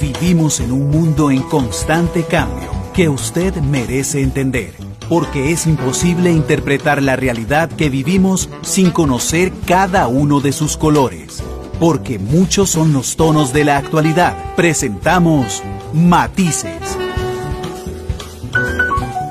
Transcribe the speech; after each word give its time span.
Vivimos 0.00 0.60
en 0.60 0.72
un 0.72 0.88
mundo 0.88 1.30
en 1.30 1.42
constante 1.42 2.24
cambio 2.24 2.70
que 2.94 3.10
usted 3.10 3.54
merece 3.56 4.22
entender, 4.22 4.72
porque 5.10 5.52
es 5.52 5.66
imposible 5.66 6.32
interpretar 6.32 7.02
la 7.02 7.16
realidad 7.16 7.68
que 7.68 7.90
vivimos 7.90 8.48
sin 8.62 8.92
conocer 8.92 9.52
cada 9.66 10.08
uno 10.08 10.40
de 10.40 10.52
sus 10.52 10.78
colores. 10.78 11.42
Porque 11.78 12.18
muchos 12.18 12.70
son 12.70 12.94
los 12.94 13.16
tonos 13.16 13.52
de 13.52 13.64
la 13.64 13.76
actualidad. 13.76 14.54
Presentamos 14.56 15.62
Matices. 15.92 16.96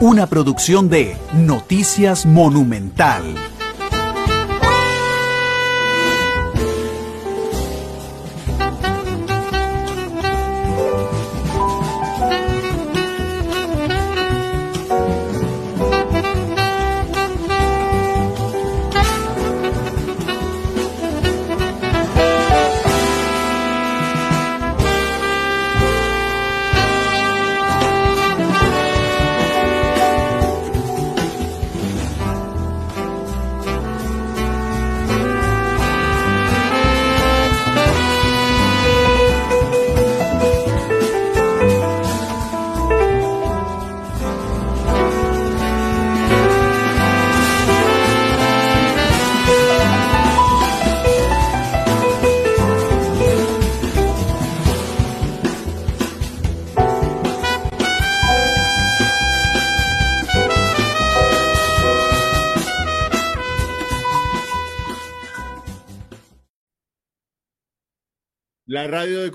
Una 0.02 0.28
producción 0.28 0.88
de 0.88 1.18
Noticias 1.34 2.28
Monumental. 2.28 3.24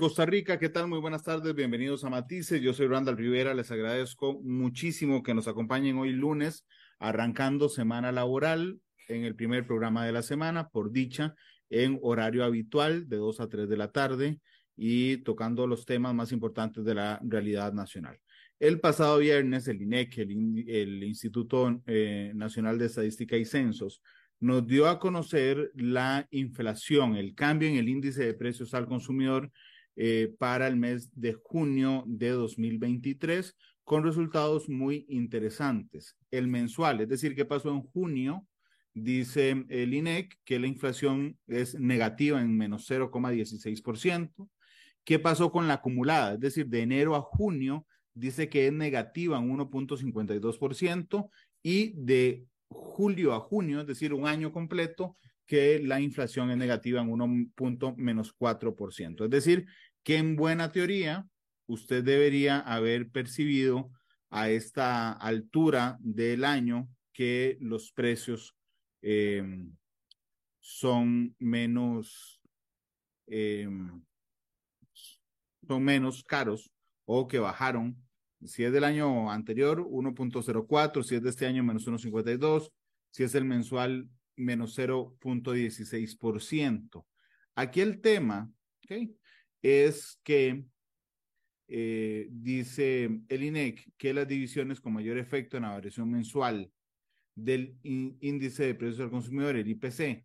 Costa 0.05 0.23
Rica, 0.27 0.59
¿qué 0.59 0.69
tal? 0.69 0.87
Muy 0.87 0.99
buenas 0.99 1.23
tardes, 1.23 1.55
bienvenidos 1.55 2.03
a 2.03 2.11
Matices. 2.11 2.61
Yo 2.61 2.73
soy 2.73 2.85
Randall 2.85 3.17
Rivera, 3.17 3.55
les 3.55 3.71
agradezco 3.71 4.39
muchísimo 4.43 5.23
que 5.23 5.33
nos 5.33 5.47
acompañen 5.47 5.97
hoy 5.97 6.11
lunes, 6.11 6.63
arrancando 6.99 7.69
semana 7.69 8.11
laboral 8.11 8.79
en 9.07 9.23
el 9.23 9.35
primer 9.35 9.65
programa 9.65 10.05
de 10.05 10.11
la 10.11 10.21
semana, 10.21 10.69
por 10.69 10.91
dicha, 10.91 11.33
en 11.71 11.97
horario 12.03 12.43
habitual 12.43 13.09
de 13.09 13.17
2 13.17 13.39
a 13.39 13.49
3 13.49 13.67
de 13.67 13.77
la 13.77 13.91
tarde 13.91 14.39
y 14.77 15.17
tocando 15.23 15.65
los 15.65 15.85
temas 15.87 16.13
más 16.13 16.31
importantes 16.31 16.85
de 16.85 16.93
la 16.93 17.19
realidad 17.23 17.73
nacional. 17.73 18.19
El 18.59 18.79
pasado 18.79 19.17
viernes, 19.17 19.67
el 19.67 19.81
INEC, 19.81 20.19
el, 20.19 21.03
Instituto 21.03 21.81
eh, 21.87 22.31
Nacional 22.35 22.77
de 22.77 22.85
Estadística 22.85 23.37
y 23.37 23.45
Censos, 23.45 24.03
nos 24.39 24.67
dio 24.67 24.87
a 24.87 24.99
conocer 24.99 25.71
la 25.73 26.27
inflación, 26.29 27.15
el 27.15 27.33
cambio 27.33 27.69
en 27.69 27.77
el 27.77 27.89
índice 27.89 28.23
de 28.23 28.35
precios 28.35 28.75
al 28.75 28.85
consumidor 28.85 29.51
eh, 29.95 30.33
para 30.37 30.67
el 30.67 30.75
mes 30.75 31.09
de 31.13 31.33
junio 31.33 32.03
de 32.07 32.29
2023, 32.29 33.55
con 33.83 34.03
resultados 34.03 34.67
muy 34.67 35.05
interesantes. 35.09 36.17
El 36.31 36.47
mensual, 36.47 37.01
es 37.01 37.09
decir, 37.09 37.35
¿qué 37.35 37.45
pasó 37.45 37.69
en 37.69 37.81
junio? 37.81 38.47
Dice 38.93 39.65
el 39.69 39.93
INEC 39.93 40.37
que 40.43 40.59
la 40.59 40.67
inflación 40.67 41.37
es 41.47 41.79
negativa 41.79 42.41
en 42.41 42.57
menos 42.57 42.89
0,16%. 42.89 44.49
¿Qué 45.03 45.19
pasó 45.19 45.51
con 45.51 45.67
la 45.67 45.75
acumulada? 45.75 46.33
Es 46.33 46.39
decir, 46.39 46.67
de 46.67 46.81
enero 46.81 47.15
a 47.15 47.21
junio 47.21 47.85
dice 48.15 48.49
que 48.49 48.67
es 48.67 48.73
negativa 48.73 49.37
en 49.37 49.55
1.52% 49.55 51.29
y 51.61 51.93
de 51.95 52.45
julio 52.69 53.33
a 53.33 53.39
junio, 53.39 53.81
es 53.81 53.87
decir, 53.87 54.13
un 54.13 54.25
año 54.25 54.51
completo, 54.51 55.17
que 55.45 55.79
la 55.79 56.01
inflación 56.01 56.51
es 56.51 56.57
negativa 56.57 57.01
en 57.01 57.09
1 57.09 57.95
menos 57.97 58.35
4%. 58.37 59.25
Es 59.25 59.29
decir, 59.29 59.65
que 60.03 60.17
en 60.17 60.35
buena 60.35 60.71
teoría 60.71 61.27
usted 61.67 62.03
debería 62.03 62.59
haber 62.59 63.09
percibido 63.09 63.91
a 64.29 64.49
esta 64.49 65.11
altura 65.11 65.97
del 65.99 66.43
año 66.43 66.89
que 67.13 67.57
los 67.59 67.91
precios 67.91 68.55
em, 69.01 69.75
son 70.59 71.35
menos 71.39 72.41
em, 73.27 74.03
son 75.67 75.83
menos 75.83 76.23
caros 76.23 76.71
o 77.05 77.27
que 77.27 77.39
bajaron 77.39 78.05
si 78.47 78.63
es 78.63 78.71
del 78.71 78.83
año 78.83 79.31
anterior, 79.31 79.81
1.04, 79.81 81.03
si 81.03 81.15
es 81.15 81.23
de 81.23 81.29
este 81.29 81.45
año, 81.45 81.63
menos 81.63 81.87
1.52, 81.87 82.71
si 83.11 83.23
es 83.23 83.35
el 83.35 83.45
mensual, 83.45 84.09
menos 84.35 84.77
0.16%. 84.77 87.05
Aquí 87.55 87.81
el 87.81 88.01
tema 88.01 88.51
es 89.61 90.19
que 90.23 90.65
eh, 91.67 92.27
dice 92.29 93.09
el 93.27 93.43
INEC 93.43 93.91
que 93.97 94.13
las 94.13 94.27
divisiones 94.27 94.79
con 94.79 94.93
mayor 94.93 95.17
efecto 95.17 95.57
en 95.57 95.63
la 95.63 95.71
variación 95.71 96.11
mensual 96.11 96.71
del 97.33 97.75
índice 97.83 98.65
de 98.65 98.75
precios 98.75 98.99
al 99.01 99.09
consumidor, 99.09 99.55
el 99.55 99.67
IPC, 99.67 100.23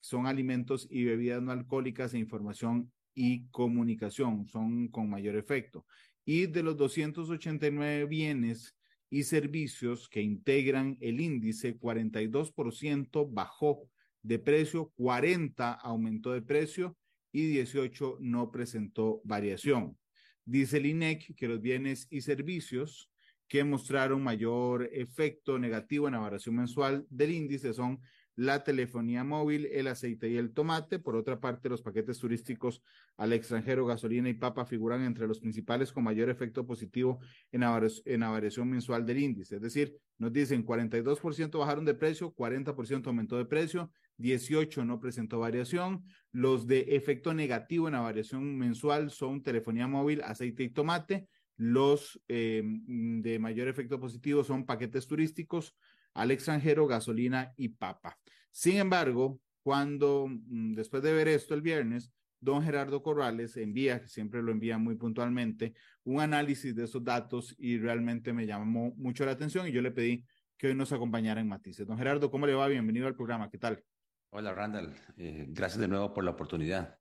son 0.00 0.26
alimentos 0.26 0.86
y 0.90 1.04
bebidas 1.04 1.42
no 1.42 1.52
alcohólicas 1.52 2.12
e 2.14 2.18
información 2.18 2.92
y 3.14 3.46
comunicación, 3.48 4.46
son 4.46 4.88
con 4.88 5.08
mayor 5.08 5.36
efecto 5.36 5.86
y 6.24 6.46
de 6.46 6.62
los 6.62 6.76
289 6.76 8.06
bienes 8.06 8.76
y 9.10 9.24
servicios 9.24 10.08
que 10.08 10.22
integran 10.22 10.96
el 11.00 11.20
índice, 11.20 11.78
42% 11.78 13.28
bajó 13.30 13.88
de 14.22 14.38
precio, 14.38 14.92
40 14.96 15.72
aumentó 15.72 16.32
de 16.32 16.42
precio 16.42 16.96
y 17.32 17.46
18 17.46 18.18
no 18.20 18.50
presentó 18.50 19.20
variación. 19.24 19.98
Dice 20.44 20.78
el 20.78 20.86
INEC 20.86 21.34
que 21.36 21.48
los 21.48 21.60
bienes 21.60 22.06
y 22.10 22.20
servicios 22.20 23.10
que 23.48 23.64
mostraron 23.64 24.22
mayor 24.22 24.88
efecto 24.92 25.58
negativo 25.58 26.06
en 26.06 26.14
la 26.14 26.20
variación 26.20 26.56
mensual 26.56 27.06
del 27.10 27.32
índice 27.32 27.72
son 27.72 28.00
la 28.36 28.64
telefonía 28.64 29.22
móvil, 29.22 29.66
el 29.66 29.86
aceite 29.86 30.28
y 30.28 30.36
el 30.36 30.52
tomate. 30.52 30.98
Por 30.98 31.16
otra 31.16 31.40
parte, 31.40 31.68
los 31.68 31.82
paquetes 31.82 32.18
turísticos 32.18 32.82
al 33.16 33.32
extranjero, 33.32 33.86
gasolina 33.86 34.28
y 34.28 34.34
papa 34.34 34.64
figuran 34.64 35.02
entre 35.04 35.28
los 35.28 35.40
principales 35.40 35.92
con 35.92 36.04
mayor 36.04 36.28
efecto 36.30 36.66
positivo 36.66 37.20
en 37.52 37.60
la, 37.60 38.30
variación 38.30 38.68
mensual 38.68 39.06
del 39.06 39.18
índice. 39.18 39.56
Es 39.56 39.62
decir, 39.62 39.96
nos 40.18 40.32
dicen 40.32 40.64
42% 40.64 41.58
bajaron 41.58 41.84
de 41.84 41.94
precio, 41.94 42.34
40% 42.34 43.06
aumentó 43.06 43.36
de 43.36 43.44
precio, 43.44 43.90
18 44.18 44.84
no 44.84 44.98
presentó 45.00 45.38
variación. 45.38 46.04
Los 46.32 46.66
de 46.66 46.96
efecto 46.96 47.34
negativo 47.34 47.86
en 47.88 47.94
la 47.94 48.00
variación 48.00 48.56
mensual 48.58 49.10
son 49.10 49.42
telefonía 49.42 49.86
móvil, 49.86 50.22
aceite 50.22 50.64
y 50.64 50.70
tomate. 50.70 51.28
Los 51.56 52.20
eh, 52.26 52.62
de 52.64 53.38
mayor 53.38 53.68
efecto 53.68 54.00
positivo 54.00 54.42
son 54.42 54.66
paquetes 54.66 55.06
turísticos, 55.06 55.76
al 56.14 56.30
extranjero 56.30 56.86
gasolina 56.86 57.52
y 57.56 57.68
papa. 57.70 58.18
Sin 58.54 58.76
embargo, 58.76 59.40
cuando 59.64 60.28
mm, 60.28 60.74
después 60.74 61.02
de 61.02 61.12
ver 61.12 61.26
esto 61.26 61.54
el 61.54 61.60
viernes, 61.60 62.12
don 62.38 62.62
Gerardo 62.62 63.02
Corrales 63.02 63.56
envía, 63.56 64.00
que 64.00 64.06
siempre 64.06 64.44
lo 64.44 64.52
envía 64.52 64.78
muy 64.78 64.94
puntualmente, 64.94 65.74
un 66.04 66.20
análisis 66.20 66.72
de 66.76 66.84
esos 66.84 67.02
datos 67.02 67.56
y 67.58 67.78
realmente 67.78 68.32
me 68.32 68.46
llamó 68.46 68.94
mucho 68.96 69.24
la 69.24 69.32
atención 69.32 69.66
y 69.66 69.72
yo 69.72 69.82
le 69.82 69.90
pedí 69.90 70.24
que 70.56 70.68
hoy 70.68 70.76
nos 70.76 70.92
acompañara 70.92 71.40
en 71.40 71.48
Matices. 71.48 71.84
Don 71.84 71.98
Gerardo, 71.98 72.30
¿cómo 72.30 72.46
le 72.46 72.54
va? 72.54 72.68
Bienvenido 72.68 73.08
al 73.08 73.16
programa. 73.16 73.50
¿Qué 73.50 73.58
tal? 73.58 73.82
Hola, 74.30 74.54
Randall. 74.54 74.94
Eh, 75.16 75.46
gracias 75.48 75.80
de 75.80 75.88
nuevo 75.88 76.14
por 76.14 76.22
la 76.22 76.30
oportunidad. 76.30 76.96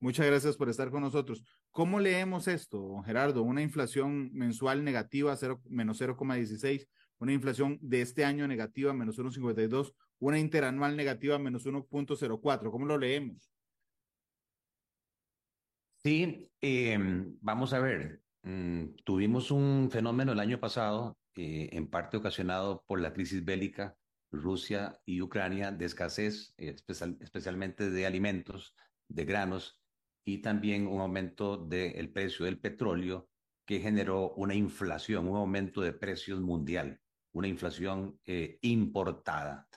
Muchas 0.00 0.26
gracias 0.26 0.56
por 0.56 0.68
estar 0.68 0.90
con 0.90 1.02
nosotros. 1.02 1.44
¿Cómo 1.70 2.00
leemos 2.00 2.48
esto, 2.48 2.80
don 2.80 3.04
Gerardo? 3.04 3.44
Una 3.44 3.62
inflación 3.62 4.32
mensual 4.32 4.82
negativa, 4.82 5.36
0, 5.36 5.62
menos 5.68 6.00
0,16 6.00 6.88
una 7.20 7.32
inflación 7.34 7.78
de 7.82 8.00
este 8.00 8.24
año 8.24 8.48
negativa 8.48 8.92
menos 8.92 9.18
1,52, 9.18 9.92
una 10.20 10.38
interanual 10.38 10.96
negativa 10.96 11.38
menos 11.38 11.66
1,04. 11.66 12.70
¿Cómo 12.70 12.86
lo 12.86 12.98
leemos? 12.98 13.52
Sí, 16.02 16.50
em, 16.60 17.36
vamos 17.40 17.72
a 17.72 17.80
ver. 17.80 18.22
Mm, 18.42 18.94
tuvimos 19.04 19.50
un 19.50 19.90
fenómeno 19.90 20.32
el 20.32 20.40
año 20.40 20.60
pasado, 20.60 21.18
eh, 21.36 21.68
en 21.72 21.88
parte 21.88 22.16
ocasionado 22.16 22.84
por 22.86 23.00
la 23.00 23.12
crisis 23.12 23.44
bélica 23.44 23.96
Rusia 24.32 24.98
y 25.04 25.20
Ucrania, 25.20 25.72
de 25.72 25.84
escasez, 25.84 26.54
eh, 26.56 26.74
especialmente 27.20 27.90
de 27.90 28.06
alimentos, 28.06 28.74
de 29.08 29.24
granos, 29.24 29.80
y 30.24 30.38
también 30.38 30.86
un 30.86 31.00
aumento 31.00 31.56
del 31.56 32.10
precio 32.10 32.44
del 32.44 32.60
petróleo 32.60 33.28
que 33.66 33.80
generó 33.80 34.32
una 34.32 34.54
inflación, 34.54 35.28
un 35.28 35.36
aumento 35.36 35.80
de 35.80 35.92
precios 35.92 36.40
mundial, 36.40 37.00
una 37.32 37.48
inflación 37.48 38.18
eh, 38.24 38.58
importada. 38.62 39.68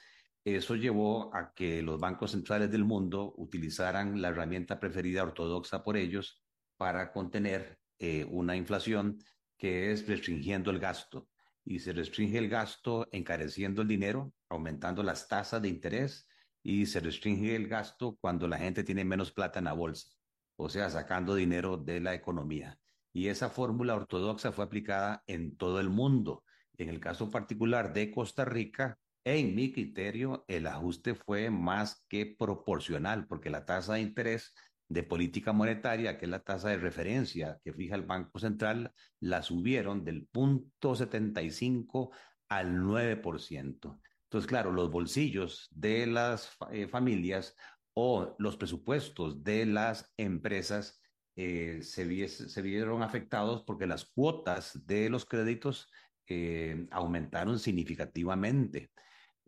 Eso 0.45 0.75
llevó 0.75 1.33
a 1.33 1.53
que 1.53 1.81
los 1.81 1.99
bancos 1.99 2.31
centrales 2.31 2.69
del 2.69 2.83
mundo 2.83 3.33
utilizaran 3.37 4.21
la 4.21 4.27
herramienta 4.27 4.79
preferida 4.79 5.23
ortodoxa 5.23 5.83
por 5.83 5.95
ellos 5.95 6.43
para 6.75 7.13
contener 7.13 7.79
eh, 7.97 8.25
una 8.29 8.57
inflación 8.57 9.19
que 9.57 9.91
es 9.93 10.05
restringiendo 10.07 10.69
el 10.71 10.79
gasto. 10.79 11.29
Y 11.63 11.79
se 11.79 11.93
restringe 11.93 12.37
el 12.37 12.49
gasto 12.49 13.07
encareciendo 13.13 13.81
el 13.83 13.87
dinero, 13.87 14.33
aumentando 14.49 15.01
las 15.01 15.29
tasas 15.29 15.61
de 15.61 15.69
interés, 15.69 16.27
y 16.61 16.85
se 16.87 16.99
restringe 16.99 17.55
el 17.55 17.69
gasto 17.69 18.17
cuando 18.19 18.47
la 18.49 18.57
gente 18.57 18.83
tiene 18.83 19.05
menos 19.05 19.31
plata 19.31 19.59
en 19.59 19.65
la 19.65 19.73
bolsa, 19.73 20.09
o 20.57 20.67
sea, 20.67 20.89
sacando 20.89 21.35
dinero 21.35 21.77
de 21.77 22.01
la 22.01 22.13
economía. 22.13 22.77
Y 23.13 23.27
esa 23.27 23.49
fórmula 23.49 23.95
ortodoxa 23.95 24.51
fue 24.51 24.65
aplicada 24.65 25.23
en 25.27 25.55
todo 25.55 25.79
el 25.79 25.89
mundo. 25.89 26.43
En 26.77 26.89
el 26.89 26.99
caso 26.99 27.29
particular 27.29 27.93
de 27.93 28.11
Costa 28.11 28.43
Rica, 28.43 28.97
en 29.25 29.55
mi 29.55 29.71
criterio, 29.71 30.45
el 30.47 30.67
ajuste 30.67 31.15
fue 31.15 31.49
más 31.49 32.05
que 32.09 32.25
proporcional, 32.37 33.27
porque 33.27 33.49
la 33.49 33.65
tasa 33.65 33.93
de 33.93 34.01
interés 34.01 34.53
de 34.89 35.03
política 35.03 35.53
monetaria, 35.53 36.17
que 36.17 36.25
es 36.25 36.31
la 36.31 36.43
tasa 36.43 36.69
de 36.69 36.77
referencia 36.77 37.59
que 37.63 37.73
fija 37.73 37.95
el 37.95 38.03
Banco 38.03 38.39
Central, 38.39 38.93
la 39.19 39.41
subieron 39.41 40.03
del 40.03 40.27
punto 40.27 40.95
75 40.95 42.11
al 42.49 42.73
9%. 42.81 43.99
Entonces, 44.23 44.47
claro, 44.47 44.71
los 44.71 44.91
bolsillos 44.91 45.67
de 45.71 46.07
las 46.07 46.57
eh, 46.71 46.87
familias 46.87 47.55
o 47.93 48.35
los 48.39 48.57
presupuestos 48.57 49.43
de 49.43 49.65
las 49.65 50.11
empresas 50.17 50.99
eh, 51.35 51.79
se, 51.81 52.27
se, 52.27 52.61
vieron 52.61 53.01
afectados 53.03 53.63
porque 53.63 53.87
las 53.87 54.05
cuotas 54.05 54.85
de 54.85 55.09
los 55.09 55.25
créditos 55.25 55.91
eh, 56.27 56.87
aumentaron 56.91 57.59
significativamente. 57.59 58.91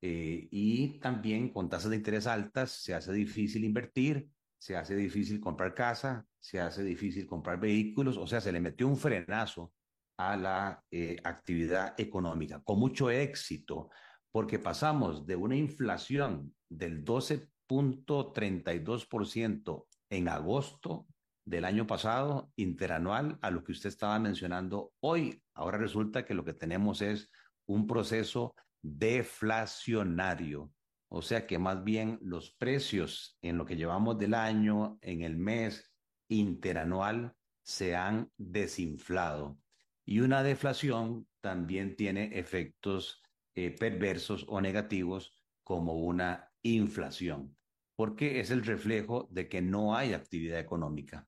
Eh, 0.01 0.47
y 0.51 0.99
también 0.99 1.49
con 1.49 1.69
tasas 1.69 1.89
de 1.89 1.97
interés 1.97 2.27
altas 2.27 2.71
se 2.71 2.93
hace 2.93 3.13
difícil 3.13 3.63
invertir, 3.63 4.29
se 4.57 4.75
hace 4.75 4.95
difícil 4.95 5.39
comprar 5.39 5.73
casa, 5.73 6.25
se 6.39 6.59
hace 6.59 6.83
difícil 6.83 7.25
comprar 7.25 7.59
vehículos, 7.59 8.17
o 8.17 8.27
sea, 8.27 8.41
se 8.41 8.51
le 8.51 8.59
metió 8.59 8.87
un 8.87 8.97
frenazo 8.97 9.73
a 10.17 10.37
la 10.37 10.83
eh, 10.91 11.17
actividad 11.23 11.99
económica, 11.99 12.61
con 12.63 12.79
mucho 12.79 13.09
éxito, 13.09 13.89
porque 14.31 14.59
pasamos 14.59 15.25
de 15.25 15.35
una 15.35 15.55
inflación 15.55 16.53
del 16.69 17.03
12.32% 17.03 19.87
en 20.09 20.29
agosto 20.29 21.07
del 21.45 21.65
año 21.65 21.85
pasado, 21.85 22.51
interanual, 22.55 23.37
a 23.41 23.51
lo 23.51 23.63
que 23.63 23.71
usted 23.71 23.89
estaba 23.89 24.17
mencionando 24.19 24.93
hoy. 24.99 25.41
Ahora 25.53 25.77
resulta 25.77 26.25
que 26.25 26.33
lo 26.33 26.43
que 26.43 26.53
tenemos 26.53 27.01
es 27.01 27.29
un 27.67 27.87
proceso 27.87 28.55
deflacionario. 28.85 30.71
O 31.09 31.21
sea 31.21 31.47
que 31.47 31.57
más 31.57 31.83
bien 31.83 32.19
los 32.21 32.51
precios 32.51 33.37
en 33.41 33.57
lo 33.57 33.65
que 33.65 33.75
llevamos 33.75 34.17
del 34.17 34.33
año, 34.33 34.97
en 35.01 35.21
el 35.21 35.37
mes 35.37 35.91
interanual, 36.27 37.33
se 37.63 37.95
han 37.95 38.31
desinflado. 38.37 39.57
Y 40.05 40.19
una 40.19 40.43
deflación 40.43 41.27
también 41.41 41.95
tiene 41.95 42.37
efectos 42.37 43.23
eh, 43.55 43.71
perversos 43.71 44.45
o 44.47 44.61
negativos 44.61 45.33
como 45.63 45.93
una 45.93 46.51
inflación, 46.61 47.57
porque 47.95 48.39
es 48.39 48.51
el 48.51 48.63
reflejo 48.63 49.27
de 49.31 49.49
que 49.49 49.61
no 49.61 49.95
hay 49.95 50.13
actividad 50.13 50.59
económica. 50.59 51.27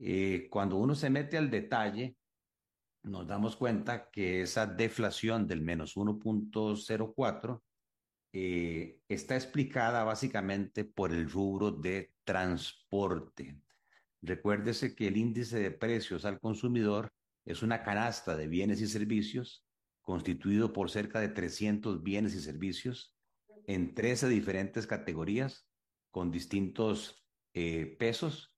Eh, 0.00 0.48
cuando 0.50 0.78
uno 0.78 0.96
se 0.96 1.10
mete 1.10 1.38
al 1.38 1.48
detalle, 1.48 2.16
nos 3.02 3.26
damos 3.26 3.56
cuenta 3.56 4.10
que 4.10 4.42
esa 4.42 4.66
deflación 4.66 5.46
del 5.46 5.60
menos 5.60 5.96
1.04 5.96 7.60
eh, 8.34 9.00
está 9.08 9.34
explicada 9.34 10.04
básicamente 10.04 10.84
por 10.84 11.12
el 11.12 11.28
rubro 11.30 11.70
de 11.70 12.12
transporte. 12.24 13.58
Recuérdese 14.22 14.94
que 14.94 15.08
el 15.08 15.16
índice 15.16 15.58
de 15.58 15.70
precios 15.70 16.24
al 16.24 16.40
consumidor 16.40 17.12
es 17.44 17.62
una 17.62 17.82
canasta 17.82 18.36
de 18.36 18.46
bienes 18.46 18.80
y 18.80 18.86
servicios 18.86 19.66
constituido 20.00 20.72
por 20.72 20.90
cerca 20.90 21.20
de 21.20 21.28
300 21.28 22.02
bienes 22.02 22.34
y 22.34 22.40
servicios 22.40 23.14
en 23.66 23.94
13 23.94 24.28
diferentes 24.28 24.86
categorías 24.86 25.66
con 26.10 26.30
distintos 26.30 27.24
eh, 27.54 27.96
pesos. 27.98 28.54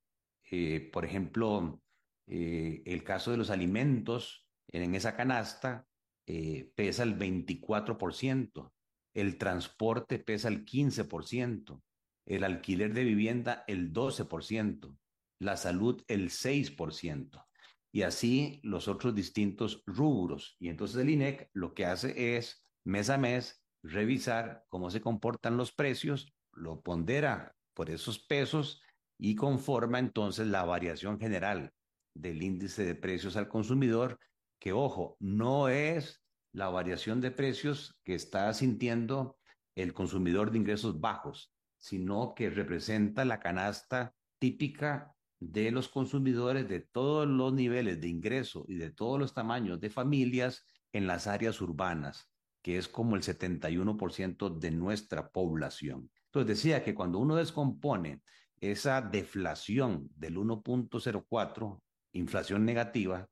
Eh, 0.50 0.90
por 0.92 1.04
ejemplo, 1.04 1.82
eh, 2.26 2.82
el 2.86 3.04
caso 3.04 3.30
de 3.30 3.36
los 3.36 3.50
alimentos 3.50 4.46
en 4.68 4.94
esa 4.94 5.14
canasta 5.16 5.86
eh, 6.26 6.70
pesa 6.74 7.02
el 7.02 7.18
24%, 7.18 8.72
el 9.14 9.38
transporte 9.38 10.18
pesa 10.18 10.48
el 10.48 10.64
15%, 10.64 11.82
el 12.26 12.44
alquiler 12.44 12.94
de 12.94 13.04
vivienda 13.04 13.64
el 13.66 13.92
12%, 13.92 14.96
la 15.40 15.56
salud 15.56 16.02
el 16.08 16.30
6%, 16.30 17.44
y 17.92 18.02
así 18.02 18.60
los 18.62 18.88
otros 18.88 19.14
distintos 19.14 19.82
rubros. 19.86 20.56
Y 20.58 20.68
entonces 20.68 20.96
el 20.96 21.10
INEC 21.10 21.50
lo 21.52 21.74
que 21.74 21.84
hace 21.84 22.36
es 22.36 22.64
mes 22.84 23.10
a 23.10 23.18
mes 23.18 23.62
revisar 23.82 24.64
cómo 24.70 24.90
se 24.90 25.02
comportan 25.02 25.58
los 25.58 25.72
precios, 25.72 26.34
lo 26.52 26.80
pondera 26.80 27.54
por 27.74 27.90
esos 27.90 28.18
pesos 28.18 28.80
y 29.18 29.34
conforma 29.34 29.98
entonces 29.98 30.46
la 30.46 30.64
variación 30.64 31.20
general 31.20 31.72
del 32.14 32.42
índice 32.42 32.84
de 32.84 32.94
precios 32.94 33.36
al 33.36 33.48
consumidor, 33.48 34.18
que 34.58 34.72
ojo, 34.72 35.16
no 35.20 35.68
es 35.68 36.22
la 36.52 36.68
variación 36.68 37.20
de 37.20 37.30
precios 37.30 37.98
que 38.04 38.14
está 38.14 38.52
sintiendo 38.54 39.36
el 39.74 39.92
consumidor 39.92 40.50
de 40.50 40.58
ingresos 40.58 41.00
bajos, 41.00 41.52
sino 41.76 42.34
que 42.34 42.48
representa 42.48 43.24
la 43.24 43.40
canasta 43.40 44.14
típica 44.38 45.14
de 45.40 45.70
los 45.70 45.88
consumidores 45.88 46.68
de 46.68 46.80
todos 46.80 47.26
los 47.26 47.52
niveles 47.52 48.00
de 48.00 48.08
ingreso 48.08 48.64
y 48.68 48.76
de 48.76 48.90
todos 48.90 49.18
los 49.18 49.34
tamaños 49.34 49.80
de 49.80 49.90
familias 49.90 50.64
en 50.92 51.06
las 51.06 51.26
áreas 51.26 51.60
urbanas, 51.60 52.30
que 52.62 52.78
es 52.78 52.88
como 52.88 53.16
el 53.16 53.22
71% 53.22 54.58
de 54.58 54.70
nuestra 54.70 55.28
población. 55.28 56.10
Entonces 56.26 56.56
decía 56.56 56.82
que 56.82 56.94
cuando 56.94 57.18
uno 57.18 57.36
descompone 57.36 58.22
esa 58.60 59.02
deflación 59.02 60.08
del 60.16 60.36
1.04 60.36 61.80
inflación 62.14 62.64
negativa, 62.64 63.28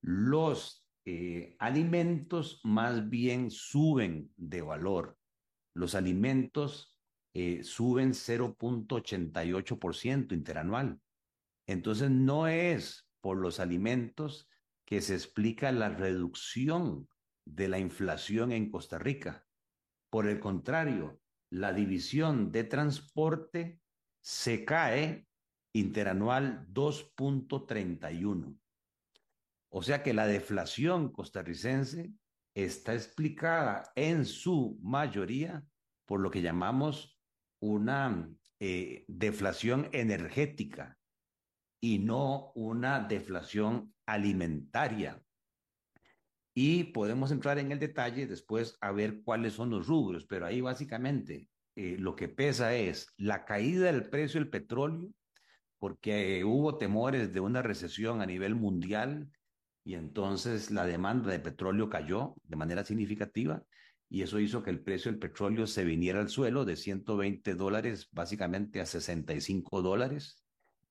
los 0.00 0.86
eh, 1.04 1.56
alimentos 1.58 2.60
más 2.64 3.06
bien 3.08 3.50
suben 3.50 4.32
de 4.36 4.62
valor. 4.62 5.18
Los 5.74 5.94
alimentos 5.94 6.96
eh, 7.34 7.62
suben 7.64 8.12
0.88% 8.12 10.32
interanual. 10.32 10.98
Entonces 11.66 12.10
no 12.10 12.48
es 12.48 13.06
por 13.20 13.36
los 13.38 13.60
alimentos 13.60 14.48
que 14.86 15.00
se 15.00 15.14
explica 15.14 15.72
la 15.72 15.88
reducción 15.88 17.08
de 17.44 17.68
la 17.68 17.78
inflación 17.78 18.52
en 18.52 18.70
Costa 18.70 18.98
Rica. 18.98 19.46
Por 20.10 20.28
el 20.28 20.40
contrario, 20.40 21.20
la 21.50 21.72
división 21.72 22.52
de 22.52 22.64
transporte 22.64 23.80
se 24.22 24.64
cae 24.64 25.25
interanual 25.76 26.66
2.31. 26.72 28.58
O 29.68 29.82
sea 29.82 30.02
que 30.02 30.14
la 30.14 30.26
deflación 30.26 31.12
costarricense 31.12 32.12
está 32.54 32.94
explicada 32.94 33.92
en 33.94 34.24
su 34.24 34.78
mayoría 34.82 35.62
por 36.06 36.20
lo 36.20 36.30
que 36.30 36.40
llamamos 36.40 37.18
una 37.60 38.30
eh, 38.58 39.04
deflación 39.08 39.90
energética 39.92 40.98
y 41.82 41.98
no 41.98 42.52
una 42.54 43.00
deflación 43.00 43.94
alimentaria. 44.06 45.22
Y 46.54 46.84
podemos 46.84 47.32
entrar 47.32 47.58
en 47.58 47.70
el 47.70 47.78
detalle 47.78 48.26
después 48.26 48.78
a 48.80 48.92
ver 48.92 49.22
cuáles 49.22 49.52
son 49.52 49.68
los 49.68 49.86
rubros, 49.86 50.24
pero 50.24 50.46
ahí 50.46 50.62
básicamente 50.62 51.50
eh, 51.74 51.96
lo 51.98 52.16
que 52.16 52.28
pesa 52.28 52.74
es 52.74 53.12
la 53.18 53.44
caída 53.44 53.92
del 53.92 54.08
precio 54.08 54.40
del 54.40 54.48
petróleo 54.48 55.10
porque 55.78 56.44
hubo 56.44 56.78
temores 56.78 57.32
de 57.32 57.40
una 57.40 57.62
recesión 57.62 58.22
a 58.22 58.26
nivel 58.26 58.54
mundial 58.54 59.30
y 59.84 59.94
entonces 59.94 60.70
la 60.70 60.86
demanda 60.86 61.30
de 61.30 61.38
petróleo 61.38 61.88
cayó 61.88 62.34
de 62.44 62.56
manera 62.56 62.84
significativa 62.84 63.62
y 64.08 64.22
eso 64.22 64.38
hizo 64.38 64.62
que 64.62 64.70
el 64.70 64.80
precio 64.80 65.10
del 65.10 65.20
petróleo 65.20 65.66
se 65.66 65.84
viniera 65.84 66.20
al 66.20 66.28
suelo 66.28 66.64
de 66.64 66.76
120 66.76 67.54
dólares 67.54 68.08
básicamente 68.12 68.80
a 68.80 68.86
65 68.86 69.82
dólares. 69.82 70.44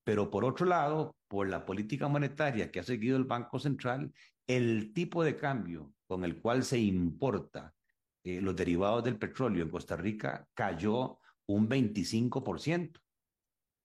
Pero 0.04 0.30
por 0.30 0.44
otro 0.44 0.66
lado, 0.66 1.16
por 1.28 1.48
la 1.48 1.64
política 1.64 2.08
monetaria 2.08 2.70
que 2.70 2.80
ha 2.80 2.84
seguido 2.84 3.16
el 3.16 3.24
Banco 3.24 3.58
Central, 3.58 4.12
el 4.46 4.92
tipo 4.92 5.24
de 5.24 5.36
cambio 5.36 5.92
con 6.06 6.24
el 6.24 6.40
cual 6.40 6.62
se 6.62 6.78
importa 6.78 7.74
eh, 8.22 8.40
los 8.40 8.54
derivados 8.54 9.04
del 9.04 9.18
petróleo 9.18 9.62
en 9.62 9.70
Costa 9.70 9.96
Rica 9.96 10.46
cayó 10.54 11.18
un 11.46 11.68
25%. 11.68 13.00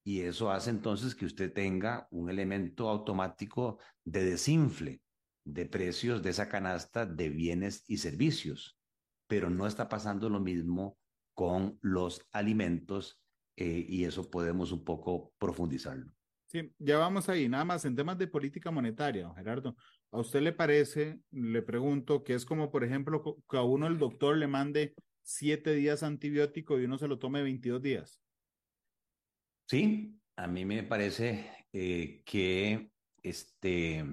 Y 0.04 0.22
eso 0.22 0.52
hace 0.52 0.70
entonces 0.70 1.16
que 1.16 1.26
usted 1.26 1.54
tenga 1.54 2.08
un 2.12 2.30
elemento 2.30 2.90
automático 2.90 3.80
de 4.04 4.26
desinfle 4.26 5.02
de 5.44 5.66
precios 5.66 6.22
de 6.22 6.30
esa 6.30 6.50
canasta 6.50 7.06
de 7.06 7.30
bienes 7.30 7.84
y 7.88 7.98
servicios, 7.98 8.78
pero 9.28 9.50
no 9.50 9.68
está 9.68 9.90
pasando 9.90 10.30
lo 10.30 10.40
mismo 10.40 10.98
con 11.34 11.80
los 11.82 12.28
alimentos 12.32 13.20
eh, 13.58 13.86
y 13.88 14.06
eso 14.06 14.30
podemos 14.30 14.72
un 14.72 14.84
poco 14.84 15.34
profundizarlo. 15.38 16.14
Sí, 16.48 16.74
ya 16.80 16.98
vamos 16.98 17.30
ahí, 17.30 17.48
nada 17.48 17.64
más 17.64 17.86
en 17.86 17.96
temas 17.96 18.18
de 18.18 18.28
política 18.28 18.72
monetaria, 18.72 19.34
Gerardo. 19.36 19.76
¿A 20.12 20.20
usted 20.20 20.42
le 20.42 20.52
parece, 20.52 21.22
le 21.32 21.62
pregunto, 21.62 22.24
que 22.24 22.34
es 22.34 22.46
como, 22.46 22.70
por 22.70 22.84
ejemplo, 22.84 23.24
que 23.50 23.58
a 23.58 23.62
uno 23.62 23.88
el 23.88 23.98
doctor 23.98 24.36
le 24.36 24.48
mande 24.48 24.94
siete 25.22 25.74
días 25.74 26.04
antibiótico 26.04 26.78
y 26.78 26.84
uno 26.84 26.98
se 26.98 27.08
lo 27.08 27.20
tome 27.20 27.42
22 27.42 27.82
días? 27.82 28.22
Sí, 29.72 30.20
a 30.36 30.48
mí 30.48 30.66
me 30.66 30.84
parece 30.84 31.50
eh, 31.72 32.24
que 32.26 32.92
este, 33.24 34.04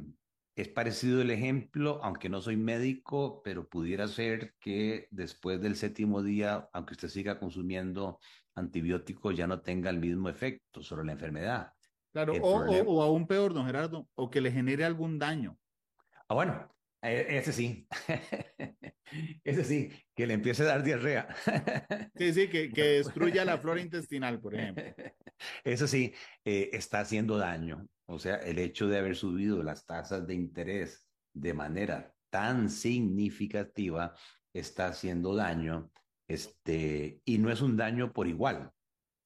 es 0.54 0.68
parecido 0.68 1.20
el 1.20 1.32
ejemplo, 1.32 1.98
aunque 2.04 2.28
no 2.28 2.40
soy 2.40 2.56
médico, 2.56 3.42
pero 3.42 3.68
pudiera 3.68 4.06
ser 4.06 4.54
que 4.60 5.08
después 5.10 5.60
del 5.60 5.74
séptimo 5.74 6.22
día, 6.22 6.68
aunque 6.72 6.92
usted 6.92 7.08
siga 7.08 7.40
consumiendo 7.40 8.20
antibióticos, 8.54 9.36
ya 9.36 9.48
no 9.48 9.60
tenga 9.60 9.90
el 9.90 9.98
mismo 9.98 10.28
efecto 10.28 10.80
sobre 10.80 11.04
la 11.04 11.14
enfermedad. 11.14 11.72
Claro, 12.12 12.34
o, 12.34 12.60
o, 12.60 13.02
aún 13.02 13.26
peor, 13.26 13.52
don 13.52 13.66
Gerardo, 13.66 14.06
o 14.14 14.30
que 14.30 14.40
le 14.40 14.52
genere 14.52 14.84
algún 14.84 15.18
daño. 15.18 15.58
Ah, 16.28 16.34
bueno, 16.34 16.68
ese 17.02 17.52
sí. 17.52 17.86
ese 19.44 19.64
sí, 19.64 19.90
que 20.14 20.26
le 20.26 20.34
empiece 20.34 20.62
a 20.62 20.66
dar 20.66 20.82
diarrea. 20.82 21.34
sí, 22.16 22.32
sí, 22.32 22.48
que, 22.48 22.70
que 22.70 22.82
destruya 23.02 23.44
la 23.44 23.58
flora 23.58 23.80
intestinal, 23.80 24.40
por 24.40 24.54
ejemplo. 24.54 24.84
Eso 25.64 25.86
sí, 25.86 26.14
eh, 26.44 26.70
está 26.72 27.00
haciendo 27.00 27.38
daño. 27.38 27.86
O 28.06 28.18
sea, 28.18 28.36
el 28.36 28.58
hecho 28.58 28.88
de 28.88 28.98
haber 28.98 29.16
subido 29.16 29.62
las 29.62 29.86
tasas 29.86 30.26
de 30.26 30.34
interés 30.34 31.06
de 31.34 31.54
manera 31.54 32.14
tan 32.30 32.68
significativa 32.68 34.14
está 34.52 34.88
haciendo 34.88 35.34
daño, 35.34 35.90
este, 36.26 37.20
y 37.24 37.38
no 37.38 37.50
es 37.50 37.60
un 37.60 37.76
daño 37.76 38.12
por 38.12 38.26
igual. 38.26 38.72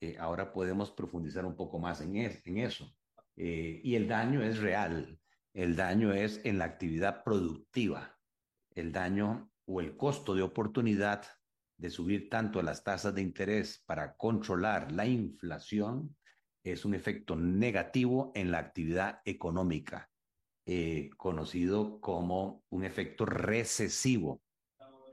Eh, 0.00 0.16
ahora 0.18 0.52
podemos 0.52 0.90
profundizar 0.90 1.46
un 1.46 1.56
poco 1.56 1.78
más 1.78 2.00
en, 2.00 2.16
en 2.16 2.58
eso. 2.58 2.92
Eh, 3.36 3.80
y 3.82 3.94
el 3.94 4.08
daño 4.08 4.42
es 4.42 4.58
real. 4.58 5.18
El 5.54 5.76
daño 5.76 6.12
es 6.12 6.40
en 6.44 6.58
la 6.58 6.64
actividad 6.64 7.22
productiva. 7.24 8.18
El 8.70 8.92
daño 8.92 9.50
o 9.66 9.80
el 9.80 9.96
costo 9.96 10.34
de 10.34 10.42
oportunidad 10.42 11.24
de 11.76 11.90
subir 11.90 12.30
tanto 12.30 12.62
las 12.62 12.84
tasas 12.84 13.14
de 13.14 13.22
interés 13.22 13.82
para 13.86 14.14
controlar 14.16 14.92
la 14.92 15.06
inflación 15.06 16.16
es 16.64 16.84
un 16.84 16.94
efecto 16.94 17.36
negativo 17.36 18.32
en 18.34 18.50
la 18.50 18.58
actividad 18.58 19.20
económica, 19.24 20.08
eh, 20.64 21.10
conocido 21.16 22.00
como 22.00 22.64
un 22.70 22.84
efecto 22.84 23.26
recesivo 23.26 24.40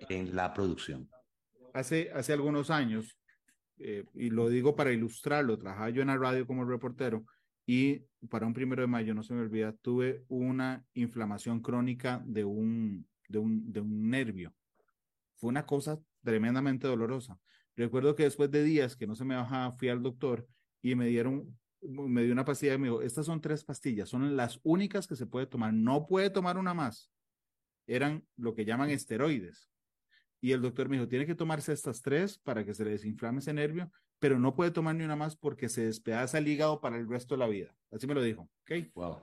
en 0.08 0.36
la 0.36 0.53
producción. 0.53 1.10
Hace, 1.74 2.12
hace 2.13 2.34
algunos 2.34 2.69
años, 2.69 3.17
eh, 3.79 4.05
y 4.13 4.29
lo 4.29 4.48
digo 4.48 4.75
para 4.75 4.91
ilustrarlo, 4.91 5.58
trabajaba 5.58 5.89
yo 5.89 6.01
en 6.01 6.10
la 6.10 6.17
radio 6.17 6.46
como 6.46 6.65
reportero 6.65 7.25
y 7.71 8.03
para 8.31 8.47
un 8.47 8.53
primero 8.55 8.81
de 8.81 8.88
mayo, 8.88 9.13
no 9.13 9.21
se 9.21 9.35
me 9.35 9.41
olvida, 9.41 9.73
tuve 9.73 10.25
una 10.27 10.83
inflamación 10.95 11.61
crónica 11.61 12.19
de 12.25 12.43
un, 12.43 13.07
de 13.27 13.38
un, 13.38 13.71
de 13.71 13.79
un 13.79 14.09
nervio. 14.09 14.55
Fue 15.35 15.49
una 15.49 15.67
cosa 15.67 16.01
tremendamente 16.23 16.88
dolorosa. 16.88 17.39
Recuerdo 17.75 18.15
que 18.15 18.23
después 18.23 18.49
de 18.49 18.63
días 18.63 18.95
que 18.95 19.05
no 19.05 19.13
se 19.13 19.23
me 19.23 19.35
bajaba, 19.35 19.71
fui 19.73 19.88
al 19.89 20.01
doctor 20.01 20.47
y 20.81 20.95
me 20.95 21.05
dieron, 21.05 21.59
me 21.83 22.23
dio 22.23 22.33
una 22.33 22.43
pastilla 22.43 22.75
me 22.79 22.88
dijo, 22.88 23.03
estas 23.03 23.27
son 23.27 23.39
tres 23.39 23.63
pastillas, 23.63 24.09
son 24.09 24.35
las 24.35 24.59
únicas 24.63 25.05
que 25.05 25.15
se 25.15 25.27
puede 25.27 25.45
tomar, 25.45 25.71
no 25.71 26.07
puede 26.07 26.31
tomar 26.31 26.57
una 26.57 26.73
más. 26.73 27.11
Eran 27.85 28.25
lo 28.35 28.55
que 28.55 28.65
llaman 28.65 28.89
esteroides. 28.89 29.69
Y 30.41 30.53
el 30.53 30.63
doctor 30.63 30.89
me 30.89 30.95
dijo, 30.95 31.07
tiene 31.07 31.27
que 31.27 31.35
tomarse 31.35 31.71
estas 31.71 32.01
tres 32.01 32.39
para 32.39 32.65
que 32.65 32.73
se 32.73 32.83
le 32.83 32.89
desinflame 32.89 33.41
ese 33.41 33.53
nervio, 33.53 33.91
pero 34.19 34.39
no 34.39 34.55
puede 34.55 34.71
tomar 34.71 34.95
ni 34.95 35.03
una 35.03 35.15
más 35.15 35.35
porque 35.35 35.69
se 35.69 35.85
despedaza 35.85 36.38
el 36.38 36.47
hígado 36.47 36.81
para 36.81 36.97
el 36.97 37.07
resto 37.07 37.35
de 37.35 37.39
la 37.39 37.47
vida. 37.47 37.75
Así 37.91 38.05
me 38.07 38.13
lo 38.13 38.21
dijo. 38.21 38.49
¿Ok? 38.61 38.91
Wow. 38.93 39.17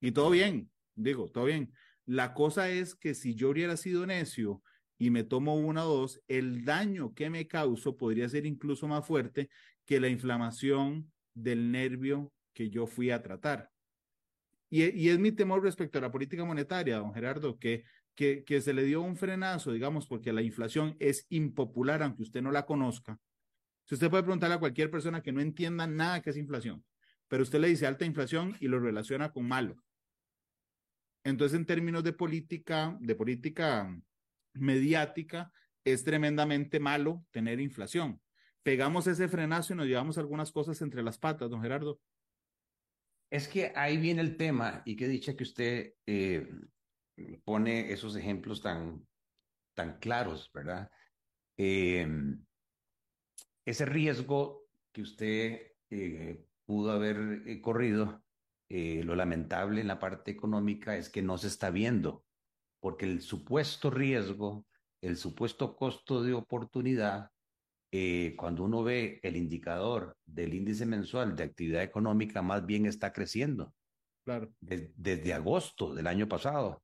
Y 0.00 0.12
todo 0.12 0.30
bien, 0.30 0.70
digo, 0.94 1.28
todo 1.28 1.44
bien. 1.44 1.72
La 2.04 2.34
cosa 2.34 2.70
es 2.70 2.94
que 2.94 3.14
si 3.14 3.34
yo 3.34 3.50
hubiera 3.50 3.76
sido 3.76 4.06
necio 4.06 4.62
y 4.98 5.10
me 5.10 5.24
tomo 5.24 5.56
una 5.56 5.84
o 5.84 5.98
dos, 5.98 6.22
el 6.28 6.64
daño 6.64 7.14
que 7.14 7.28
me 7.28 7.46
causo 7.48 7.96
podría 7.96 8.28
ser 8.28 8.46
incluso 8.46 8.86
más 8.86 9.06
fuerte 9.06 9.50
que 9.84 10.00
la 10.00 10.08
inflamación 10.08 11.12
del 11.34 11.70
nervio 11.70 12.32
que 12.52 12.70
yo 12.70 12.86
fui 12.86 13.10
a 13.10 13.22
tratar. 13.22 13.70
Y, 14.70 14.84
y, 14.84 15.10
es 15.10 15.18
mi 15.18 15.32
temor 15.32 15.62
respecto 15.62 15.98
a 15.98 16.02
la 16.02 16.10
política 16.10 16.44
monetaria, 16.44 16.98
don 16.98 17.14
Gerardo, 17.14 17.58
que 17.58 17.84
que, 18.16 18.60
se 18.62 18.72
le 18.72 18.82
dio 18.82 19.02
un 19.02 19.16
frenazo, 19.16 19.72
digamos, 19.72 20.06
porque 20.06 20.32
la 20.32 20.42
inflación 20.42 20.96
es 20.98 21.26
impopular, 21.28 22.02
aunque 22.02 22.22
usted 22.22 22.42
no 22.42 22.50
la 22.50 22.64
conozca. 22.64 23.20
Si 23.86 23.94
usted 23.94 24.10
puede 24.10 24.24
preguntarle 24.24 24.56
a 24.56 24.60
cualquier 24.60 24.90
persona 24.90 25.22
que 25.22 25.32
no 25.32 25.40
entienda 25.40 25.86
nada 25.86 26.20
que 26.20 26.30
es 26.30 26.36
inflación, 26.36 26.84
pero 27.28 27.42
usted 27.42 27.60
le 27.60 27.68
dice 27.68 27.86
alta 27.86 28.04
inflación 28.04 28.56
y 28.60 28.68
lo 28.68 28.80
relaciona 28.80 29.32
con 29.32 29.46
malo. 29.46 29.76
Entonces, 31.24 31.58
en 31.58 31.66
términos 31.66 32.04
de 32.04 32.12
política, 32.12 32.96
de 33.00 33.14
política 33.14 33.92
mediática, 34.54 35.52
es 35.84 36.04
tremendamente 36.04 36.80
malo 36.80 37.24
tener 37.30 37.60
inflación. 37.60 38.20
Pegamos 38.62 39.06
ese 39.06 39.28
frenazo 39.28 39.72
y 39.72 39.76
nos 39.76 39.86
llevamos 39.86 40.18
algunas 40.18 40.50
cosas 40.50 40.80
entre 40.82 41.02
las 41.02 41.18
patas, 41.18 41.48
don 41.50 41.62
Gerardo. 41.62 42.00
Es 43.30 43.48
que 43.48 43.72
ahí 43.74 43.96
viene 43.96 44.22
el 44.22 44.36
tema, 44.36 44.82
y 44.84 44.96
que 44.96 45.08
dicha 45.08 45.36
que 45.36 45.44
usted 45.44 45.94
eh, 46.06 46.48
pone 47.44 47.92
esos 47.92 48.16
ejemplos 48.16 48.62
tan, 48.62 49.06
tan 49.74 49.98
claros, 49.98 50.50
¿verdad? 50.52 50.90
Em, 51.56 52.44
ese 53.66 53.84
riesgo 53.84 54.64
que 54.92 55.02
usted 55.02 55.72
eh, 55.90 56.46
pudo 56.64 56.92
haber 56.92 57.42
eh, 57.46 57.60
corrido, 57.60 58.22
eh, 58.68 59.02
lo 59.04 59.14
lamentable 59.14 59.80
en 59.80 59.88
la 59.88 59.98
parte 59.98 60.30
económica 60.30 60.96
es 60.96 61.10
que 61.10 61.20
no 61.20 61.36
se 61.36 61.48
está 61.48 61.70
viendo, 61.70 62.24
porque 62.80 63.04
el 63.04 63.20
supuesto 63.20 63.90
riesgo, 63.90 64.64
el 65.02 65.16
supuesto 65.16 65.76
costo 65.76 66.22
de 66.22 66.32
oportunidad, 66.32 67.30
cuando 68.36 68.64
uno 68.64 68.84
ve 68.84 69.20
el 69.22 69.36
indicador 69.36 70.18
del 70.26 70.52
índice 70.52 70.84
mensual 70.84 71.34
de 71.34 71.44
actividad 71.44 71.82
económica, 71.82 72.42
más 72.42 72.66
bien 72.66 72.84
está 72.84 73.10
creciendo. 73.10 73.72
Claro. 74.22 74.52
desde 74.60 75.32
agosto 75.32 75.94
del 75.94 76.06
año 76.06 76.28
pasado. 76.28 76.82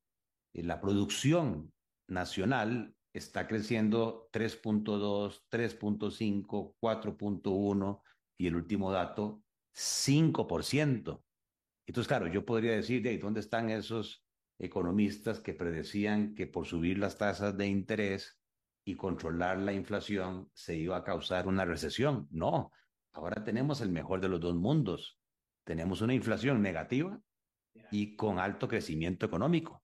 La 0.54 0.80
producción 0.80 1.70
nacional 2.08 2.94
está 3.12 3.46
creciendo 3.46 4.28
3.2, 4.32 5.42
3.5, 5.50 6.74
4.1 6.80 8.02
y 8.38 8.46
el 8.46 8.56
último 8.56 8.90
dato, 8.90 9.42
5%. 9.74 11.22
Entonces, 11.86 12.08
claro, 12.08 12.26
yo 12.26 12.44
podría 12.44 12.72
decir, 12.72 13.02
¿de 13.02 13.18
dónde 13.18 13.40
están 13.40 13.70
esos 13.70 14.24
economistas 14.58 15.40
que 15.40 15.54
predecían 15.54 16.34
que 16.34 16.46
por 16.46 16.66
subir 16.66 16.98
las 16.98 17.18
tasas 17.18 17.56
de 17.56 17.66
interés 17.66 18.38
y 18.84 18.96
controlar 18.96 19.58
la 19.58 19.72
inflación 19.72 20.50
se 20.54 20.76
iba 20.76 20.96
a 20.96 21.04
causar 21.04 21.46
una 21.48 21.64
recesión? 21.64 22.28
No, 22.30 22.70
ahora 23.12 23.44
tenemos 23.44 23.80
el 23.80 23.90
mejor 23.90 24.20
de 24.20 24.28
los 24.28 24.40
dos 24.40 24.54
mundos. 24.54 25.18
Tenemos 25.64 26.00
una 26.00 26.14
inflación 26.14 26.62
negativa 26.62 27.20
y 27.90 28.16
con 28.16 28.38
alto 28.38 28.68
crecimiento 28.68 29.26
económico. 29.26 29.81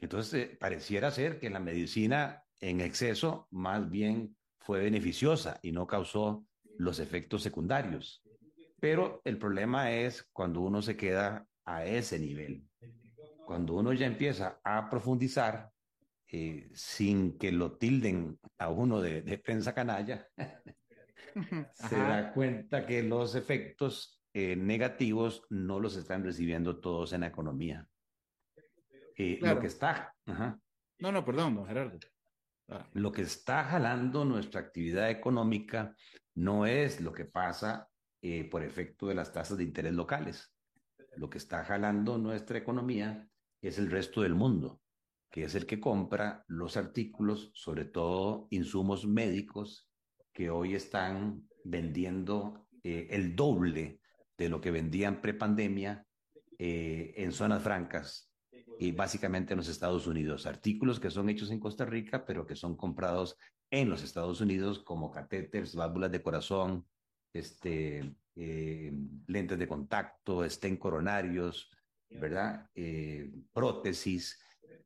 Entonces, 0.00 0.34
eh, 0.34 0.56
pareciera 0.58 1.10
ser 1.10 1.38
que 1.38 1.50
la 1.50 1.60
medicina 1.60 2.44
en 2.60 2.80
exceso 2.80 3.48
más 3.50 3.88
bien 3.90 4.36
fue 4.58 4.80
beneficiosa 4.80 5.58
y 5.62 5.72
no 5.72 5.86
causó 5.86 6.46
los 6.78 6.98
efectos 6.98 7.42
secundarios. 7.42 8.22
Pero 8.80 9.20
el 9.24 9.38
problema 9.38 9.92
es 9.92 10.28
cuando 10.32 10.60
uno 10.60 10.82
se 10.82 10.96
queda 10.96 11.46
a 11.64 11.84
ese 11.84 12.18
nivel. 12.18 12.64
Cuando 13.46 13.74
uno 13.74 13.92
ya 13.92 14.06
empieza 14.06 14.60
a 14.64 14.90
profundizar 14.90 15.70
eh, 16.28 16.68
sin 16.74 17.38
que 17.38 17.52
lo 17.52 17.76
tilden 17.76 18.38
a 18.58 18.70
uno 18.70 19.00
de, 19.00 19.22
de 19.22 19.38
prensa 19.38 19.72
canalla, 19.74 20.28
se 21.74 21.96
da 21.96 22.32
cuenta 22.32 22.86
que 22.86 23.02
los 23.02 23.34
efectos 23.34 24.16
eh, 24.38 24.54
negativos 24.54 25.44
no 25.48 25.80
los 25.80 25.96
están 25.96 26.22
recibiendo 26.22 26.78
todos 26.78 27.14
en 27.14 27.22
la 27.22 27.28
economía. 27.28 27.88
Eh, 29.16 29.38
lo 29.40 29.58
que 29.58 29.66
está. 29.66 30.14
No, 30.98 31.12
no, 31.12 31.24
perdón, 31.24 31.54
don 31.54 31.66
Gerardo. 31.66 31.98
Ah. 32.68 32.86
Lo 32.94 33.12
que 33.12 33.22
está 33.22 33.64
jalando 33.64 34.24
nuestra 34.24 34.60
actividad 34.60 35.10
económica 35.10 35.94
no 36.34 36.66
es 36.66 37.00
lo 37.00 37.12
que 37.12 37.24
pasa 37.24 37.88
eh, 38.22 38.48
por 38.48 38.62
efecto 38.62 39.06
de 39.06 39.14
las 39.14 39.32
tasas 39.32 39.56
de 39.58 39.64
interés 39.64 39.94
locales. 39.94 40.52
Lo 41.16 41.30
que 41.30 41.38
está 41.38 41.64
jalando 41.64 42.18
nuestra 42.18 42.58
economía 42.58 43.26
es 43.62 43.78
el 43.78 43.90
resto 43.90 44.22
del 44.22 44.34
mundo, 44.34 44.80
que 45.30 45.44
es 45.44 45.54
el 45.54 45.66
que 45.66 45.80
compra 45.80 46.44
los 46.48 46.76
artículos, 46.76 47.50
sobre 47.54 47.84
todo 47.84 48.48
insumos 48.50 49.06
médicos, 49.06 49.88
que 50.32 50.50
hoy 50.50 50.74
están 50.74 51.48
vendiendo 51.64 52.66
eh, 52.82 53.08
el 53.10 53.34
doble 53.34 54.00
de 54.36 54.48
lo 54.48 54.60
que 54.60 54.70
vendían 54.70 55.22
prepandemia 55.22 56.06
eh, 56.58 57.14
en 57.16 57.32
zonas 57.32 57.62
francas 57.62 58.25
y 58.78 58.92
básicamente 58.92 59.52
en 59.52 59.58
los 59.58 59.68
Estados 59.68 60.06
Unidos. 60.06 60.46
Artículos 60.46 61.00
que 61.00 61.10
son 61.10 61.28
hechos 61.28 61.50
en 61.50 61.60
Costa 61.60 61.84
Rica, 61.84 62.24
pero 62.24 62.46
que 62.46 62.56
son 62.56 62.76
comprados 62.76 63.38
en 63.70 63.88
los 63.88 64.02
Estados 64.02 64.40
Unidos 64.40 64.80
como 64.80 65.10
catéteres, 65.10 65.74
válvulas 65.74 66.12
de 66.12 66.22
corazón, 66.22 66.86
este, 67.32 68.14
eh, 68.36 68.92
lentes 69.26 69.58
de 69.58 69.68
contacto, 69.68 70.44
estén 70.44 70.76
coronarios, 70.76 71.70
¿verdad? 72.10 72.70
Eh, 72.74 73.32
prótesis. 73.52 74.38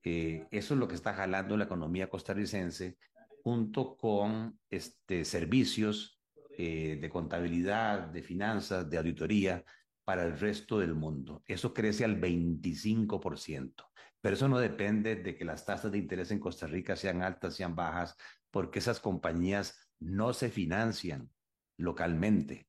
Eh, 0.03 0.47
eso 0.51 0.75
es 0.75 0.81
lo 0.81 0.89
que 0.89 0.95
está 0.95 1.13
jalando 1.13 1.57
la 1.57 1.65
economía 1.65 2.09
costarricense 2.09 2.97
junto 3.43 3.97
con 3.97 4.59
este, 4.69 5.25
servicios 5.25 6.17
de 6.57 7.09
contabilidad, 7.11 8.09
de 8.09 8.23
finanzas, 8.23 8.91
de 8.91 8.99
auditoría 8.99 9.65
para 10.11 10.25
el 10.25 10.37
resto 10.41 10.81
del 10.81 10.97
mundo. 10.97 11.45
Eso 11.47 11.73
crece 11.73 12.05
al 12.05 12.21
25%. 12.21 13.75
Pero 14.21 14.35
eso 14.35 14.49
no 14.49 14.59
depende 14.59 15.15
de 15.15 15.37
que 15.37 15.45
las 15.45 15.65
tasas 15.65 15.93
de 15.93 15.99
interés 15.99 16.33
en 16.33 16.41
Costa 16.41 16.67
Rica 16.67 16.97
sean 16.97 17.23
altas, 17.23 17.55
sean 17.55 17.77
bajas, 17.77 18.17
porque 18.51 18.81
esas 18.81 18.99
compañías 18.99 19.89
no 20.01 20.33
se 20.33 20.51
financian 20.51 21.31
localmente. 21.79 22.69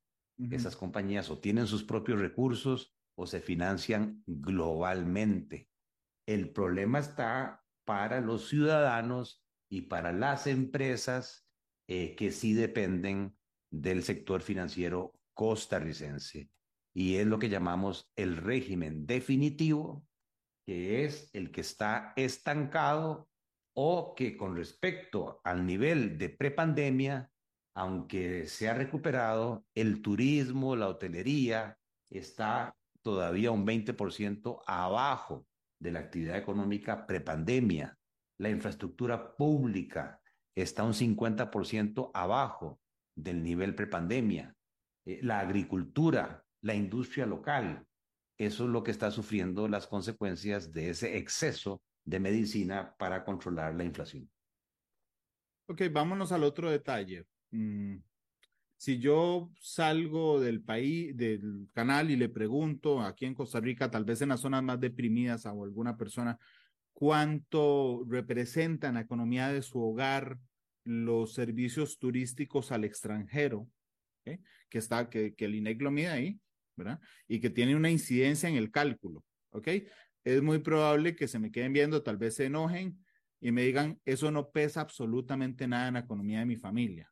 Esas 0.52 0.76
compañías 0.76 1.30
o 1.30 1.40
tienen 1.40 1.66
sus 1.66 1.82
propios 1.82 2.20
recursos 2.20 2.94
o 3.16 3.26
se 3.26 3.40
financian 3.40 4.22
globalmente. 4.24 5.68
El 6.24 6.52
problema 6.52 7.00
está 7.00 7.64
para 7.84 8.20
los 8.20 8.50
ciudadanos 8.50 9.44
y 9.68 9.80
para 9.80 10.12
las 10.12 10.46
empresas 10.46 11.44
eh, 11.88 12.14
que 12.14 12.30
sí 12.30 12.54
dependen 12.54 13.36
del 13.68 14.04
sector 14.04 14.42
financiero 14.42 15.18
costarricense. 15.34 16.52
Y 16.94 17.16
es 17.16 17.26
lo 17.26 17.38
que 17.38 17.48
llamamos 17.48 18.10
el 18.16 18.36
régimen 18.36 19.06
definitivo, 19.06 20.04
que 20.66 21.04
es 21.04 21.30
el 21.32 21.50
que 21.50 21.62
está 21.62 22.12
estancado 22.16 23.28
o 23.74 24.14
que 24.14 24.36
con 24.36 24.56
respecto 24.56 25.40
al 25.44 25.64
nivel 25.66 26.18
de 26.18 26.28
prepandemia 26.28 27.32
aunque 27.74 28.46
se 28.46 28.68
ha 28.68 28.74
recuperado, 28.74 29.64
el 29.74 30.02
turismo, 30.02 30.76
la 30.76 30.88
hotelería 30.88 31.78
está 32.10 32.76
todavía 33.02 33.50
un 33.50 33.66
20% 33.66 34.62
abajo 34.66 35.46
de 35.80 35.92
la 35.92 36.00
actividad 36.00 36.36
económica 36.36 37.06
prepandemia. 37.06 37.96
La 38.38 38.50
infraestructura 38.50 39.34
pública 39.36 40.20
está 40.54 40.84
un 40.84 40.92
50% 40.92 42.10
abajo 42.12 42.80
del 43.16 43.42
nivel 43.42 43.74
prepandemia. 43.74 44.54
Eh, 45.06 45.20
la 45.22 45.40
agricultura, 45.40 46.44
la 46.62 46.74
industria 46.74 47.26
local, 47.26 47.86
eso 48.38 48.64
es 48.64 48.70
lo 48.70 48.82
que 48.82 48.90
está 48.90 49.10
sufriendo 49.10 49.68
las 49.68 49.86
consecuencias 49.86 50.72
de 50.72 50.90
ese 50.90 51.18
exceso 51.18 51.82
de 52.04 52.18
medicina 52.18 52.94
para 52.98 53.24
controlar 53.24 53.74
la 53.74 53.84
inflación. 53.84 54.28
Ok, 55.66 55.82
vámonos 55.92 56.32
al 56.32 56.44
otro 56.44 56.70
detalle. 56.70 57.26
Mm, 57.50 57.98
si 58.76 58.98
yo 58.98 59.52
salgo 59.60 60.40
del 60.40 60.60
país, 60.62 61.16
del 61.16 61.68
canal 61.72 62.10
y 62.10 62.16
le 62.16 62.28
pregunto 62.28 63.00
aquí 63.00 63.26
en 63.26 63.34
Costa 63.34 63.60
Rica, 63.60 63.90
tal 63.90 64.04
vez 64.04 64.22
en 64.22 64.30
las 64.30 64.40
zonas 64.40 64.62
más 64.62 64.80
deprimidas 64.80 65.46
a 65.46 65.50
alguna 65.50 65.96
persona, 65.96 66.38
cuánto 66.92 68.04
representa 68.08 68.88
en 68.88 68.94
la 68.94 69.02
economía 69.02 69.48
de 69.48 69.62
su 69.62 69.80
hogar 69.80 70.38
los 70.84 71.34
servicios 71.34 71.98
turísticos 71.98 72.72
al 72.72 72.84
extranjero, 72.84 73.68
que 74.24 74.78
está, 74.78 75.08
que, 75.08 75.34
el 75.38 75.54
INEC 75.54 75.80
ahí, 76.08 76.40
¿verdad? 76.76 77.00
Y 77.28 77.40
que 77.40 77.50
tiene 77.50 77.76
una 77.76 77.90
incidencia 77.90 78.48
en 78.48 78.56
el 78.56 78.70
cálculo, 78.70 79.24
¿ok? 79.50 79.68
Es 80.24 80.42
muy 80.42 80.58
probable 80.58 81.16
que 81.16 81.28
se 81.28 81.38
me 81.38 81.50
queden 81.50 81.72
viendo, 81.72 82.02
tal 82.02 82.16
vez 82.16 82.34
se 82.36 82.46
enojen 82.46 82.98
y 83.40 83.50
me 83.50 83.62
digan, 83.62 84.00
eso 84.04 84.30
no 84.30 84.50
pesa 84.50 84.80
absolutamente 84.80 85.66
nada 85.66 85.88
en 85.88 85.94
la 85.94 86.00
economía 86.00 86.40
de 86.40 86.46
mi 86.46 86.56
familia. 86.56 87.10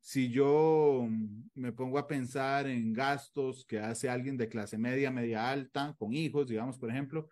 Si 0.00 0.28
yo 0.30 1.08
me 1.54 1.72
pongo 1.72 1.98
a 1.98 2.06
pensar 2.06 2.66
en 2.66 2.92
gastos 2.92 3.64
que 3.64 3.78
hace 3.78 4.10
alguien 4.10 4.36
de 4.36 4.48
clase 4.50 4.76
media, 4.76 5.10
media 5.10 5.50
alta, 5.50 5.94
con 5.98 6.12
hijos, 6.12 6.48
digamos, 6.48 6.78
por 6.78 6.90
ejemplo, 6.90 7.30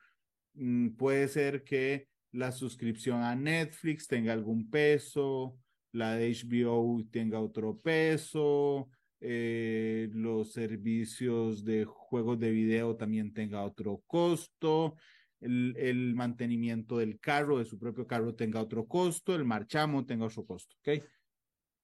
mm, 0.54 0.96
puede 0.96 1.28
ser 1.28 1.64
que 1.64 2.08
la 2.30 2.50
suscripción 2.50 3.22
a 3.22 3.36
Netflix 3.36 4.06
tenga 4.06 4.32
algún 4.32 4.70
peso, 4.70 5.58
la 5.92 6.14
de 6.14 6.30
HBO 6.30 7.06
tenga 7.10 7.40
otro 7.40 7.78
peso, 7.78 8.88
eh, 9.24 10.08
los 10.12 10.52
servicios 10.52 11.64
de 11.64 11.84
juegos 11.84 12.40
de 12.40 12.50
video 12.50 12.96
también 12.96 13.32
tenga 13.32 13.62
otro 13.62 14.02
costo, 14.08 14.96
el, 15.40 16.12
mantenimiento 16.16 16.98
del 16.98 17.20
carro, 17.20 17.58
de 17.58 17.64
su 17.64 17.78
propio 17.78 18.04
carro 18.04 18.34
tenga 18.34 18.60
otro 18.60 18.84
costo, 18.86 19.36
el 19.36 19.44
marchamo 19.44 20.04
tenga 20.04 20.26
otro 20.26 20.44
costo, 20.44 20.76
¿ok? 20.78 21.04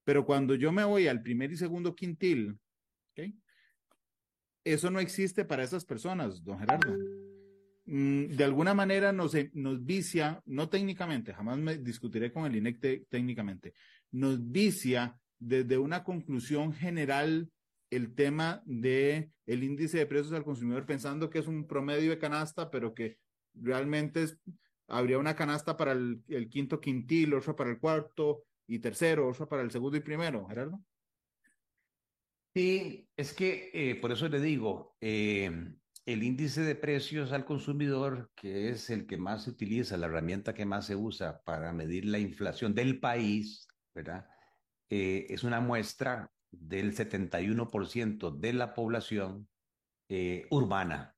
Pero 0.03 0.27
cuando 0.27 0.57
yo 0.57 0.73
me 0.73 0.83
voy 0.83 1.07
al 1.07 1.23
primer 1.23 1.53
y 1.53 1.57
segundo 1.57 1.95
quintil, 1.95 2.59
eso 4.65 4.91
no 4.91 4.99
existe 4.99 5.45
para 5.45 5.63
esas 5.63 5.85
personas, 5.85 6.43
don 6.43 6.59
Gerardo. 6.59 6.97
Mm, 7.87 8.37
de 8.37 8.45
alguna 8.45 8.75
manera 8.75 9.13
nos, 9.13 9.33
nos 9.53 9.85
vicia, 9.85 10.43
no 10.45 10.69
técnicamente, 10.69 11.33
jamás 11.33 11.59
me 11.59 11.79
discutiré 11.79 12.33
con 12.33 12.47
el 12.47 12.57
INEC 12.57 13.07
técnicamente, 13.09 13.75
nos 14.11 14.51
vicia 14.51 15.17
desde 15.39 15.79
una 15.79 16.05
conclusión 16.05 16.73
general 16.73 17.51
el 17.91 18.15
tema 18.15 18.63
de 18.67 19.31
el 19.47 19.63
índice 19.63 19.99
de 19.99 20.07
precios 20.07 20.33
al 20.33 20.45
consumidor 20.45 20.85
pensando 20.85 21.31
que 21.31 21.39
es 21.39 21.47
un 21.47 21.67
promedio 21.67 22.11
de 22.11 22.19
canasta, 22.19 22.71
pero 22.71 22.95
que 22.95 23.19
realmente 23.55 24.27
habría 24.89 25.19
una 25.19 25.37
canasta 25.37 25.77
para 25.77 25.93
el, 25.93 26.49
quinto 26.51 26.81
quintil, 26.81 27.35
otra 27.35 27.57
para 27.57 27.71
el 27.71 27.79
cuarto, 27.79 28.45
y 28.67 28.79
tercero, 28.79 29.33
sea, 29.33 29.47
para 29.47 29.63
el 29.63 29.71
segundo 29.71 29.97
y 29.97 30.01
primero, 30.01 30.47
Gerardo. 30.47 30.81
Sí, 32.55 33.09
es 33.17 33.33
que 33.33 33.71
eh, 33.73 33.95
por 33.97 34.13
eso 34.13 34.29
le 34.29 34.41
digo, 34.41 34.97
eh, 35.01 35.51
el 36.05 36.23
índice 36.23 36.63
de 36.63 36.75
precios 36.75 37.33
al 37.33 37.45
consumidor, 37.45 38.31
que 38.35 38.71
es 38.71 38.91
el 38.91 39.07
que 39.07 39.17
más 39.17 39.45
se 39.45 39.51
utiliza, 39.51 39.97
la 39.97 40.07
herramienta 40.07 40.55
que 40.55 40.67
más 40.67 40.87
se 40.87 40.97
usa 40.97 41.41
para 41.45 41.73
medir 41.73 42.05
la 42.05 42.19
inflación 42.19 42.75
del 42.75 43.01
país, 43.01 43.69
¿verdad? 43.95 44.27
Eh, 44.91 45.27
es 45.29 45.45
una 45.45 45.61
muestra 45.61 46.31
del 46.51 46.95
71% 46.95 48.31
de 48.39 48.53
la 48.53 48.75
población 48.75 49.49
urbana. 50.51 51.15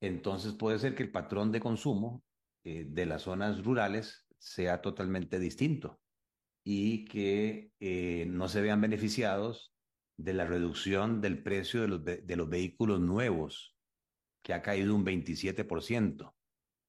Entonces 0.00 0.54
puede 0.54 0.78
ser 0.78 0.94
que 0.94 1.02
el 1.02 1.12
patrón 1.12 1.52
de 1.52 1.60
consumo 1.60 2.24
de 2.64 3.04
las 3.04 3.22
zonas 3.22 3.62
rurales 3.62 4.26
sea 4.38 4.80
totalmente 4.80 5.38
distinto 5.38 6.00
y 6.64 7.04
que 7.06 7.72
eh, 7.80 8.26
no 8.28 8.48
se 8.48 8.60
vean 8.60 8.80
beneficiados 8.80 9.74
de 10.16 10.34
la 10.34 10.44
reducción 10.44 11.20
del 11.20 11.42
precio 11.42 11.82
de 11.82 11.88
los, 11.88 12.04
de 12.04 12.36
los 12.36 12.48
vehículos 12.48 13.00
nuevos, 13.00 13.76
que 14.44 14.54
ha 14.54 14.62
caído 14.62 14.94
un 14.94 15.04
27%, 15.04 16.34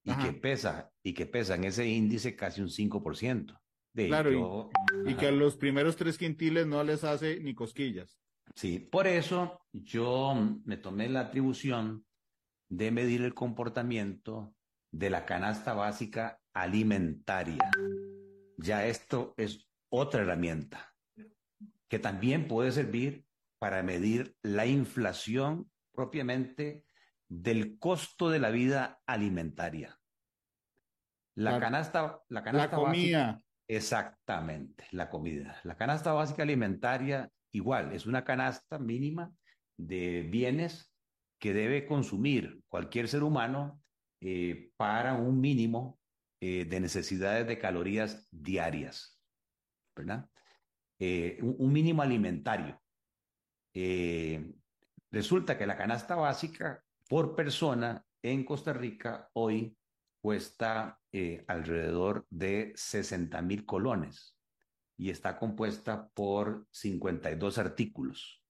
y 0.06 0.14
que, 0.16 0.32
pesa, 0.32 0.92
y 1.02 1.14
que 1.14 1.26
pesa 1.26 1.54
en 1.54 1.64
ese 1.64 1.86
índice 1.86 2.36
casi 2.36 2.60
un 2.60 2.68
5%. 2.68 3.58
De 3.94 4.08
claro, 4.08 4.70
y, 5.06 5.14
que 5.14 5.28
a 5.28 5.32
los 5.32 5.56
primeros 5.56 5.96
tres 5.96 6.18
quintiles 6.18 6.66
no 6.66 6.82
les 6.84 7.04
hace 7.04 7.40
ni 7.40 7.54
cosquillas. 7.54 8.18
Sí, 8.54 8.78
por 8.78 9.06
eso 9.06 9.60
yo 9.72 10.34
me 10.64 10.76
tomé 10.76 11.08
la 11.08 11.20
atribución 11.20 12.04
de 12.68 12.90
medir 12.90 13.22
el 13.22 13.34
comportamiento 13.34 14.54
de 14.90 15.10
la 15.10 15.24
canasta 15.24 15.74
básica 15.74 16.40
alimentaria 16.52 17.70
ya 18.56 18.86
esto 18.86 19.34
es 19.36 19.68
otra 19.90 20.22
herramienta 20.22 20.94
que 21.88 21.98
también 21.98 22.48
puede 22.48 22.72
servir 22.72 23.26
para 23.58 23.82
medir 23.82 24.36
la 24.42 24.66
inflación 24.66 25.70
propiamente 25.92 26.84
del 27.28 27.78
costo 27.78 28.30
de 28.30 28.38
la 28.38 28.50
vida 28.50 29.00
alimentaria. 29.06 29.98
La, 31.36 31.58
canasta, 31.58 32.20
la 32.28 32.42
canasta 32.42 32.76
la 32.76 32.82
comida. 32.82 33.43
Exactamente, 33.68 34.86
la 34.90 35.08
comida. 35.10 35.60
La 35.64 35.76
canasta 35.76 36.12
básica 36.12 36.42
alimentaria 36.42 37.30
igual, 37.52 37.92
es 37.92 38.06
una 38.06 38.24
canasta 38.24 38.78
mínima 38.78 39.32
de 39.76 40.22
bienes 40.22 40.92
que 41.38 41.52
debe 41.52 41.86
consumir 41.86 42.62
cualquier 42.68 43.08
ser 43.08 43.22
humano 43.22 43.80
eh, 44.20 44.70
para 44.76 45.14
un 45.14 45.40
mínimo 45.40 45.98
eh, 46.40 46.64
de 46.64 46.80
necesidades 46.80 47.46
de 47.46 47.58
calorías 47.58 48.28
diarias, 48.30 49.18
¿verdad? 49.96 50.28
Eh, 50.98 51.38
un, 51.40 51.72
mínimo 51.72 52.02
alimentario. 52.02 52.80
Eh, 53.72 54.54
resulta 55.10 55.58
que 55.58 55.66
la 55.66 55.76
canasta 55.76 56.14
básica 56.14 56.82
por 57.08 57.34
persona 57.34 58.04
en 58.22 58.44
Costa 58.44 58.72
Rica 58.72 59.28
hoy 59.32 59.76
cuesta 60.20 61.00
alrededor 61.46 62.26
de 62.30 62.72
60 62.74 63.40
mil 63.42 63.64
colones. 63.64 64.36
y 64.96 65.10
está 65.10 65.38
compuesta 65.38 66.08
por 66.14 66.68
52 66.70 67.58
artículos 67.58 68.44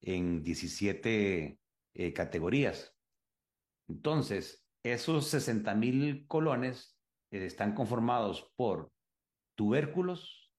en 0.00 0.42
17 0.42 1.58
eh, 1.94 2.12
categorías. 2.12 2.94
Entonces, 3.88 4.66
esos 4.82 5.26
60 5.28 5.74
mil 5.74 6.26
colones 6.26 6.98
eh, 7.30 7.44
están 7.44 7.74
conformados 7.74 8.52
por 8.56 8.90
tubérculos, 9.54 10.50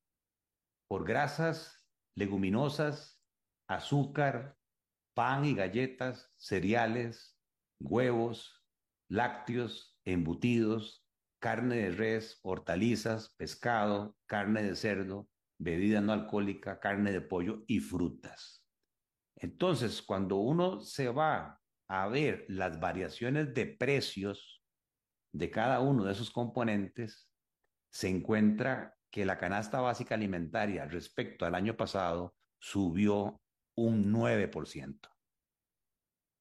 por 0.88 1.06
grasas, 1.06 1.88
leguminosas, 2.16 3.22
azúcar, 3.68 4.58
pan 5.14 5.46
y 5.46 5.56
galletas, 5.56 6.32
cereales, 6.38 7.38
huevos, 7.80 8.64
lácteos, 9.10 9.98
embutidos, 10.06 11.07
carne 11.40 11.76
de 11.78 11.92
res, 11.92 12.40
hortalizas, 12.42 13.34
pescado, 13.36 14.16
carne 14.26 14.64
de 14.64 14.76
cerdo, 14.76 15.30
bebida 15.60 16.02
no 16.02 16.14
alcohólica, 16.14 16.80
carne 16.80 17.12
de 17.12 17.22
pollo 17.22 17.64
y 17.68 17.80
frutas. 17.80 18.66
Entonces, 19.36 20.02
cuando 20.02 20.38
uno 20.38 20.82
se 20.82 21.10
va 21.10 21.60
a 21.90 22.08
ver 22.08 22.46
las 22.50 22.80
variaciones 22.80 23.54
de 23.54 23.66
precios 23.66 24.64
de 25.34 25.52
cada 25.52 25.80
uno 25.80 26.06
de 26.06 26.14
esos 26.14 26.32
componentes, 26.32 27.30
se 27.92 28.10
encuentra 28.10 28.96
que 29.12 29.26
la 29.26 29.38
canasta 29.38 29.80
básica 29.80 30.16
alimentaria 30.16 30.86
respecto 30.86 31.46
al 31.46 31.56
año 31.56 31.78
pasado 31.78 32.36
subió 32.60 33.42
un 33.76 34.12
9%. 34.12 35.10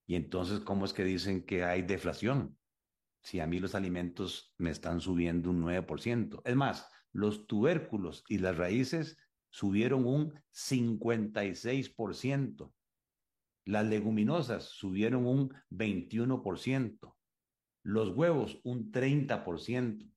Y 0.09 0.15
entonces, 0.15 0.61
¿cómo 0.61 0.85
es 0.85 0.93
que 0.93 1.05
dicen 1.05 1.45
que 1.45 1.65
hay 1.65 1.83
deflación? 1.83 2.59
Si 3.27 3.41
a 3.41 3.47
mí 3.49 3.59
los 3.59 3.75
alimentos 3.75 4.55
me 4.57 4.71
están 4.71 5.01
subiendo 5.01 5.51
un 5.51 5.61
9%. 5.61 6.43
Es 6.45 6.55
más, 6.55 6.89
los 7.11 7.49
tubérculos 7.49 8.23
y 8.29 8.39
las 8.39 8.57
raíces 8.57 9.19
subieron 9.51 10.07
un 10.07 10.33
56%. 10.55 12.73
Las 13.65 13.85
leguminosas 13.85 14.67
subieron 14.67 15.27
un 15.27 15.53
21%. 15.73 17.17
Los 17.83 18.11
huevos 18.11 18.61
un 18.63 18.93
30%. 18.93 20.09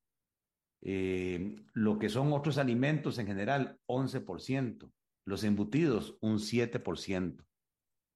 Eh, 0.81 1.55
lo 1.73 1.97
que 1.97 2.09
son 2.09 2.31
otros 2.31 2.59
alimentos 2.59 3.17
en 3.17 3.25
general, 3.25 3.79
11%. 3.87 4.93
Los 5.25 5.43
embutidos, 5.43 6.15
un 6.21 6.37
7%. 6.37 7.43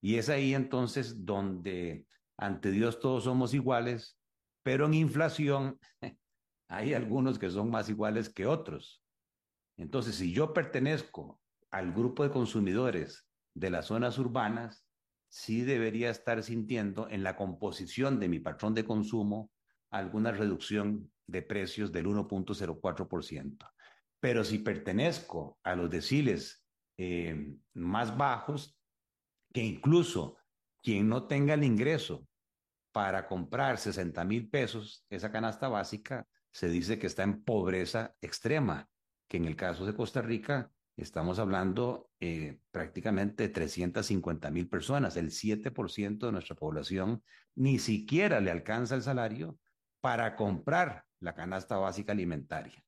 Y 0.03 0.17
es 0.17 0.29
ahí 0.29 0.53
entonces 0.53 1.25
donde 1.25 2.05
ante 2.37 2.69
Dios 2.69 2.99
todos 2.99 3.23
somos 3.23 3.55
iguales, 3.55 4.19
pero 4.63 4.85
en 4.85 4.93
inflación 4.95 5.79
hay 6.69 6.93
algunos 6.93 7.37
que 7.37 7.49
son 7.49 7.69
más 7.69 7.89
iguales 7.89 8.29
que 8.29 8.47
otros. 8.47 9.03
Entonces, 9.77 10.15
si 10.15 10.33
yo 10.33 10.53
pertenezco 10.53 11.41
al 11.71 11.91
grupo 11.91 12.23
de 12.23 12.31
consumidores 12.31 13.27
de 13.53 13.69
las 13.69 13.87
zonas 13.87 14.17
urbanas, 14.17 14.87
sí 15.29 15.61
debería 15.61 16.09
estar 16.09 16.41
sintiendo 16.43 17.07
en 17.09 17.23
la 17.23 17.35
composición 17.35 18.19
de 18.19 18.29
mi 18.29 18.39
patrón 18.39 18.73
de 18.73 18.85
consumo 18.85 19.51
alguna 19.91 20.31
reducción 20.31 21.11
de 21.27 21.41
precios 21.41 21.91
del 21.91 22.07
1.04%. 22.07 23.71
Pero 24.19 24.43
si 24.43 24.59
pertenezco 24.59 25.59
a 25.63 25.75
los 25.75 25.89
deciles 25.89 26.65
eh, 26.97 27.55
más 27.73 28.15
bajos, 28.15 28.79
que 29.51 29.63
incluso 29.63 30.37
quien 30.81 31.09
no 31.09 31.27
tenga 31.27 31.53
el 31.53 31.63
ingreso 31.63 32.27
para 32.93 33.27
comprar 33.27 33.77
60 33.77 34.23
mil 34.23 34.49
pesos, 34.49 35.05
esa 35.09 35.31
canasta 35.31 35.67
básica, 35.67 36.27
se 36.51 36.69
dice 36.69 36.99
que 36.99 37.07
está 37.07 37.23
en 37.23 37.43
pobreza 37.43 38.15
extrema, 38.21 38.87
que 39.27 39.37
en 39.37 39.45
el 39.45 39.55
caso 39.55 39.85
de 39.85 39.95
Costa 39.95 40.21
Rica 40.21 40.71
estamos 40.95 41.39
hablando 41.39 42.11
eh, 42.19 42.59
prácticamente 42.71 43.43
de 43.43 43.49
350 43.49 44.51
mil 44.51 44.69
personas, 44.69 45.17
el 45.17 45.31
7% 45.31 46.19
de 46.19 46.31
nuestra 46.31 46.55
población 46.55 47.23
ni 47.55 47.79
siquiera 47.79 48.39
le 48.39 48.51
alcanza 48.51 48.93
el 48.93 49.01
salario 49.01 49.57
para 49.99 50.35
comprar 50.35 51.05
la 51.19 51.33
canasta 51.33 51.77
básica 51.77 52.11
alimentaria. 52.11 52.85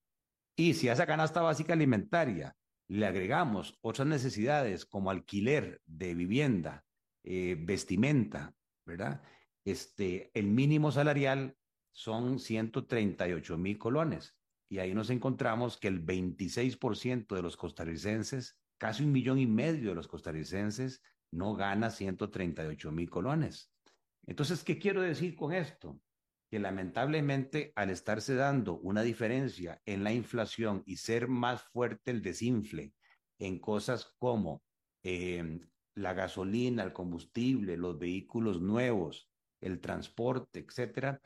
Y 0.55 0.75
si 0.75 0.87
a 0.87 0.93
esa 0.93 1.07
canasta 1.07 1.41
básica 1.41 1.73
alimentaria 1.73 2.55
le 2.87 3.07
agregamos 3.07 3.79
otras 3.81 4.07
necesidades 4.07 4.85
como 4.85 5.09
alquiler 5.09 5.81
de 5.85 6.13
vivienda, 6.13 6.85
eh, 7.23 7.57
vestimenta, 7.59 8.53
¿verdad? 8.85 9.23
Este, 9.65 10.32
el 10.34 10.47
mínimo 10.47 10.91
salarial 10.91 11.58
son 11.91 12.39
138 12.39 13.58
mil 13.58 13.78
colones. 13.78 14.38
Y 14.69 14.80
ahí 14.80 14.93
nos 14.93 15.10
encontramos 15.10 15.78
que 15.78 15.88
el 15.88 16.06
26% 16.06 17.36
de 17.36 17.41
los 17.41 17.58
costarricenses, 17.58 18.58
casi 18.78 19.04
un 19.04 19.12
millón 19.12 19.39
y 19.39 19.47
medio 19.47 19.89
de 19.89 19.95
los 19.95 20.08
costarricenses, 20.08 21.01
no 21.32 21.56
gana 21.56 21.89
138 21.89 22.91
mil 22.91 23.10
colones. 23.10 23.71
Entonces, 24.25 24.63
¿qué 24.63 24.80
quiero 24.80 25.01
decir 25.01 25.36
con 25.36 25.54
esto? 25.54 25.99
que 26.49 26.60
lamentablemente 26.60 27.73
al 27.75 27.89
estarse 27.89 28.36
dando 28.36 28.78
una 28.78 29.01
diferencia 29.01 29.82
en 29.86 30.04
la 30.04 30.13
inflación 30.13 30.84
y 30.86 30.97
ser 30.97 31.28
más 31.28 31.63
fuerte 31.63 32.12
el 32.12 32.21
desinfle 32.21 32.93
en 33.39 33.60
cosas 33.60 34.13
como 34.19 34.63
eh, 35.04 35.60
la 35.95 36.13
gasolina, 36.13 36.84
el 36.84 36.93
combustible, 36.93 37.78
los 37.78 37.97
vehículos 37.97 38.62
nuevos, 38.62 39.30
el 39.65 39.80
transporte, 39.80 40.60
etcétera, 40.60 41.19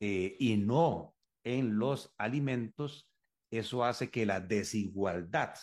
eh, 0.00 0.36
y 0.38 0.56
no 0.56 1.16
en 1.44 1.78
los 1.78 2.14
alimentos, 2.18 3.08
eso 3.50 3.84
hace 3.84 4.10
que 4.10 4.26
la 4.26 4.40
desigualdad 4.40 5.54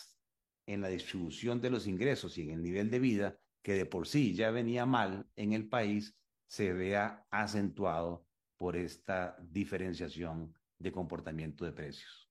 en 0.65 0.81
la 0.81 0.87
distribución 0.87 1.61
de 1.61 1.69
los 1.69 1.87
ingresos 1.87 2.37
y 2.37 2.43
en 2.43 2.51
el 2.51 2.63
nivel 2.63 2.89
de 2.89 2.99
vida, 2.99 3.37
que 3.61 3.73
de 3.73 3.85
por 3.85 4.07
sí 4.07 4.33
ya 4.33 4.51
venía 4.51 4.85
mal 4.85 5.27
en 5.35 5.53
el 5.53 5.67
país, 5.67 6.15
se 6.47 6.73
vea 6.73 7.25
acentuado 7.29 8.25
por 8.57 8.75
esta 8.77 9.37
diferenciación 9.41 10.53
de 10.79 10.91
comportamiento 10.91 11.65
de 11.65 11.73
precios. 11.73 12.29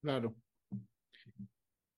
Claro. 0.00 0.36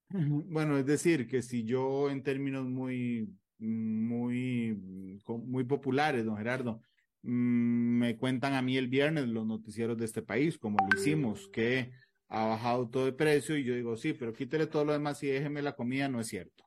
Bueno, 0.09 0.79
es 0.79 0.87
decir, 0.87 1.27
que 1.27 1.43
si 1.43 1.65
yo 1.65 2.09
en 2.09 2.23
términos 2.23 2.67
muy, 2.67 3.29
muy, 3.59 4.79
muy 5.27 5.64
populares, 5.64 6.25
don 6.25 6.37
Gerardo, 6.37 6.81
mm, 7.23 7.99
me 7.99 8.17
cuentan 8.17 8.55
a 8.55 8.62
mí 8.62 8.77
el 8.77 8.88
viernes 8.88 9.29
los 9.29 9.47
noticieros 9.47 9.97
de 9.99 10.05
este 10.05 10.23
país, 10.23 10.59
como 10.59 10.79
lo 10.79 11.01
hicimos, 11.01 11.49
que 11.49 11.93
ha 12.29 12.47
bajado 12.47 12.88
todo 12.88 13.07
el 13.07 13.14
precio 13.14 13.57
y 13.57 13.64
yo 13.64 13.75
digo, 13.75 13.97
sí, 13.97 14.12
pero 14.12 14.33
quítele 14.33 14.67
todo 14.67 14.85
lo 14.85 14.93
demás 14.93 15.23
y 15.23 15.29
déjeme 15.29 15.62
la 15.62 15.77
comida, 15.77 16.09
no 16.09 16.21
es 16.21 16.29
cierto. 16.29 16.64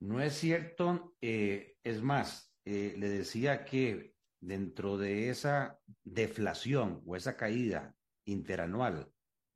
No 0.00 0.20
es 0.20 0.34
cierto, 0.34 1.16
eh, 1.20 1.76
es 1.82 2.02
más, 2.02 2.52
eh, 2.64 2.94
le 2.98 3.08
decía 3.08 3.64
que 3.64 4.14
dentro 4.40 4.98
de 4.98 5.30
esa 5.30 5.80
deflación 6.04 7.02
o 7.06 7.16
esa 7.16 7.36
caída 7.36 7.96
interanual 8.26 9.10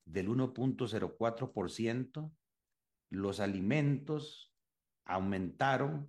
del 0.04 0.28
1.04%, 0.28 2.32
los 3.10 3.40
alimentos 3.40 4.49
aumentaron 5.10 6.08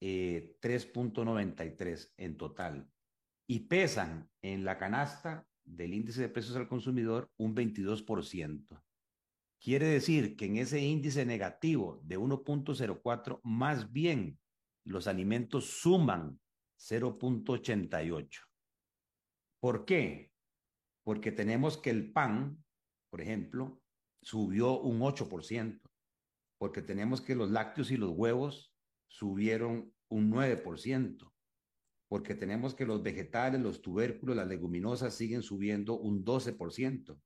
3.93 0.00 1.80
eh, 1.80 2.12
en 2.16 2.36
total 2.36 2.90
y 3.46 3.60
pesan 3.60 4.30
en 4.42 4.64
la 4.64 4.78
canasta 4.78 5.46
del 5.64 5.94
índice 5.94 6.22
de 6.22 6.28
precios 6.28 6.56
al 6.56 6.68
consumidor 6.68 7.30
un 7.36 7.54
22%. 7.54 8.82
Quiere 9.62 9.86
decir 9.86 10.36
que 10.36 10.46
en 10.46 10.56
ese 10.56 10.80
índice 10.80 11.26
negativo 11.26 12.00
de 12.04 12.18
1.04, 12.18 13.40
más 13.42 13.92
bien 13.92 14.38
los 14.84 15.06
alimentos 15.06 15.66
suman 15.66 16.40
0.88. 16.78 18.40
¿Por 19.60 19.84
qué? 19.84 20.32
Porque 21.04 21.30
tenemos 21.30 21.76
que 21.76 21.90
el 21.90 22.10
pan, 22.10 22.64
por 23.10 23.20
ejemplo, 23.20 23.82
subió 24.22 24.80
un 24.80 25.00
8%, 25.00 25.80
porque 26.60 26.82
tenemos 26.82 27.22
que 27.22 27.34
los 27.34 27.50
lácteos 27.50 27.90
y 27.90 27.96
los 27.96 28.10
huevos 28.10 28.76
subieron 29.08 29.94
un 30.10 30.30
9%, 30.30 31.32
porque 32.06 32.34
tenemos 32.34 32.74
que 32.74 32.84
los 32.84 33.02
vegetales, 33.02 33.62
los 33.62 33.80
tubérculos, 33.80 34.36
las 34.36 34.46
leguminosas 34.46 35.14
siguen 35.14 35.40
subiendo 35.40 35.98
un 35.98 36.22
12%. 36.22 37.18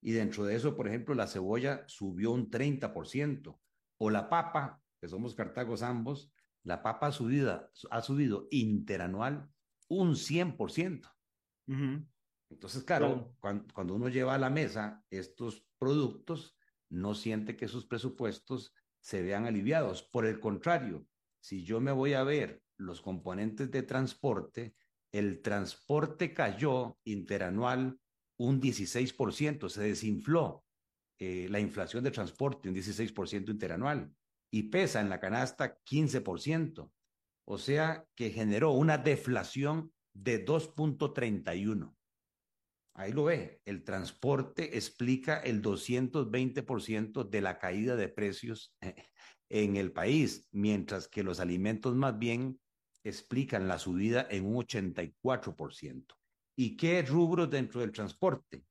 Y 0.00 0.12
dentro 0.12 0.44
de 0.44 0.54
eso, 0.54 0.76
por 0.76 0.86
ejemplo, 0.86 1.16
la 1.16 1.26
cebolla 1.26 1.82
subió 1.88 2.30
un 2.30 2.52
30%, 2.52 3.58
o 3.98 4.10
la 4.10 4.28
papa, 4.28 4.80
que 5.00 5.08
somos 5.08 5.34
cartagos 5.34 5.82
ambos, 5.82 6.32
la 6.62 6.80
papa 6.80 7.10
subida, 7.10 7.72
ha 7.90 8.00
subido 8.00 8.46
interanual 8.52 9.50
un 9.88 10.14
100%. 10.14 11.12
Entonces, 12.48 12.84
claro, 12.84 13.34
Cuando, 13.40 13.94
uno 13.96 14.08
lleva 14.08 14.36
a 14.36 14.38
la 14.38 14.50
mesa 14.50 15.04
estos 15.10 15.66
productos, 15.78 16.57
no 16.90 17.14
siente 17.14 17.56
que 17.56 17.68
sus 17.68 17.86
presupuestos 17.86 18.74
se 19.00 19.22
vean 19.22 19.46
aliviados. 19.46 20.02
Por 20.02 20.26
el 20.26 20.40
contrario, 20.40 21.06
si 21.40 21.64
yo 21.64 21.80
me 21.80 21.92
voy 21.92 22.14
a 22.14 22.24
ver 22.24 22.62
los 22.76 23.00
componentes 23.00 23.70
de 23.70 23.82
transporte, 23.82 24.74
el 25.12 25.40
transporte 25.40 26.34
cayó 26.34 26.98
interanual 27.04 27.98
un 28.38 28.60
16%, 28.60 29.68
se 29.68 29.82
desinfló. 29.82 30.64
eh, 31.20 31.48
la 31.50 31.58
inflación 31.58 32.04
de 32.04 32.12
transporte, 32.12 32.68
un 32.68 32.76
16% 32.76 33.50
interanual, 33.50 34.14
y 34.52 34.64
pesa 34.64 35.00
en 35.00 35.08
la 35.08 35.18
canasta 35.18 35.80
15%. 35.84 36.92
O 37.44 37.58
sea 37.58 38.06
que 38.14 38.30
generó 38.30 38.70
una 38.70 38.98
deflación 38.98 39.92
de 40.12 40.44
2.31. 40.44 41.97
Ahí 42.98 43.12
lo 43.12 43.22
ve, 43.22 43.60
el 43.64 43.84
transporte 43.84 44.76
explica 44.76 45.38
el 45.38 45.62
220% 45.62 47.22
de 47.22 47.40
la 47.40 47.60
caída 47.60 47.94
de 47.94 48.08
precios 48.08 48.74
en 49.48 49.76
el 49.76 49.92
país, 49.92 50.48
mientras 50.50 51.06
que 51.06 51.22
los 51.22 51.38
alimentos 51.38 51.94
más 51.94 52.18
bien 52.18 52.58
explican 53.04 53.68
la 53.68 53.78
subida 53.78 54.26
en 54.28 54.46
un 54.46 54.66
84%. 54.66 56.06
¿Y 56.56 56.76
qué 56.76 57.02
rubros 57.02 57.48
dentro 57.48 57.82
del 57.82 57.92
transporte? 57.92 58.64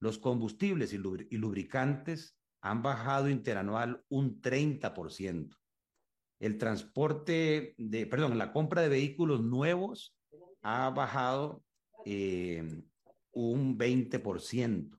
Los 0.00 0.16
combustibles 0.16 0.94
y 0.94 1.36
lubricantes 1.36 2.38
han 2.62 2.82
bajado 2.82 3.28
interanual 3.28 4.02
un 4.08 4.40
30%. 4.40 5.54
El 6.40 6.56
transporte 6.56 7.74
de, 7.76 8.06
perdón, 8.06 8.38
la 8.38 8.50
compra 8.50 8.80
de 8.80 8.88
vehículos 8.88 9.42
nuevos 9.42 10.16
ha 10.62 10.88
bajado 10.88 11.62
eh, 12.06 12.66
un 13.34 13.76
20%. 13.78 14.98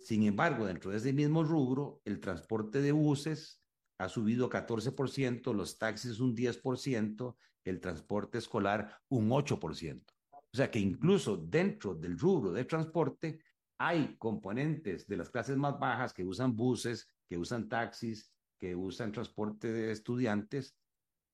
Sin 0.00 0.22
embargo, 0.22 0.66
dentro 0.66 0.90
de 0.90 0.98
ese 0.98 1.12
mismo 1.12 1.42
rubro, 1.42 2.00
el 2.04 2.20
transporte 2.20 2.80
de 2.80 2.92
buses 2.92 3.60
ha 3.98 4.08
subido 4.08 4.48
14%, 4.48 5.52
los 5.52 5.78
taxis 5.78 6.20
un 6.20 6.36
10%, 6.36 7.36
el 7.64 7.80
transporte 7.80 8.38
escolar 8.38 9.00
un 9.08 9.30
8%. 9.30 10.04
O 10.32 10.56
sea 10.56 10.70
que 10.70 10.78
incluso 10.78 11.36
dentro 11.36 11.94
del 11.94 12.18
rubro 12.18 12.52
de 12.52 12.64
transporte 12.64 13.40
hay 13.78 14.16
componentes 14.16 15.06
de 15.06 15.16
las 15.16 15.28
clases 15.28 15.56
más 15.56 15.78
bajas 15.78 16.12
que 16.12 16.24
usan 16.24 16.56
buses, 16.56 17.10
que 17.28 17.36
usan 17.36 17.68
taxis, 17.68 18.32
que 18.58 18.74
usan 18.74 19.12
transporte 19.12 19.72
de 19.72 19.92
estudiantes, 19.92 20.76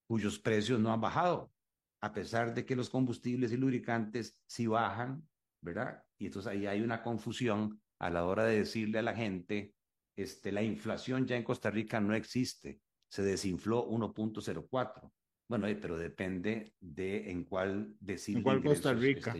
cuyos 0.09 0.39
precios 0.39 0.81
no 0.81 0.93
han 0.93 1.01
bajado, 1.01 1.53
a 2.01 2.13
pesar 2.13 2.53
de 2.53 2.67
que 2.67 2.75
los 2.75 2.91
combustibles 2.91 3.53
y 3.53 3.57
lubricantes 3.57 4.37
sí 4.47 4.67
bajan, 4.67 5.27
¿verdad? 5.63 6.03
Y 6.19 6.27
entonces 6.27 6.53
ahí 6.53 6.67
hay 6.67 6.83
una 6.83 7.03
confusión 7.03 7.81
a 7.99 8.11
la 8.11 8.27
hora 8.27 8.45
de 8.45 8.59
decirle 8.59 8.99
a 8.99 9.03
la 9.03 9.15
gente, 9.15 9.75
este, 10.17 10.53
la 10.53 10.63
inflación 10.63 11.27
ya 11.27 11.37
en 11.37 11.45
Costa 11.45 11.71
Rica 11.71 12.01
no 12.01 12.15
existe, 12.15 12.81
se 13.09 13.23
desinfló 13.23 13.89
1.04. 13.89 15.11
Bueno, 15.49 15.67
eh, 15.67 15.77
pero 15.77 15.97
depende 15.97 16.75
de 16.81 17.31
en 17.31 17.45
cuál 17.45 17.95
decir. 18.01 18.37
En 18.37 18.43
cuál 18.43 18.63
Costa 18.63 18.93
Rica. 18.93 19.35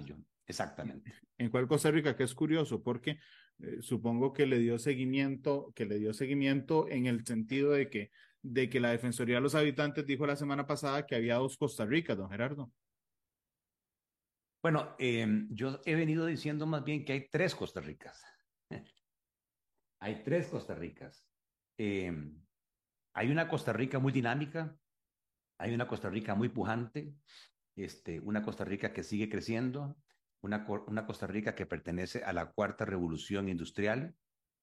Exactamente. 0.47 1.13
En 1.39 1.51
cuál 1.51 1.67
Costa 1.67 1.91
Rica, 1.91 2.17
que 2.17 2.25
es 2.25 2.35
curioso, 2.35 2.83
porque 2.83 3.19
eh, 3.59 3.79
supongo 3.81 4.33
que 4.33 4.47
le 4.47 4.59
dio 4.59 4.79
seguimiento, 4.79 5.73
que 5.75 5.87
le 5.87 5.99
dio 5.99 6.13
seguimiento 6.13 6.89
en 6.89 7.07
el 7.07 7.25
sentido 7.25 7.73
de 7.73 7.89
que, 7.89 8.11
de 8.43 8.69
que 8.69 8.81
la 8.81 8.91
Defensoría 8.91 9.37
de 9.37 9.41
los 9.41 9.55
Habitantes 9.55 10.07
dijo 10.07 10.27
la 10.27 10.37
semana 10.37 10.67
pasada 10.67 11.07
que 11.07 11.15
había 11.15 11.37
dos 11.37 11.57
Costa 11.57 11.87
Ricas, 11.87 12.17
don 12.17 12.31
Gerardo. 12.31 12.71
Bueno, 14.63 14.95
em, 14.99 15.49
yo 15.51 15.81
he 15.85 15.97
venido 15.97 16.25
diciendo 16.25 16.67
más 16.67 16.85
bien 16.85 17.05
que 17.05 17.13
hay 17.13 17.29
tres 17.29 17.53
Costa 17.57 17.81
Ricas. 17.81 18.23
hay 20.01 20.23
tres 20.23 20.47
Costa 20.47 20.77
Ricas. 20.77 21.27
Em, 21.77 22.41
hay 23.13 23.31
una 23.33 23.49
Costa 23.49 23.73
Rica 23.73 23.99
muy 23.99 24.13
dinámica, 24.13 24.79
hay 25.59 25.75
una 25.75 25.89
Costa 25.89 26.09
Rica 26.11 26.37
muy 26.37 26.49
pujante, 26.49 27.13
este, 27.75 28.21
una 28.21 28.45
Costa 28.45 28.65
Rica 28.65 28.93
que 28.93 29.03
sigue 29.03 29.29
creciendo, 29.29 29.97
una, 30.43 30.65
una 30.87 31.07
Costa 31.07 31.27
Rica 31.27 31.57
que 31.57 31.67
pertenece 31.67 32.23
a 32.23 32.33
la 32.33 32.53
cuarta 32.53 32.85
revolución 32.85 33.49
industrial, 33.49 34.15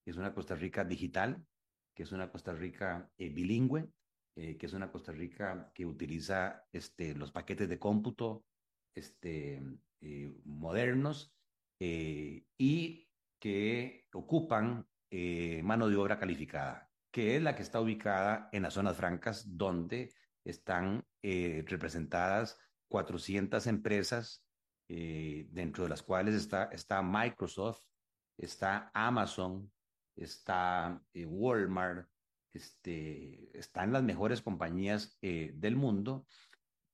que 0.06 0.12
es 0.12 0.18
una 0.18 0.34
Costa 0.34 0.56
Rica 0.56 0.86
digital, 0.86 1.46
que 1.94 2.04
es 2.04 2.14
una 2.14 2.32
Costa 2.32 2.54
Rica 2.54 3.12
eh, 3.18 3.28
bilingüe, 3.28 3.90
eh, 4.38 4.58
que 4.58 4.66
es 4.66 4.72
una 4.72 4.94
Costa 4.94 5.12
Rica 5.12 5.72
que 5.74 5.86
utiliza 5.86 6.64
este, 6.72 7.14
los 7.16 7.34
paquetes 7.34 7.68
de 7.68 7.80
cómputo 7.80 8.46
este, 8.96 9.62
eh, 10.02 10.34
modernos 10.46 11.36
y 11.82 13.08
que 13.40 14.08
ocupan 14.14 14.86
mano 15.64 15.88
de 15.88 15.96
obra 15.96 16.20
calificada, 16.20 16.92
que 17.12 17.38
es 17.38 17.42
la 17.42 17.56
que 17.56 17.62
está 17.64 17.80
ubicada 17.80 18.50
en 18.52 18.64
las 18.64 18.74
zonas 18.74 18.98
francas 18.98 19.58
donde 19.58 20.14
están 20.44 21.06
representadas 21.22 22.60
400 22.90 23.66
empresas 23.68 24.44
eh, 24.92 25.48
dentro 25.52 25.84
de 25.84 25.90
las 25.90 26.02
cuales 26.02 26.34
está, 26.34 27.02
Microsoft, 27.04 27.84
está 28.38 28.90
Amazon, 28.94 29.72
está 30.16 31.00
eh, 31.14 31.26
Walmart, 31.28 32.10
este, 32.52 33.56
están 33.58 33.94
las 33.94 34.02
mejores 34.02 34.42
compañías 34.42 35.16
eh, 35.22 35.52
del 35.54 35.76
mundo, 35.76 36.26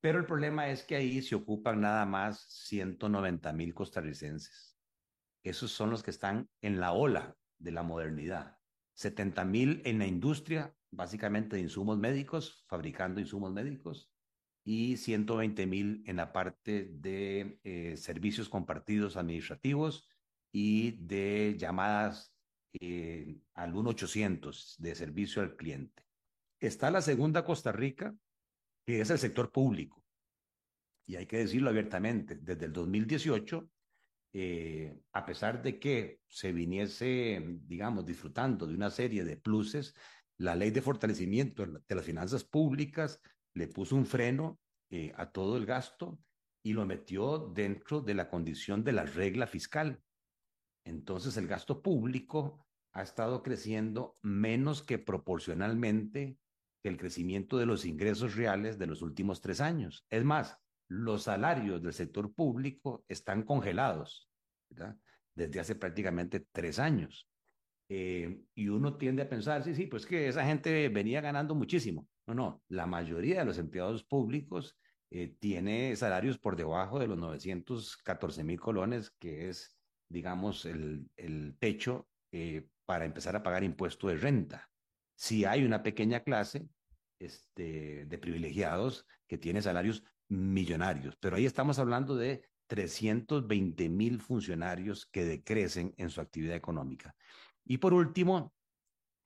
pero 0.05 0.19
el 0.19 0.27
problema 0.27 0.69
es 0.69 0.83
que 0.83 0.95
ahí 0.95 1.19
se 1.23 1.33
ocupan 1.33 1.81
nada 1.81 2.05
más 2.05 2.45
190 2.67 3.51
mil 3.53 3.73
costarricenses. 3.73 4.77
Esos 5.41 5.71
son 5.71 5.89
los 5.89 6.03
que 6.03 6.11
están 6.11 6.47
en 6.61 6.79
la 6.79 6.91
ola 6.91 7.35
de 7.57 7.71
la 7.71 7.81
modernidad. 7.81 8.59
70 8.93 9.43
mil 9.45 9.81
en 9.83 9.97
la 9.97 10.05
industria, 10.05 10.75
básicamente 10.91 11.55
de 11.55 11.63
insumos 11.63 11.97
médicos, 11.97 12.65
fabricando 12.67 13.19
insumos 13.19 13.51
médicos 13.51 14.13
y 14.63 14.97
120 14.97 15.65
mil 15.65 16.03
en 16.05 16.17
la 16.17 16.31
parte 16.31 16.85
de 16.85 17.59
eh, 17.63 17.97
servicios 17.97 18.47
compartidos 18.47 19.17
administrativos 19.17 20.07
y 20.51 21.03
de 21.03 21.55
llamadas 21.57 22.31
eh, 22.79 23.39
al 23.55 23.73
1-800 23.73 24.77
de 24.77 24.93
servicio 24.93 25.41
al 25.41 25.55
cliente. 25.55 26.05
Está 26.59 26.91
la 26.91 27.01
segunda 27.01 27.43
Costa 27.43 27.71
Rica, 27.71 28.15
que 28.85 29.01
es 29.01 29.09
el 29.09 29.19
sector 29.19 29.51
público. 29.51 30.03
Y 31.07 31.15
hay 31.15 31.25
que 31.25 31.37
decirlo 31.37 31.69
abiertamente, 31.69 32.35
desde 32.35 32.65
el 32.65 32.73
2018, 32.73 33.69
eh, 34.33 34.99
a 35.13 35.25
pesar 35.25 35.61
de 35.61 35.79
que 35.79 36.19
se 36.27 36.51
viniese, 36.51 37.41
digamos, 37.61 38.05
disfrutando 38.05 38.67
de 38.67 38.75
una 38.75 38.89
serie 38.89 39.23
de 39.23 39.37
pluses, 39.37 39.93
la 40.37 40.55
ley 40.55 40.71
de 40.71 40.81
fortalecimiento 40.81 41.65
de 41.65 41.95
las 41.95 42.03
finanzas 42.03 42.43
públicas 42.43 43.21
le 43.53 43.67
puso 43.67 43.95
un 43.95 44.05
freno 44.05 44.59
eh, 44.89 45.13
a 45.15 45.31
todo 45.31 45.57
el 45.57 45.65
gasto 45.65 46.19
y 46.63 46.73
lo 46.73 46.85
metió 46.85 47.51
dentro 47.55 48.01
de 48.01 48.13
la 48.13 48.29
condición 48.29 48.83
de 48.83 48.91
la 48.91 49.05
regla 49.05 49.47
fiscal. 49.47 50.01
Entonces 50.83 51.37
el 51.37 51.47
gasto 51.47 51.81
público 51.81 52.65
ha 52.91 53.01
estado 53.01 53.41
creciendo 53.43 54.17
menos 54.21 54.83
que 54.83 54.97
proporcionalmente 54.97 56.37
el 56.89 56.97
crecimiento 56.97 57.57
de 57.57 57.65
los 57.65 57.85
ingresos 57.85 58.35
reales 58.35 58.77
de 58.77 58.87
los 58.87 59.01
últimos 59.01 59.41
tres 59.41 59.61
años. 59.61 60.05
Es 60.09 60.23
más, 60.23 60.57
los 60.87 61.23
salarios 61.23 61.81
del 61.81 61.93
sector 61.93 62.33
público 62.33 63.03
están 63.07 63.43
congelados 63.43 64.29
desde 65.33 65.59
hace 65.59 65.75
prácticamente 65.75 66.47
tres 66.51 66.79
años. 66.79 67.29
Eh, 67.89 68.41
y 68.55 68.67
uno 68.69 68.97
tiende 68.97 69.23
a 69.23 69.29
pensar, 69.29 69.63
sí, 69.63 69.75
sí, 69.75 69.85
pues 69.87 70.05
que 70.05 70.27
esa 70.27 70.45
gente 70.45 70.89
venía 70.89 71.21
ganando 71.21 71.53
muchísimo. 71.55 72.07
No, 72.27 72.33
no, 72.33 72.63
la 72.69 72.87
mayoría 72.87 73.39
de 73.39 73.45
los 73.45 73.59
empleados 73.59 74.03
públicos 74.03 74.77
eh, 75.11 75.35
tiene 75.39 75.95
salarios 75.95 76.39
por 76.39 76.55
debajo 76.55 76.99
de 76.99 77.07
los 77.07 77.17
914 77.17 78.43
mil 78.43 78.59
colones, 78.59 79.11
que 79.19 79.49
es, 79.49 79.77
digamos, 80.09 80.65
el, 80.65 81.07
el 81.15 81.55
techo 81.59 82.07
eh, 82.31 82.67
para 82.85 83.05
empezar 83.05 83.35
a 83.35 83.43
pagar 83.43 83.63
impuesto 83.63 84.07
de 84.07 84.17
renta. 84.17 84.69
Si 85.15 85.45
hay 85.45 85.63
una 85.63 85.83
pequeña 85.83 86.21
clase 86.21 86.67
este, 87.19 88.05
de 88.05 88.17
privilegiados 88.17 89.05
que 89.27 89.37
tiene 89.37 89.61
salarios 89.61 90.03
millonarios, 90.27 91.15
pero 91.19 91.35
ahí 91.35 91.45
estamos 91.45 91.79
hablando 91.79 92.15
de 92.15 92.43
320 92.67 93.89
mil 93.89 94.19
funcionarios 94.19 95.05
que 95.05 95.23
decrecen 95.23 95.93
en 95.97 96.09
su 96.09 96.21
actividad 96.21 96.55
económica. 96.55 97.15
Y 97.63 97.77
por 97.77 97.93
último, 97.93 98.53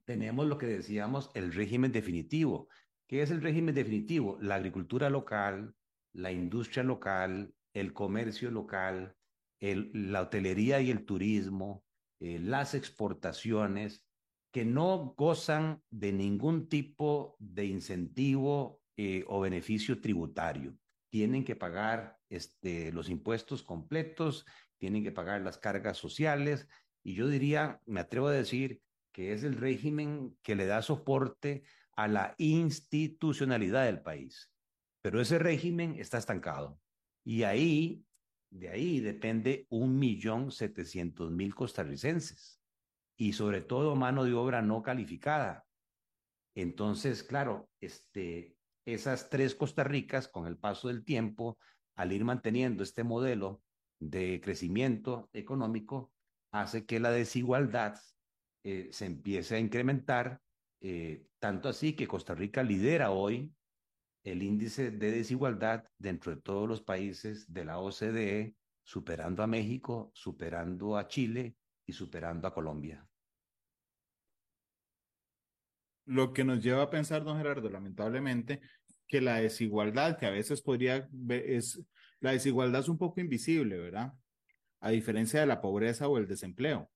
tenemos 0.06 0.48
lo 0.48 0.58
que 0.58 0.66
decíamos, 0.66 1.30
el 1.34 1.54
régimen 1.54 1.92
definitivo. 1.92 2.68
¿Qué 3.08 3.22
es 3.22 3.32
el 3.32 3.42
régimen 3.42 3.76
definitivo? 3.76 4.38
La 4.42 4.56
agricultura 4.56 5.10
local, 5.10 5.76
la 6.14 6.32
industria 6.32 6.84
local, 6.84 7.54
el 7.74 7.94
comercio 7.94 8.52
local, 8.52 9.16
la 9.60 10.22
hotelería 10.22 10.82
y 10.82 10.92
el 10.92 11.06
turismo, 11.06 11.84
eh, 12.20 12.40
las 12.40 12.74
exportaciones, 12.74 14.04
que 14.52 14.66
no 14.66 15.14
gozan 15.18 15.82
de 15.90 16.12
ningún 16.12 16.68
tipo 16.68 17.36
de 17.40 17.66
incentivo 17.66 18.82
eh, 18.98 19.24
o 19.28 19.40
beneficio 19.42 20.02
tributario. 20.02 20.76
Tienen 21.12 21.44
que 21.44 21.56
pagar 21.56 22.18
este, 22.30 22.92
los 22.92 23.10
impuestos 23.10 23.64
completos, 23.64 24.46
tienen 24.78 25.04
que 25.04 25.12
pagar 25.12 25.42
las 25.42 25.58
cargas 25.58 25.98
sociales, 25.98 26.68
y 27.04 27.14
yo 27.14 27.28
diría, 27.28 27.82
me 27.86 28.02
atrevo 28.02 28.28
a 28.28 28.34
decir, 28.34 28.82
que 29.12 29.34
es 29.34 29.44
el 29.44 29.56
régimen 29.56 30.38
que 30.44 30.56
le 30.56 30.66
da 30.66 30.82
soporte 30.82 31.64
a 31.96 32.08
la 32.08 32.36
institucionalidad 32.38 33.86
del 33.86 34.02
país. 34.02 34.52
Pero 35.02 35.22
ese 35.22 35.40
régimen 35.40 35.96
está 35.98 36.18
estancado. 36.18 36.80
Y 37.24 37.44
ahí, 37.44 38.06
de 38.50 38.70
ahí 38.70 39.00
depende 39.00 39.66
un 39.70 39.98
millón 39.98 40.52
setecientos 40.52 41.32
mil 41.32 41.56
costarricenses. 41.56 42.59
Y 43.20 43.34
sobre 43.34 43.62
todo 43.62 43.98
mano 43.98 44.24
de 44.24 44.34
obra 44.34 44.62
no 44.62 44.82
calificada. 44.82 45.66
Entonces, 46.56 47.22
claro, 47.22 47.70
este, 47.82 48.56
esas 48.86 49.30
tres 49.30 49.56
Costa 49.56 49.84
Ricas, 49.84 50.30
con 50.30 50.48
el 50.48 50.58
paso 50.58 50.88
del 50.88 51.04
tiempo, 51.04 51.58
al 51.96 52.14
ir 52.14 52.24
manteniendo 52.24 52.82
este 52.82 53.04
modelo 53.04 53.62
de 54.00 54.40
crecimiento 54.42 55.30
económico, 55.34 56.14
hace 56.54 56.86
que 56.86 57.02
la 57.02 57.12
desigualdad 57.12 58.00
eh, 58.64 58.88
se 58.92 59.06
empiece 59.06 59.58
a 59.58 59.60
incrementar, 59.60 60.42
eh, 60.80 61.26
tanto 61.40 61.68
así 61.68 61.98
que 61.98 62.08
Costa 62.08 62.34
Rica 62.34 62.64
lidera 62.64 63.12
hoy 63.12 63.54
el 64.24 64.44
índice 64.44 64.92
de 64.92 65.12
desigualdad 65.12 65.84
dentro 65.98 66.34
de 66.34 66.42
todos 66.42 66.70
los 66.70 66.82
países 66.82 67.52
de 67.52 67.66
la 67.66 67.80
OCDE, 67.80 68.56
superando 68.82 69.44
a 69.44 69.48
México, 69.48 70.10
superando 70.14 70.96
a 70.96 71.10
Chile 71.10 71.58
y 71.90 71.94
superando 71.94 72.48
a 72.48 72.54
Colombia. 72.54 73.06
Lo 76.06 76.34
que 76.34 76.44
nos 76.44 76.64
lleva 76.64 76.84
a 76.84 76.90
pensar, 76.90 77.24
don 77.24 77.38
Gerardo, 77.38 77.70
lamentablemente, 77.70 78.62
que 79.08 79.22
la 79.22 79.38
desigualdad, 79.38 80.18
que 80.18 80.28
a 80.28 80.32
veces 80.32 80.62
podría, 80.62 81.10
es, 81.30 81.82
la 82.20 82.32
desigualdad 82.32 82.82
es 82.82 82.90
un 82.90 82.98
poco 82.98 83.20
invisible, 83.20 83.78
¿verdad? 83.78 84.14
A 84.80 84.92
diferencia 84.92 85.40
de 85.40 85.48
la 85.48 85.62
pobreza 85.62 86.08
o 86.08 86.18
el 86.18 86.28
desempleo, 86.28 86.90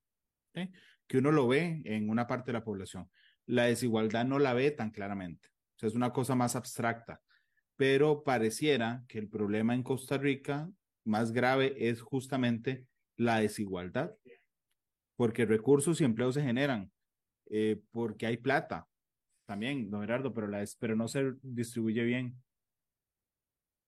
que 1.08 1.18
uno 1.18 1.32
lo 1.32 1.48
ve 1.48 1.82
en 1.86 2.10
una 2.10 2.28
parte 2.28 2.52
de 2.52 2.60
la 2.60 2.64
población. 2.64 3.10
La 3.46 3.66
desigualdad 3.66 4.26
no 4.26 4.40
la 4.40 4.54
ve 4.54 4.72
tan 4.72 4.92
claramente. 4.92 5.50
O 5.76 5.80
sea, 5.80 5.90
es 5.90 5.96
una 5.96 6.14
cosa 6.14 6.36
más 6.36 6.56
abstracta, 6.56 7.22
pero 7.76 8.24
pareciera 8.24 9.04
que 9.08 9.18
el 9.18 9.28
problema 9.28 9.74
en 9.74 9.84
Costa 9.84 10.18
Rica 10.18 10.70
más 11.04 11.32
grave 11.32 11.76
es 11.90 12.02
justamente 12.02 12.86
la 13.18 13.40
desigualdad, 13.40 14.16
porque 15.24 15.46
recursos 15.46 16.02
y 16.02 16.04
empleos 16.04 16.34
se 16.34 16.42
generan, 16.42 16.92
eh, 17.46 17.82
porque 17.92 18.26
hay 18.26 18.36
plata 18.36 18.90
también, 19.48 19.90
don 19.90 20.02
Gerardo, 20.02 20.34
pero, 20.34 20.48
la, 20.48 20.62
pero 20.78 20.98
no 20.98 21.08
se 21.08 21.36
distribuye 21.42 22.04
bien. 22.04 22.36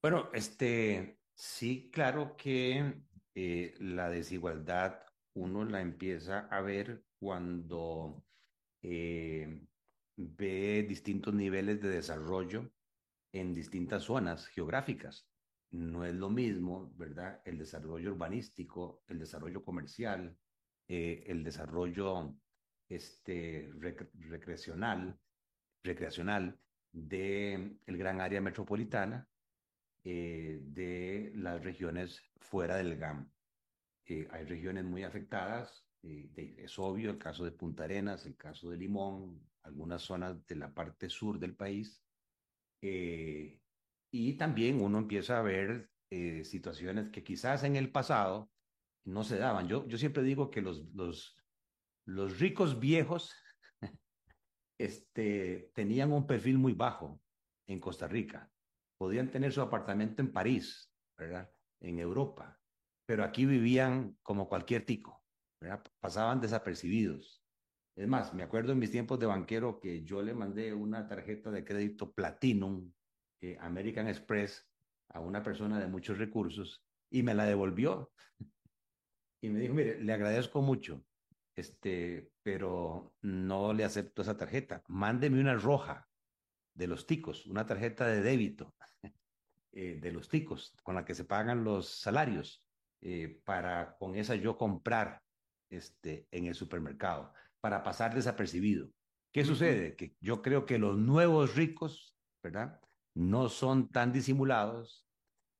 Bueno, 0.01 0.29
este, 0.31 1.19
sí, 1.33 1.89
claro 1.91 2.37
que 2.37 3.01
eh, 3.33 3.73
la 3.79 4.09
desigualdad 4.09 5.01
uno 5.33 5.65
la 5.65 5.81
empieza 5.81 6.47
a 6.49 6.61
ver 6.61 7.03
cuando 7.19 8.23
eh, 8.81 9.61
ve 10.15 10.85
distintos 10.87 11.33
niveles 11.33 11.81
de 11.81 11.89
desarrollo 11.89 12.71
en 13.33 13.53
distintas 13.53 14.03
zonas 14.03 14.47
geográficas. 14.47 15.27
No 15.71 16.05
es 16.05 16.15
lo 16.15 16.29
mismo, 16.29 16.93
¿verdad? 16.95 17.41
El 17.43 17.57
desarrollo 17.57 18.13
urbanístico, 18.13 19.03
el 19.09 19.19
desarrollo 19.19 19.65
comercial, 19.65 20.33
eh, 20.87 21.23
el 21.27 21.43
desarrollo 21.43 22.35
este, 22.87 23.71
recreacional, 24.19 25.19
recreacional 25.83 26.59
del 26.91 27.79
el 27.87 27.97
gran 27.97 28.21
área 28.21 28.39
metropolitana, 28.39 29.27
eh, 30.03 30.59
de 30.61 31.31
las 31.35 31.63
regiones 31.63 32.21
fuera 32.37 32.75
del 32.75 32.97
GAM. 32.97 33.31
Eh, 34.05 34.27
hay 34.29 34.45
regiones 34.45 34.83
muy 34.85 35.03
afectadas, 35.03 35.87
es 36.03 36.77
obvio 36.77 37.09
el 37.09 37.17
caso 37.17 37.43
de 37.43 37.51
Punta 37.51 37.85
Arenas, 37.85 38.27
el 38.27 38.37
caso 38.37 38.69
de 38.69 38.77
Limón, 38.77 39.41
algunas 39.63 40.03
zonas 40.03 40.45
de 40.45 40.55
la 40.55 40.71
parte 40.71 41.09
sur 41.09 41.39
del 41.39 41.55
país. 41.55 41.99
Y 42.79 44.33
también 44.37 44.79
uno 44.79 44.99
empieza 44.99 45.39
a 45.39 45.41
ver 45.41 45.89
situaciones 46.43 47.09
que 47.09 47.23
quizás 47.23 47.63
en 47.63 47.75
el 47.75 47.91
pasado 47.91 48.51
no 49.05 49.23
se 49.23 49.37
daban. 49.37 49.67
Yo, 49.67 49.87
yo 49.87 49.97
siempre 49.97 50.23
digo 50.23 50.49
que 50.51 50.61
los, 50.61 50.85
los, 50.93 51.37
los 52.05 52.39
ricos 52.39 52.79
viejos 52.79 53.33
este, 54.79 55.71
tenían 55.73 56.11
un 56.11 56.27
perfil 56.27 56.57
muy 56.57 56.73
bajo 56.73 57.21
en 57.67 57.79
Costa 57.79 58.07
Rica. 58.07 58.51
Podían 58.97 59.29
tener 59.29 59.51
su 59.51 59.61
apartamento 59.61 60.21
en 60.21 60.31
París, 60.31 60.91
¿verdad? 61.17 61.51
En 61.81 61.99
Europa, 61.99 62.59
pero 63.05 63.23
aquí 63.23 63.45
vivían 63.45 64.17
como 64.23 64.47
cualquier 64.47 64.85
tico, 64.85 65.23
¿verdad? 65.61 65.83
Pasaban 65.99 66.41
desapercibidos. 66.41 67.43
Es 67.95 68.07
más, 68.07 68.33
me 68.33 68.43
acuerdo 68.43 68.73
en 68.73 68.79
mis 68.79 68.91
tiempos 68.91 69.19
de 69.19 69.25
banquero 69.25 69.79
que 69.79 70.03
yo 70.03 70.21
le 70.21 70.33
mandé 70.33 70.73
una 70.73 71.07
tarjeta 71.07 71.49
de 71.49 71.63
crédito 71.63 72.11
Platinum 72.11 72.91
eh, 73.41 73.57
American 73.61 74.07
Express 74.07 74.69
a 75.09 75.19
una 75.21 75.41
persona 75.41 75.79
de 75.79 75.87
muchos 75.87 76.17
recursos 76.17 76.85
y 77.09 77.23
me 77.23 77.33
la 77.33 77.45
devolvió. 77.45 78.11
Y 79.41 79.49
me 79.49 79.59
dijo, 79.59 79.73
mire, 79.73 79.99
le 80.01 80.13
agradezco 80.13 80.61
mucho, 80.61 81.03
este, 81.55 82.31
pero 82.41 83.13
no 83.21 83.73
le 83.73 83.83
acepto 83.83 84.21
esa 84.21 84.37
tarjeta. 84.37 84.83
Mándeme 84.87 85.39
una 85.39 85.55
roja 85.55 86.07
de 86.73 86.87
los 86.87 87.07
ticos, 87.07 87.45
una 87.45 87.65
tarjeta 87.65 88.07
de 88.07 88.21
débito 88.21 88.73
eh, 89.71 89.99
de 90.01 90.11
los 90.11 90.29
ticos 90.29 90.75
con 90.83 90.95
la 90.95 91.05
que 91.05 91.15
se 91.15 91.25
pagan 91.25 91.63
los 91.63 91.89
salarios 91.89 92.63
eh, 93.01 93.41
para 93.45 93.95
con 93.97 94.15
esa 94.15 94.35
yo 94.35 94.57
comprar 94.57 95.21
este, 95.69 96.27
en 96.31 96.47
el 96.47 96.55
supermercado 96.55 97.33
para 97.61 97.83
pasar 97.83 98.13
desapercibido. 98.13 98.89
¿Qué 99.31 99.43
sucede? 99.43 99.95
Que 99.95 100.15
yo 100.21 100.41
creo 100.41 100.65
que 100.65 100.77
los 100.77 100.97
nuevos 100.97 101.55
ricos, 101.55 102.15
¿verdad? 102.43 102.79
No 103.13 103.49
son 103.49 103.89
tan 103.89 104.11
disimulados 104.11 105.05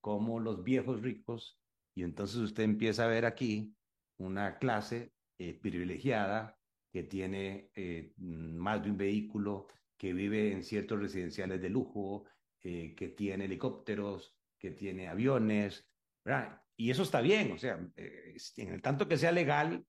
como 0.02 0.40
los 0.40 0.64
viejos 0.64 1.02
ricos 1.02 1.60
y 1.96 2.04
entonces 2.04 2.38
usted 2.38 2.64
empieza 2.64 3.06
a 3.06 3.08
ver 3.08 3.26
aquí 3.26 3.74
una 4.18 4.58
clase 4.58 5.14
eh, 5.40 5.54
privilegiada 5.54 6.58
que 6.92 7.04
tiene 7.04 7.72
eh, 7.76 8.14
más 8.18 8.84
de 8.84 8.92
un 8.92 8.98
vehículo, 8.98 9.68
que 9.98 10.14
vive 10.14 10.52
en 10.52 10.64
ciertos 10.64 11.00
residenciales 11.00 11.62
de 11.62 11.70
lujo, 11.70 12.26
eh, 12.62 12.94
que 12.96 13.10
tiene 13.10 13.46
helicópteros, 13.46 14.38
que 14.58 14.72
tiene 14.72 15.08
aviones, 15.08 15.90
¿verdad? 16.24 16.62
Y 16.78 16.92
eso 16.92 17.04
está 17.04 17.22
bien, 17.22 17.54
o 17.54 17.58
sea, 17.58 17.80
en 17.96 18.74
el 18.74 18.82
tanto 18.82 19.08
que 19.08 19.18
sea 19.18 19.32
legal, 19.32 19.86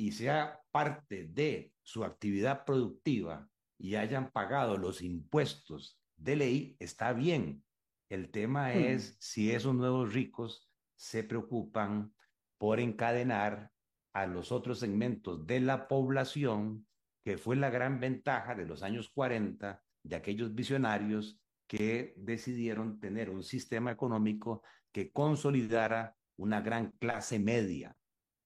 y 0.00 0.12
sea 0.12 0.58
parte 0.70 1.24
de 1.24 1.74
su 1.82 2.04
actividad 2.04 2.64
productiva 2.64 3.46
y 3.78 3.96
hayan 3.96 4.30
pagado 4.30 4.78
los 4.78 5.02
impuestos 5.02 6.00
de 6.16 6.36
ley, 6.36 6.76
está 6.78 7.12
bien. 7.12 7.62
El 8.08 8.30
tema 8.30 8.68
hmm. 8.68 8.78
es 8.78 9.16
si 9.20 9.52
esos 9.52 9.74
nuevos 9.74 10.14
ricos 10.14 10.69
se 11.00 11.24
preocupan 11.24 12.12
por 12.58 12.78
encadenar 12.78 13.70
a 14.12 14.26
los 14.26 14.52
otros 14.52 14.80
segmentos 14.80 15.46
de 15.46 15.60
la 15.60 15.88
población, 15.88 16.86
que 17.24 17.38
fue 17.38 17.56
la 17.56 17.70
gran 17.70 18.00
ventaja 18.00 18.54
de 18.54 18.66
los 18.66 18.82
años 18.82 19.08
40 19.08 19.82
de 20.02 20.16
aquellos 20.16 20.54
visionarios 20.54 21.40
que 21.66 22.12
decidieron 22.18 23.00
tener 23.00 23.30
un 23.30 23.42
sistema 23.42 23.90
económico 23.90 24.62
que 24.92 25.10
consolidara 25.10 26.16
una 26.36 26.60
gran 26.60 26.90
clase 26.98 27.38
media, 27.38 27.96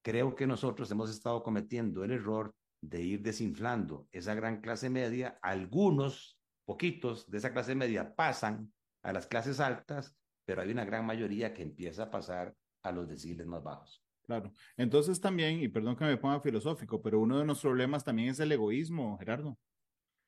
creo 0.05 0.37
que 0.37 0.47
nosotros 0.47 0.89
hemos 0.93 1.11
estado 1.11 1.43
cometiendo 1.43 2.05
el 2.05 2.13
error 2.13 2.55
de 2.81 3.03
ir 3.03 3.23
desinflando 3.23 4.07
esa 4.13 4.35
gran 4.35 4.61
clase 4.61 4.91
media. 4.91 5.39
Algunos, 5.43 6.39
poquitos 6.65 7.29
de 7.29 7.39
esa 7.39 7.53
clase 7.53 7.75
media 7.75 8.15
pasan 8.15 8.73
a 9.03 9.13
las 9.13 9.27
clases 9.27 9.59
altas, 9.59 10.17
pero 10.45 10.63
hay 10.63 10.71
una 10.71 10.85
gran 10.85 11.07
mayoría 11.07 11.53
que 11.53 11.63
empieza 11.63 12.05
a 12.05 12.11
pasar 12.11 12.55
a 12.83 12.93
los 12.93 13.09
deciles 13.09 13.47
más 13.47 13.63
bajos. 13.63 14.03
Claro. 14.23 14.53
Entonces 14.77 15.21
también, 15.21 15.61
y 15.61 15.69
perdón 15.69 15.97
que 15.97 16.05
me 16.05 16.17
ponga 16.17 16.41
filosófico, 16.41 17.03
pero 17.03 17.21
uno 17.21 17.39
de 17.39 17.45
los 17.45 17.61
problemas 17.61 18.05
también 18.05 18.31
es 18.31 18.41
el 18.41 18.53
egoísmo, 18.53 19.19
Gerardo. 19.19 19.51
O 19.51 19.59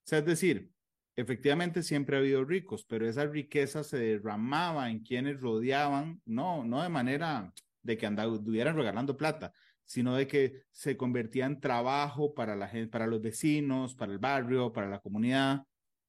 sea, 0.05 0.18
es 0.18 0.26
decir, 0.26 0.70
efectivamente 1.16 1.83
siempre 1.83 2.16
ha 2.16 2.20
habido 2.20 2.44
ricos, 2.44 2.85
pero 2.85 3.09
esa 3.09 3.24
riqueza 3.24 3.83
se 3.83 3.98
derramaba 3.98 4.90
en 4.90 5.00
quienes 5.00 5.40
rodeaban, 5.40 6.20
no, 6.26 6.64
no 6.64 6.83
de 6.83 6.90
manera 6.90 7.52
de 7.83 7.96
que 7.96 8.07
anduvieran 8.07 8.76
regalando 8.76 9.16
plata, 9.16 9.52
sino 9.87 10.14
de 10.14 10.26
que 10.26 10.62
se 10.72 10.96
convertía 10.96 11.46
en 11.46 11.61
trabajo 11.61 12.35
para, 12.35 12.55
la 12.55 12.68
gente, 12.68 12.90
para 12.90 13.07
los 13.07 13.22
vecinos, 13.22 13.94
para 13.94 14.12
el 14.12 14.18
barrio, 14.18 14.72
para 14.72 14.88
la 14.88 14.98
comunidad. 14.98 15.64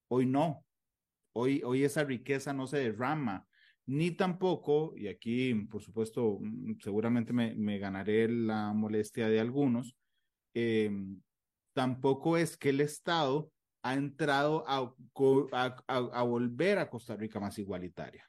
Hoy 0.09 0.25
no. 0.25 0.65
Hoy, 1.33 1.61
hoy 1.63 1.83
esa 1.83 2.03
riqueza 2.03 2.51
no 2.51 2.67
se 2.67 2.79
derrama, 2.79 3.46
ni 3.87 4.11
tampoco, 4.11 4.93
y 4.95 5.07
aquí, 5.07 5.53
por 5.71 5.81
supuesto, 5.81 6.39
mm, 6.41 6.79
seguramente 6.83 7.33
me, 7.33 7.79
ganaré 7.79 8.27
la 8.29 8.73
molestia 8.73 9.29
de 9.29 9.39
algunos, 9.39 9.95
eh, 10.53 10.91
tampoco 11.73 12.37
es 12.37 12.57
que 12.57 12.69
el 12.69 12.81
Estado 12.81 13.51
ha 13.83 13.93
entrado 13.93 14.65
a, 14.67 14.93
volver 16.23 16.79
a 16.79 16.89
Costa 16.89 17.15
Rica 17.15 17.39
más 17.39 17.57
igualitaria. 17.57 18.27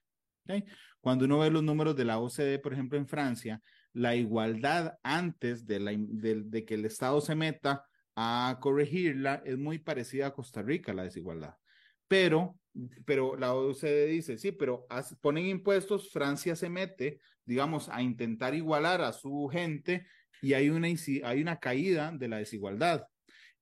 Cuando 1.01 1.25
uno 1.25 1.41
ve 1.41 1.51
los 1.51 1.63
números 1.63 1.97
de 1.97 2.05
la 2.05 2.19
OCDE, 2.19 2.59
por 2.59 2.73
ejemplo, 2.73 2.97
en 2.97 3.07
Francia, 3.07 3.61
la 3.93 4.15
igualdad 4.15 4.95
antes 5.03 5.67
de, 5.67 5.79
de, 5.79 6.65
que 6.65 6.75
el 6.75 6.85
Estado 6.85 7.21
se 7.21 7.35
meta 7.35 7.85
a 8.15 8.59
corregirla 8.61 9.43
es 9.45 9.59
muy 9.59 9.79
parecida 9.79 10.29
a 10.29 10.35
Costa 10.35 10.63
Rica, 10.63 10.95
la 10.95 11.05
desigualdad. 11.05 11.55
Pero, 12.07 12.57
pero 13.05 13.37
la 13.37 13.55
OCDE 13.55 14.07
dice, 14.07 14.39
sí, 14.39 14.53
pero 14.53 14.87
ponen 15.21 15.47
impuestos, 15.47 16.11
Francia 16.11 16.57
se 16.57 16.69
mete, 16.69 17.21
digamos, 17.45 17.89
a 17.89 18.03
intentar 18.03 18.55
igualar 18.55 19.01
a 19.03 19.13
su 19.13 19.49
gente 19.51 20.07
y 20.43 20.53
hay 20.53 20.71
una, 20.71 20.89
hay 21.25 21.43
una 21.43 21.59
caída 21.59 22.13
de 22.13 22.29
la 22.29 22.39
desigualdad. 22.39 23.07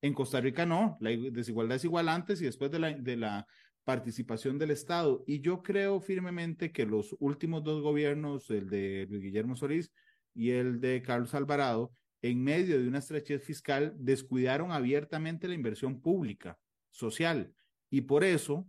En 0.02 0.12
Costa 0.12 0.40
Rica 0.40 0.66
no, 0.66 0.98
la 1.00 1.10
desigualdad 1.10 1.76
es 1.76 1.84
igual 1.84 2.08
antes 2.08 2.40
y 2.40 2.44
después 2.44 2.70
de 2.70 2.78
la, 2.78 2.92
de 2.92 3.16
la 3.16 3.46
participación 3.84 4.58
del 4.58 4.72
Estado. 4.72 5.24
Y 5.26 5.40
yo 5.40 5.62
creo 5.62 6.00
firmemente 6.00 6.72
que 6.72 6.84
los 6.84 7.16
últimos 7.18 7.62
dos 7.64 7.82
gobiernos, 7.82 8.50
el 8.50 8.68
de 8.68 9.06
Luis 9.08 9.22
Guillermo 9.22 9.56
Solís 9.56 9.92
y 10.34 10.50
el 10.50 10.80
de 10.80 11.02
Carlos 11.02 11.34
Alvarado, 11.34 11.92
en 12.20 12.42
medio 12.42 12.80
de 12.80 12.88
una 12.88 12.98
estrechez 12.98 13.42
fiscal, 13.44 13.94
descuidaron 13.96 14.72
abiertamente 14.72 15.48
la 15.48 15.54
inversión 15.54 16.00
pública, 16.00 16.58
social. 16.90 17.52
Y 17.90 18.02
por 18.02 18.24
eso, 18.24 18.66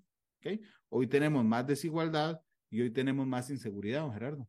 hoy 0.89 1.07
tenemos 1.07 1.43
más 1.43 1.65
desigualdad 1.65 2.41
y 2.69 2.81
hoy 2.81 2.91
tenemos 2.91 3.25
más 3.27 3.49
inseguridad, 3.49 4.11
Gerardo. 4.11 4.47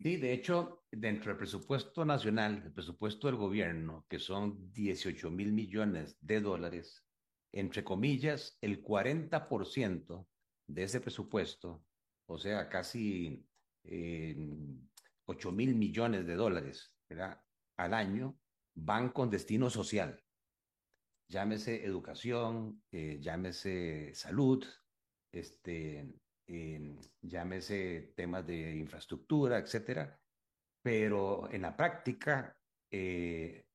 Sí, 0.00 0.16
de 0.16 0.32
hecho, 0.32 0.84
dentro 0.92 1.30
del 1.30 1.38
presupuesto 1.38 2.04
nacional, 2.04 2.62
el 2.64 2.72
presupuesto 2.72 3.26
del 3.26 3.36
gobierno, 3.36 4.06
que 4.08 4.20
son 4.20 4.72
18 4.72 5.30
mil 5.30 5.52
millones 5.52 6.16
de 6.20 6.40
dólares, 6.40 7.04
entre 7.52 7.82
comillas, 7.82 8.56
el 8.60 8.82
40% 8.82 10.26
de 10.68 10.82
ese 10.82 11.00
presupuesto, 11.00 11.84
o 12.26 12.38
sea, 12.38 12.68
casi 12.68 13.44
eh, 13.84 14.36
8 15.24 15.52
mil 15.52 15.74
millones 15.74 16.26
de 16.26 16.34
dólares 16.36 16.94
al 17.76 17.94
año, 17.94 18.38
van 18.74 19.10
con 19.10 19.30
destino 19.30 19.68
social. 19.68 20.22
Llámese 21.28 21.84
educación, 21.84 22.82
eh, 22.92 23.18
llámese 23.20 24.14
salud, 24.14 24.64
este, 25.32 26.14
llámese 27.22 28.12
temas 28.16 28.46
de 28.46 28.76
infraestructura, 28.76 29.58
etcétera, 29.58 30.18
pero 30.82 31.50
en 31.52 31.62
la 31.62 31.76
práctica 31.76 32.56
eh, 32.90 33.66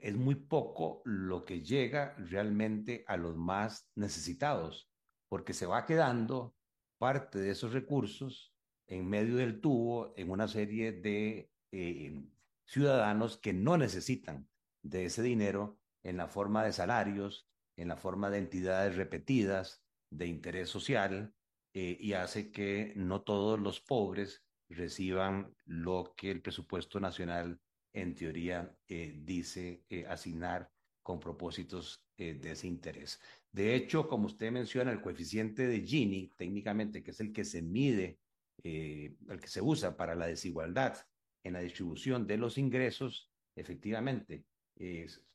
es 0.00 0.16
muy 0.16 0.34
poco 0.34 1.02
lo 1.04 1.44
que 1.44 1.62
llega 1.62 2.14
realmente 2.18 3.04
a 3.06 3.16
los 3.16 3.36
más 3.36 3.90
necesitados, 3.94 4.90
porque 5.28 5.52
se 5.52 5.66
va 5.66 5.86
quedando 5.86 6.54
parte 6.98 7.38
de 7.38 7.50
esos 7.50 7.72
recursos 7.72 8.54
en 8.86 9.08
medio 9.08 9.36
del 9.36 9.60
tubo 9.60 10.12
en 10.16 10.30
una 10.30 10.48
serie 10.48 10.92
de 10.92 11.50
eh, 11.72 12.24
ciudadanos 12.66 13.38
que 13.38 13.52
no 13.52 13.76
necesitan 13.76 14.48
de 14.82 15.06
ese 15.06 15.22
dinero 15.22 15.78
en 16.02 16.16
la 16.16 16.28
forma 16.28 16.64
de 16.64 16.72
salarios, 16.72 17.48
en 17.76 17.88
la 17.88 17.96
forma 17.96 18.30
de 18.30 18.38
entidades 18.38 18.96
repetidas, 18.96 19.83
de 20.10 20.26
interés 20.26 20.68
social, 20.68 21.34
eh, 21.76 21.96
y 21.98 22.12
hace 22.12 22.52
que 22.52 22.92
no 22.94 23.22
todos 23.22 23.58
los 23.58 23.80
pobres 23.80 24.44
reciban 24.68 25.52
lo 25.64 26.14
que 26.16 26.30
el 26.30 26.40
presupuesto 26.40 27.00
nacional 27.00 27.60
en 27.92 28.14
teoría 28.14 28.72
eh, 28.88 29.18
dice 29.18 29.82
eh, 29.88 30.06
asignar 30.06 30.70
con 31.02 31.18
propósitos 31.18 32.00
de 32.16 32.52
ese 32.52 32.68
interés. 32.68 33.20
De 33.50 33.74
hecho, 33.74 34.06
como 34.06 34.26
usted 34.26 34.52
menciona, 34.52 34.92
el 34.92 35.02
coeficiente 35.02 35.66
de 35.66 35.80
Gini, 35.80 36.30
técnicamente, 36.36 37.02
que 37.02 37.10
es 37.10 37.18
el 37.18 37.32
que 37.32 37.44
se 37.44 37.60
mide, 37.60 38.20
el 38.62 39.40
que 39.40 39.48
se 39.48 39.60
usa 39.60 39.96
para 39.96 40.14
la 40.14 40.26
desigualdad 40.26 40.96
en 41.42 41.54
la 41.54 41.60
distribución 41.60 42.24
de 42.28 42.38
los 42.38 42.56
ingresos, 42.56 43.32
efectivamente, 43.56 44.46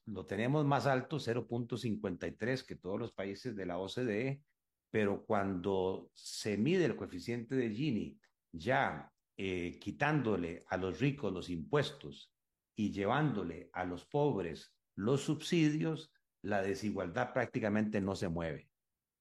lo 0.05 0.25
tenemos 0.25 0.65
más 0.65 0.87
alto, 0.87 1.17
0.53, 1.17 2.65
que 2.65 2.75
todos 2.75 2.97
los 2.97 3.11
países 3.11 3.57
de 3.57 3.65
la 3.65 3.77
OCDE, 3.77 4.41
pero 4.91 5.25
cuando 5.25 6.11
se 6.13 6.57
mide 6.57 6.85
el 6.85 6.95
coeficiente 6.95 7.55
de 7.55 7.69
Gini, 7.69 8.19
ya 8.51 9.11
eh, 9.37 9.77
quitándole 9.79 10.63
a 10.67 10.77
los 10.77 10.99
ricos 10.99 11.31
los 11.31 11.49
impuestos 11.49 12.33
y 12.75 12.91
llevándole 12.91 13.69
a 13.73 13.85
los 13.85 14.05
pobres 14.05 14.73
los 14.95 15.21
subsidios, 15.21 16.11
la 16.41 16.61
desigualdad 16.61 17.33
prácticamente 17.33 18.01
no 18.01 18.15
se 18.15 18.29
mueve. 18.29 18.69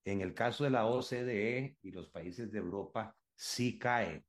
En 0.05 0.21
el 0.21 0.35
caso 0.35 0.65
de 0.65 0.71
la 0.71 0.87
OCDE 0.87 1.77
y 1.83 1.91
los 1.91 2.09
países 2.09 2.51
de 2.51 2.59
Europa, 2.59 3.17
sí 3.37 3.79
cae 3.79 4.25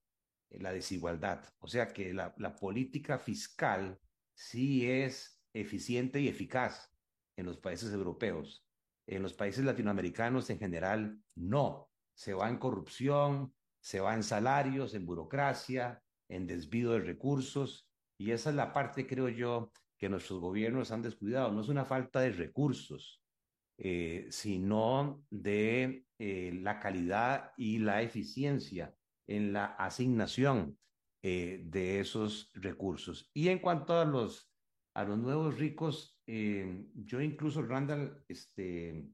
la 0.52 0.72
desigualdad. 0.74 1.44
O 1.60 1.68
sea 1.68 1.88
que 1.88 2.14
la, 2.14 2.34
la 2.38 2.56
política 2.56 3.18
fiscal 3.18 4.00
sí 4.34 4.90
es 4.90 5.40
eficiente 5.54 6.20
y 6.20 6.28
eficaz 6.28 6.92
en 7.36 7.46
los 7.46 7.58
países 7.58 7.94
europeos. 7.94 8.66
En 9.10 9.24
los 9.24 9.34
países 9.34 9.66
latinoamericanos 9.66 10.52
en 10.52 10.60
general, 10.60 11.20
no. 11.36 11.90
Se 12.14 12.36
va 12.36 12.48
en 12.48 12.58
corrupción, 12.58 13.56
se 13.82 14.00
va 14.00 14.14
en 14.14 14.22
salarios, 14.22 14.94
en 14.94 15.08
burocracia, 15.08 16.04
en 16.30 16.46
desvío 16.46 16.92
de 16.92 17.00
recursos. 17.00 17.90
Y 18.20 18.30
esa 18.30 18.52
es 18.52 18.56
la 18.56 18.72
parte, 18.72 19.08
creo 19.08 19.28
yo, 19.28 19.72
que 19.98 20.10
nuestros 20.10 20.40
gobiernos 20.40 20.92
han 20.92 21.02
descuidado. 21.02 21.52
No 21.52 21.62
es 21.62 21.70
una 21.70 21.86
falta 21.86 22.20
de 22.20 22.34
recursos, 22.34 23.20
eh, 23.80 24.28
sino 24.30 25.26
de 25.32 26.06
eh, 26.20 26.52
la 26.62 26.80
calidad 26.80 27.52
y 27.58 27.80
la 27.80 28.04
eficiencia 28.04 28.94
en 29.26 29.54
la 29.54 29.66
asignación 29.66 30.78
eh, 31.24 31.62
de 31.64 32.00
esos 32.00 32.52
recursos. 32.54 33.32
Y 33.34 33.48
en 33.48 33.58
cuanto 33.58 34.00
a 34.00 34.06
los, 34.06 34.52
a 34.94 35.04
los 35.04 35.18
nuevos 35.18 35.58
ricos, 35.58 36.19
eh, 36.32 36.86
yo 36.94 37.22
incluso, 37.22 37.64
Randall, 37.64 38.24
este, 38.28 39.10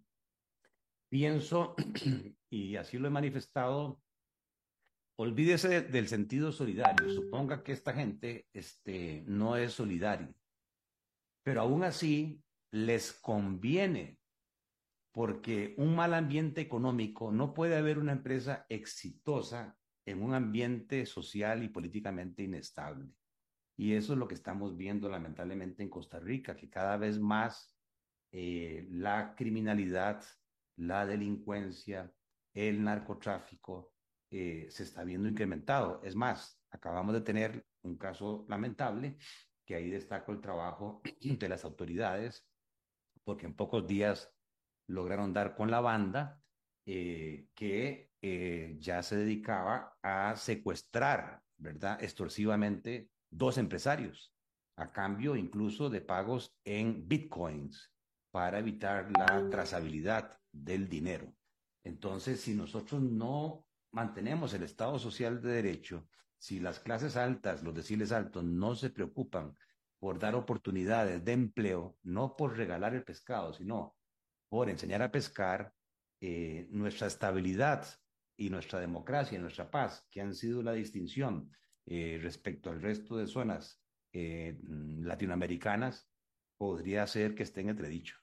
pienso, 1.07 1.74
y 2.49 2.76
así 2.76 2.97
lo 2.97 3.07
he 3.07 3.09
manifestado, 3.09 4.01
olvídese 5.18 5.84
del 5.84 6.09
sentido 6.09 6.51
solidario. 6.51 7.09
Suponga 7.09 7.63
que 7.63 7.72
esta 7.72 7.93
gente 7.93 8.49
este, 8.51 9.24
no 9.28 9.55
es 9.55 9.72
solidaria, 9.72 10.30
pero 11.41 11.61
aún 11.61 11.86
así 11.86 12.43
les 12.72 13.13
conviene, 13.13 14.20
porque 15.13 15.74
un 15.78 15.95
mal 15.95 16.13
ambiente 16.16 16.59
económico 16.59 17.32
no 17.32 17.53
puede 17.53 17.78
haber 17.78 17.97
una 17.97 18.11
empresa 18.11 18.66
exitosa 18.68 19.78
en 20.05 20.22
un 20.22 20.34
ambiente 20.34 21.05
social 21.05 21.63
y 21.63 21.70
políticamente 21.70 22.43
inestable. 22.43 23.09
Y 23.78 23.93
eso 23.93 24.13
es 24.13 24.19
lo 24.19 24.28
que 24.28 24.36
estamos 24.36 24.78
viendo 24.78 25.09
lamentablemente 25.09 25.84
en 25.84 25.89
Costa 25.89 26.19
Rica, 26.19 26.55
que 26.55 26.69
cada 26.69 26.97
vez 26.97 27.19
más 27.19 27.76
eh, 28.32 28.88
la 28.89 29.36
criminalidad, 29.36 30.23
la 30.78 31.05
delincuencia, 31.05 32.11
el 32.53 32.84
narcotráfico 32.84 33.93
eh, 34.32 34.67
se 34.69 34.84
está 34.84 35.03
viendo 35.03 35.28
incrementado. 35.28 36.01
Es 36.03 36.15
más, 36.15 36.61
acabamos 36.69 37.13
de 37.13 37.21
tener 37.21 37.65
un 37.82 37.97
caso 37.97 38.45
lamentable, 38.47 39.17
que 39.65 39.76
ahí 39.76 39.89
destaco 39.89 40.32
el 40.32 40.41
trabajo 40.41 41.01
de 41.21 41.49
las 41.49 41.65
autoridades, 41.65 42.47
porque 43.23 43.45
en 43.45 43.55
pocos 43.55 43.86
días 43.86 44.34
lograron 44.88 45.34
dar 45.34 45.55
con 45.55 45.69
la 45.69 45.82
banda 45.82 46.41
eh, 46.86 47.47
que 47.53 48.11
ya 48.80 49.03
se 49.03 49.17
dedicaba 49.17 49.95
a 50.01 50.36
secuestrar, 50.36 51.43
¿verdad?, 51.57 52.03
extorsivamente 52.03 53.11
dos 53.38 53.58
empresarios, 53.58 54.34
a 54.78 54.92
cambio 54.92 55.36
incluso 55.36 55.90
de 55.90 56.02
pagos 56.02 56.56
en 56.64 57.08
bitcoins 57.08 57.92
para 58.32 58.60
evitar 58.60 59.12
la 59.18 59.50
trazabilidad 59.50 60.38
del 60.52 60.88
dinero. 60.88 61.34
Entonces, 61.84 62.42
si 62.42 62.54
nosotros 62.54 63.02
no 63.02 63.66
mantenemos 63.92 64.54
el 64.54 64.64
Estado 64.64 65.00
social 65.00 65.42
de 65.42 65.52
derecho, 65.52 66.08
si 66.38 66.60
las 66.60 66.80
clases 66.80 67.16
altas, 67.16 67.64
los 67.64 67.74
deciles 67.74 68.12
altos, 68.12 68.44
no 68.44 68.76
se 68.76 68.90
preocupan 68.90 69.56
por 70.00 70.20
dar 70.20 70.36
oportunidades 70.36 71.24
de 71.24 71.32
empleo, 71.34 71.98
no 72.04 72.36
por 72.36 72.58
regalar 72.58 72.94
el 72.94 73.04
pescado, 73.04 73.54
sino 73.54 73.96
por 74.50 74.70
enseñar 74.70 75.02
a 75.02 75.12
pescar, 75.12 75.74
eh, 76.22 76.68
nuestra 76.72 77.08
estabilidad 77.08 77.86
y 78.38 78.50
nuestra 78.50 78.80
democracia, 78.80 79.40
nuestra 79.40 79.70
paz, 79.70 80.06
que 80.10 80.22
han 80.22 80.34
sido 80.34 80.62
la 80.62 80.74
distinción 80.74 81.52
eh, 81.86 82.20
respecto 82.22 82.70
al 82.70 82.82
resto 82.82 83.18
de 83.18 83.28
zonas 83.28 83.82
eh, 84.14 84.58
latinoamericanas, 84.62 86.10
podría 86.58 87.06
ser 87.08 87.36
que 87.36 87.44
esté 87.44 87.62
en 87.62 87.70
entredicho. 87.70 88.18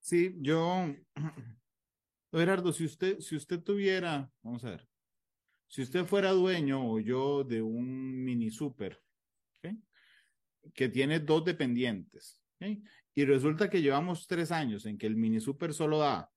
Sí, 0.00 0.36
yo, 0.40 0.94
Gerardo, 2.32 2.72
si 2.72 2.84
usted, 2.84 3.20
si 3.20 3.36
usted 3.36 3.60
tuviera, 3.60 4.30
vamos 4.42 4.64
a 4.64 4.70
ver, 4.70 4.88
si 5.66 5.82
usted 5.82 6.04
fuera 6.04 6.30
dueño 6.30 6.92
o 6.92 7.00
yo 7.00 7.42
de 7.42 7.62
un 7.62 8.22
mini 8.22 8.50
super, 8.50 9.02
que 10.72 10.88
tiene 10.88 11.20
dos 11.20 11.44
dependientes, 11.44 12.40
y 13.14 13.24
resulta 13.24 13.68
que 13.68 13.82
llevamos 13.82 14.26
tres 14.26 14.50
años 14.50 14.86
en 14.86 14.96
que 14.96 15.06
el 15.06 15.16
mini 15.16 15.40
super 15.40 15.74
solo 15.74 15.98
da 15.98 16.30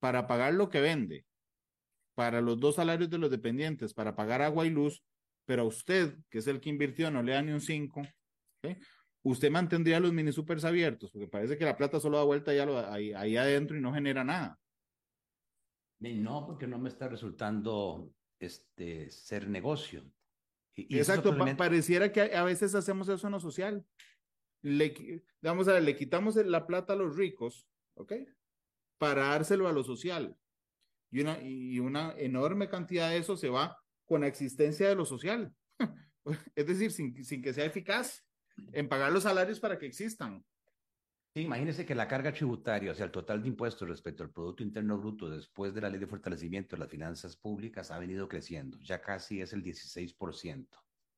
para 0.00 0.26
pagar 0.26 0.54
lo 0.54 0.68
que 0.68 0.80
vende, 0.80 1.26
para 2.18 2.40
los 2.40 2.58
dos 2.58 2.74
salarios 2.74 3.08
de 3.08 3.16
los 3.16 3.30
dependientes, 3.30 3.94
para 3.94 4.16
pagar 4.16 4.42
agua 4.42 4.66
y 4.66 4.70
luz, 4.70 5.04
pero 5.44 5.62
a 5.62 5.66
usted, 5.66 6.16
que 6.28 6.38
es 6.38 6.48
el 6.48 6.60
que 6.60 6.68
invirtió, 6.68 7.12
no 7.12 7.22
le 7.22 7.30
da 7.30 7.42
ni 7.42 7.52
un 7.52 7.60
5, 7.60 8.02
usted 9.22 9.50
mantendría 9.52 10.00
los 10.00 10.12
mini 10.12 10.32
supers 10.32 10.64
abiertos, 10.64 11.12
porque 11.12 11.28
parece 11.28 11.56
que 11.56 11.64
la 11.64 11.76
plata 11.76 12.00
solo 12.00 12.16
da 12.16 12.24
vuelta 12.24 12.50
ahí, 12.50 13.12
ahí, 13.12 13.36
adentro 13.36 13.76
y 13.76 13.80
no 13.80 13.94
genera 13.94 14.24
nada. 14.24 14.58
No, 16.00 16.44
porque 16.44 16.66
no 16.66 16.80
me 16.80 16.88
está 16.88 17.06
resultando 17.06 18.12
este, 18.40 19.08
ser 19.12 19.48
negocio. 19.48 20.02
Exacto, 20.74 21.32
pareciera 21.56 22.10
que 22.10 22.34
a 22.34 22.42
veces 22.42 22.74
hacemos 22.74 23.08
eso 23.08 23.28
en 23.28 23.32
lo 23.32 23.38
social. 23.38 23.86
Le, 24.62 25.22
vamos 25.40 25.68
a 25.68 25.74
ver, 25.74 25.84
le 25.84 25.94
quitamos 25.94 26.34
la 26.34 26.66
plata 26.66 26.94
a 26.94 26.96
los 26.96 27.14
ricos, 27.14 27.68
¿ok? 27.94 28.14
Para 28.98 29.28
dárselo 29.28 29.68
a 29.68 29.72
lo 29.72 29.84
social. 29.84 30.36
Y 31.10 31.20
una, 31.20 31.40
y 31.42 31.78
una 31.78 32.14
enorme 32.16 32.68
cantidad 32.68 33.10
de 33.10 33.18
eso 33.18 33.36
se 33.36 33.48
va 33.48 33.76
con 34.04 34.22
la 34.22 34.26
existencia 34.26 34.88
de 34.88 34.94
lo 34.94 35.04
social. 35.04 35.54
es 36.54 36.66
decir, 36.66 36.90
sin, 36.92 37.24
sin 37.24 37.42
que 37.42 37.52
sea 37.52 37.64
eficaz 37.64 38.24
en 38.72 38.88
pagar 38.88 39.12
los 39.12 39.22
salarios 39.22 39.60
para 39.60 39.78
que 39.78 39.86
existan. 39.86 40.44
Sí, 41.34 41.42
imagínese 41.42 41.84
que 41.84 41.94
la 41.94 42.08
carga 42.08 42.32
tributaria, 42.32 42.90
o 42.90 42.94
sea, 42.94 43.06
el 43.06 43.12
total 43.12 43.42
de 43.42 43.48
impuestos 43.48 43.88
respecto 43.88 44.22
al 44.22 44.30
Producto 44.30 44.62
Interno 44.62 44.98
Bruto 44.98 45.28
después 45.28 45.74
de 45.74 45.82
la 45.82 45.90
Ley 45.90 46.00
de 46.00 46.06
Fortalecimiento 46.06 46.74
de 46.74 46.80
las 46.80 46.90
Finanzas 46.90 47.36
Públicas 47.36 47.90
ha 47.90 47.98
venido 47.98 48.28
creciendo, 48.28 48.78
ya 48.80 49.00
casi 49.00 49.40
es 49.40 49.52
el 49.52 49.62
16%. 49.62 50.66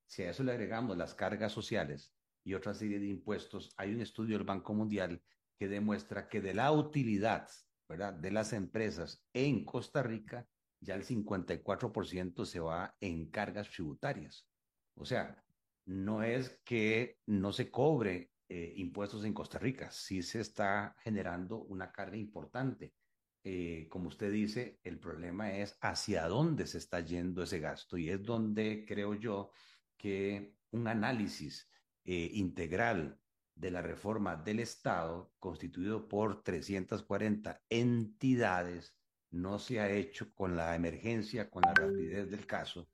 Si 0.07 0.23
a 0.23 0.31
eso 0.31 0.43
le 0.43 0.53
agregamos 0.53 0.97
las 0.97 1.15
cargas 1.15 1.53
sociales 1.53 2.13
y 2.43 2.55
otra 2.55 2.75
serie 2.75 2.99
de 2.99 3.07
impuestos, 3.07 3.73
hay 3.77 3.95
un 3.95 4.01
estudio 4.01 4.37
del 4.37 4.47
Banco 4.47 4.75
Mundial 4.75 5.23
que 5.57 5.69
demuestra 5.69 6.29
que 6.29 6.41
de 6.41 6.55
la 6.55 6.73
utilidad, 6.73 7.49
de 7.97 8.31
las 8.31 8.53
empresas 8.53 9.23
en 9.33 9.65
Costa 9.65 10.03
Rica, 10.03 10.47
ya 10.81 10.95
el 10.95 11.05
54% 11.05 12.45
se 12.45 12.61
va 12.61 12.95
en 13.01 13.31
cargas 13.31 13.69
tributarias. 13.71 14.47
O 14.95 15.05
sea, 15.05 15.43
no 15.87 16.23
es 16.23 16.61
que 16.65 17.19
no 17.27 17.53
se 17.53 17.71
cobre 17.71 18.31
eh, 18.49 18.73
impuestos 18.77 19.25
en 19.25 19.35
Costa 19.35 19.59
Rica, 19.59 19.91
sí 19.91 20.23
se 20.23 20.41
está 20.41 20.97
generando 21.03 21.59
una 21.59 21.91
carga 21.91 22.17
importante. 22.17 22.95
Eh, 23.43 23.87
como 23.89 24.09
usted 24.09 24.31
dice, 24.31 24.79
el 24.83 24.99
problema 24.99 25.53
es 25.53 25.77
hacia 25.81 26.27
dónde 26.27 26.67
se 26.67 26.79
está 26.79 27.01
yendo 27.01 27.43
ese 27.43 27.59
gasto 27.59 27.97
y 27.97 28.11
es 28.11 28.23
donde 28.23 28.85
creo 28.87 29.15
yo 29.15 29.51
que 29.97 30.55
un 30.71 30.87
análisis 30.89 31.69
eh, 32.05 32.31
integral 32.35 33.19
de 33.61 33.71
la 33.71 33.83
reforma 33.83 34.37
del 34.37 34.61
Estado, 34.61 35.33
constituido 35.39 36.09
por 36.09 36.43
340 36.43 37.61
entidades, 37.69 38.97
no 39.31 39.59
se 39.59 39.81
ha 39.81 39.91
hecho 39.91 40.33
con 40.35 40.57
la 40.57 40.75
emergencia, 40.75 41.51
con 41.51 41.63
la 41.63 41.75
rapidez 41.75 42.31
del 42.31 42.47
caso, 42.47 42.89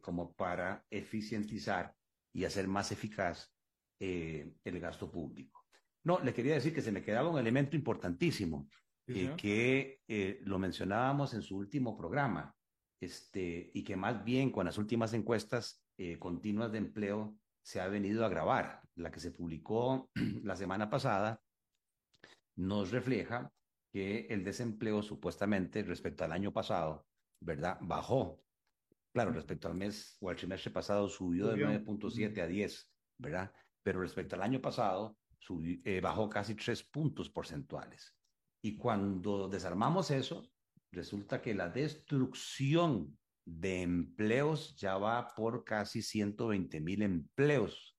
como 0.00 0.34
para 0.34 0.84
eficientizar 0.90 1.94
y 2.32 2.44
hacer 2.44 2.66
más 2.66 2.90
eficaz 2.92 3.52
eh, 4.00 4.54
el 4.64 4.80
gasto 4.80 5.10
público. 5.10 5.66
No, 6.04 6.18
le 6.20 6.32
quería 6.32 6.54
decir 6.54 6.74
que 6.74 6.82
se 6.82 6.92
me 6.92 7.02
quedaba 7.02 7.28
un 7.28 7.38
elemento 7.38 7.76
importantísimo, 7.76 8.68
eh, 9.06 9.34
que 9.36 10.00
eh, 10.08 10.40
lo 10.44 10.58
mencionábamos 10.58 11.34
en 11.34 11.42
su 11.42 11.56
último 11.56 11.96
programa, 11.96 12.54
este, 13.00 13.70
y 13.74 13.84
que 13.84 13.96
más 13.96 14.24
bien 14.24 14.50
con 14.50 14.64
las 14.64 14.78
últimas 14.78 15.12
encuestas 15.12 15.84
continuas 16.18 16.72
de 16.72 16.78
empleo 16.78 17.36
se 17.62 17.78
ha 17.78 17.86
venido 17.88 18.24
a 18.24 18.28
agravar. 18.28 18.79
La 18.96 19.10
que 19.10 19.20
se 19.20 19.32
publicó 19.32 20.10
la 20.42 20.56
semana 20.56 20.90
pasada 20.90 21.42
nos 22.56 22.90
refleja 22.90 23.52
que 23.92 24.26
el 24.26 24.44
desempleo 24.44 25.02
supuestamente 25.02 25.82
respecto 25.82 26.24
al 26.24 26.32
año 26.32 26.52
pasado, 26.52 27.06
¿verdad? 27.40 27.78
Bajó 27.80 28.42
Claro, 29.12 29.32
respecto 29.32 29.66
al 29.66 29.74
mes 29.74 30.16
o 30.20 30.30
al 30.30 30.36
trimestre 30.36 30.70
pasado 30.70 31.08
subió, 31.08 31.48
de 31.48 31.56
9.7 31.56 32.42
a 32.42 32.46
10, 32.46 32.90
¿verdad? 33.18 33.52
Pero 33.82 34.00
respecto 34.00 34.36
al 34.36 34.42
año 34.42 34.60
pasado 34.60 35.18
eh, 35.84 36.00
bajó 36.00 36.28
casi 36.28 36.54
tres 36.54 36.84
puntos 36.84 37.28
porcentuales. 37.28 38.14
Y 38.62 38.76
cuando 38.76 39.48
desarmamos 39.48 40.10
eso, 40.12 40.48
resulta 40.92 41.42
que 41.42 41.54
la 41.54 41.68
destrucción 41.68 43.18
de 43.44 43.82
empleos 43.82 44.76
ya 44.76 44.96
va 44.96 45.34
por 45.34 45.64
casi 45.64 46.02
120 46.02 46.80
mil 46.80 47.02
empleos. 47.02 47.96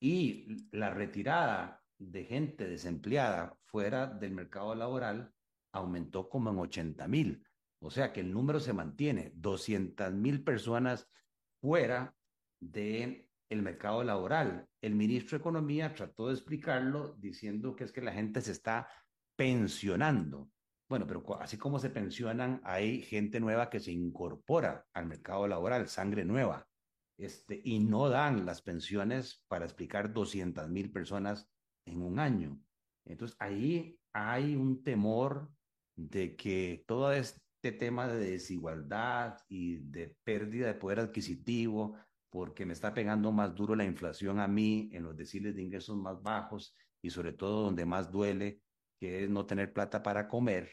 Y 0.00 0.68
la 0.70 0.90
retirada 0.90 1.82
de 1.98 2.24
gente 2.24 2.68
desempleada 2.68 3.56
fuera 3.64 4.06
del 4.06 4.32
mercado 4.32 4.74
laboral 4.74 5.32
aumentó 5.72 6.28
como 6.28 6.50
en 6.50 6.58
80 6.58 7.08
mil. 7.08 7.44
O 7.80 7.90
sea 7.90 8.12
que 8.12 8.20
el 8.20 8.32
número 8.32 8.60
se 8.60 8.72
mantiene, 8.72 9.32
200 9.34 10.12
mil 10.12 10.42
personas 10.42 11.08
fuera 11.60 12.14
del 12.60 13.28
el 13.48 13.62
mercado 13.62 14.04
laboral. 14.04 14.68
El 14.82 14.94
ministro 14.94 15.38
de 15.38 15.40
Economía 15.40 15.94
trató 15.94 16.28
de 16.28 16.34
explicarlo 16.34 17.14
diciendo 17.18 17.74
que 17.74 17.84
es 17.84 17.92
que 17.92 18.02
la 18.02 18.12
gente 18.12 18.40
se 18.42 18.52
está 18.52 18.88
pensionando. 19.36 20.50
Bueno, 20.88 21.06
pero 21.06 21.40
así 21.40 21.56
como 21.56 21.78
se 21.78 21.90
pensionan, 21.90 22.60
hay 22.64 23.02
gente 23.02 23.40
nueva 23.40 23.70
que 23.70 23.80
se 23.80 23.92
incorpora 23.92 24.86
al 24.92 25.06
mercado 25.06 25.46
laboral, 25.46 25.88
sangre 25.88 26.24
nueva, 26.24 26.67
este, 27.18 27.60
y 27.64 27.80
no 27.80 28.08
dan 28.08 28.46
las 28.46 28.62
pensiones 28.62 29.44
para 29.48 29.64
explicar 29.64 30.12
200 30.12 30.68
mil 30.70 30.90
personas 30.90 31.50
en 31.84 32.02
un 32.02 32.20
año. 32.20 32.60
Entonces, 33.04 33.36
ahí 33.40 33.98
hay 34.12 34.54
un 34.54 34.82
temor 34.82 35.50
de 35.96 36.36
que 36.36 36.84
todo 36.86 37.12
este 37.12 37.72
tema 37.72 38.06
de 38.06 38.30
desigualdad 38.30 39.36
y 39.48 39.78
de 39.78 40.16
pérdida 40.22 40.68
de 40.68 40.74
poder 40.74 41.00
adquisitivo, 41.00 41.96
porque 42.30 42.64
me 42.64 42.72
está 42.72 42.94
pegando 42.94 43.32
más 43.32 43.54
duro 43.54 43.74
la 43.74 43.84
inflación 43.84 44.38
a 44.38 44.46
mí 44.46 44.90
en 44.92 45.02
los 45.02 45.16
deciles 45.16 45.56
de 45.56 45.62
ingresos 45.62 45.96
más 45.96 46.22
bajos 46.22 46.74
y 47.02 47.10
sobre 47.10 47.32
todo 47.32 47.62
donde 47.62 47.84
más 47.84 48.12
duele, 48.12 48.60
que 49.00 49.24
es 49.24 49.30
no 49.30 49.44
tener 49.46 49.72
plata 49.72 50.02
para 50.02 50.28
comer, 50.28 50.70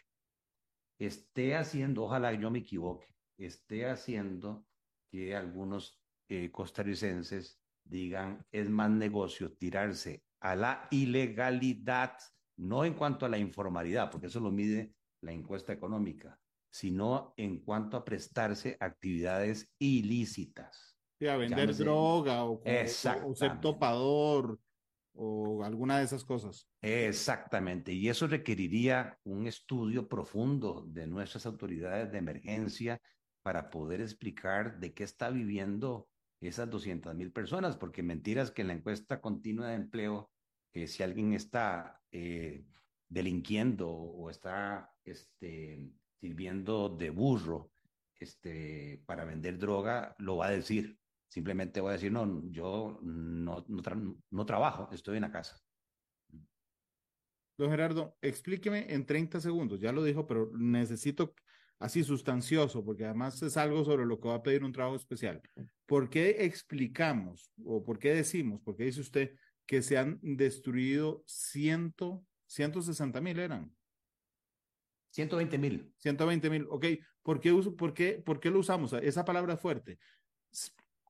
esté 1.00 1.56
haciendo, 1.56 2.04
ojalá 2.04 2.34
yo 2.34 2.52
me 2.52 2.60
equivoque, 2.60 3.08
esté 3.38 3.88
haciendo 3.88 4.66
que 5.12 5.36
algunos 5.36 6.05
eh, 6.30 6.52
costarricenses 6.52 7.60
digan 7.84 8.46
es 8.52 8.70
más 8.70 8.90
negocio 8.90 9.54
tirarse 9.54 10.24
a 10.40 10.56
la 10.56 10.88
ilegalidad, 10.92 12.18
no 12.58 12.86
en 12.86 12.94
cuanto 12.94 13.26
a 13.26 13.30
la 13.30 13.38
informalidad, 13.38 14.12
porque 14.12 14.28
eso 14.28 14.40
lo 14.40 14.52
mide 14.52 14.94
la 15.22 15.32
encuesta 15.32 15.74
económica, 15.74 16.40
sino 16.70 17.34
en 17.38 17.60
cuanto 17.60 17.98
a 17.98 18.06
prestarse 18.06 18.78
actividades 18.80 19.74
ilícitas. 19.80 20.98
Sí, 21.20 21.28
a 21.28 21.38
vender 21.38 21.76
droga 21.76 22.44
o, 22.44 22.62
o, 22.62 23.36
ser 23.36 23.62
topador 23.62 24.60
o 25.14 25.64
alguna 25.64 26.00
de 26.00 26.06
esas 26.06 26.26
cosas. 26.26 26.70
Exactamente, 26.82 27.94
y 27.94 28.10
eso 28.10 28.28
requeriría 28.28 29.18
un 29.24 29.48
estudio 29.48 30.08
profundo 30.08 30.86
de 30.88 31.08
nuestras 31.08 31.46
autoridades 31.46 32.12
de 32.12 32.18
emergencia 32.18 33.02
para 33.42 33.70
poder 33.70 34.02
explicar 34.02 34.80
de 34.80 34.94
qué 34.94 35.04
está 35.04 35.30
viviendo 35.30 36.10
esas 36.42 36.70
200 36.70 37.16
mil 37.16 37.32
personas, 37.32 37.78
porque 37.78 38.04
mentiras 38.04 38.52
que 38.52 38.62
en 38.62 38.68
la 38.70 38.74
encuesta 38.74 39.22
continua 39.22 39.70
de 39.70 39.76
empleo, 39.76 40.32
que 40.72 40.88
si 40.88 41.04
alguien 41.04 41.34
está 41.34 42.02
eh, 42.12 42.66
delinquiendo 43.10 43.90
o 43.90 44.30
está 44.30 44.92
este, 45.04 45.90
sirviendo 46.20 46.90
de 46.90 47.10
burro 47.10 47.72
este, 48.20 49.02
para 49.06 49.26
vender 49.26 49.58
droga, 49.58 50.16
lo 50.20 50.38
va 50.38 50.48
a 50.48 50.52
decir. 50.52 50.98
Simplemente 51.28 51.82
va 51.82 51.90
a 51.92 51.94
decir, 51.94 52.12
no, 52.12 52.44
yo 52.52 53.00
no, 53.02 53.66
no, 53.68 54.46
trabajo, 54.46 54.90
estoy 54.92 55.18
en 55.18 55.24
la 55.24 55.32
casa. 55.32 55.60
Don 57.58 57.70
Gerardo, 57.70 58.18
explíqueme 58.22 58.94
en 58.94 59.06
30 59.06 59.40
segundos, 59.40 59.80
ya 59.80 59.92
lo 59.92 60.04
dijo, 60.04 60.28
pero 60.28 60.52
necesito 60.54 61.34
así 61.80 62.04
sustancioso, 62.04 62.84
porque 62.84 63.06
además 63.06 63.42
es 63.42 63.58
algo 63.58 63.84
sobre 63.84 64.06
lo 64.06 64.20
que 64.20 64.30
va 64.30 64.36
a 64.36 64.44
pedir 64.44 64.64
un 64.64 64.72
trabajo 64.72 64.96
especial. 64.96 65.42
¿Por 65.86 66.10
qué 66.10 66.46
explicamos 66.46 67.52
o 67.64 67.84
por 67.84 68.00
qué 68.00 68.14
decimos, 68.14 68.62
por 68.62 68.76
qué 68.76 68.86
dice 68.86 69.02
usted 69.02 69.36
que 69.66 69.82
se 69.82 69.98
han 69.98 70.20
destruido 70.22 71.24
ciento, 71.26 72.24
160 72.48 73.22
mil 73.22 73.40
eran? 73.40 73.76
120 75.12 75.58
mil. 75.58 75.94
120 75.98 76.50
mil, 76.50 76.68
ok. 76.70 76.86
¿Por 77.24 77.40
qué, 77.40 77.52
uso, 77.52 77.76
por, 77.76 77.94
qué, 77.94 78.22
¿Por 78.24 78.40
qué 78.40 78.50
lo 78.50 78.60
usamos? 78.60 78.94
Esa 78.94 79.26
palabra 79.26 79.58
fuerte. 79.58 79.98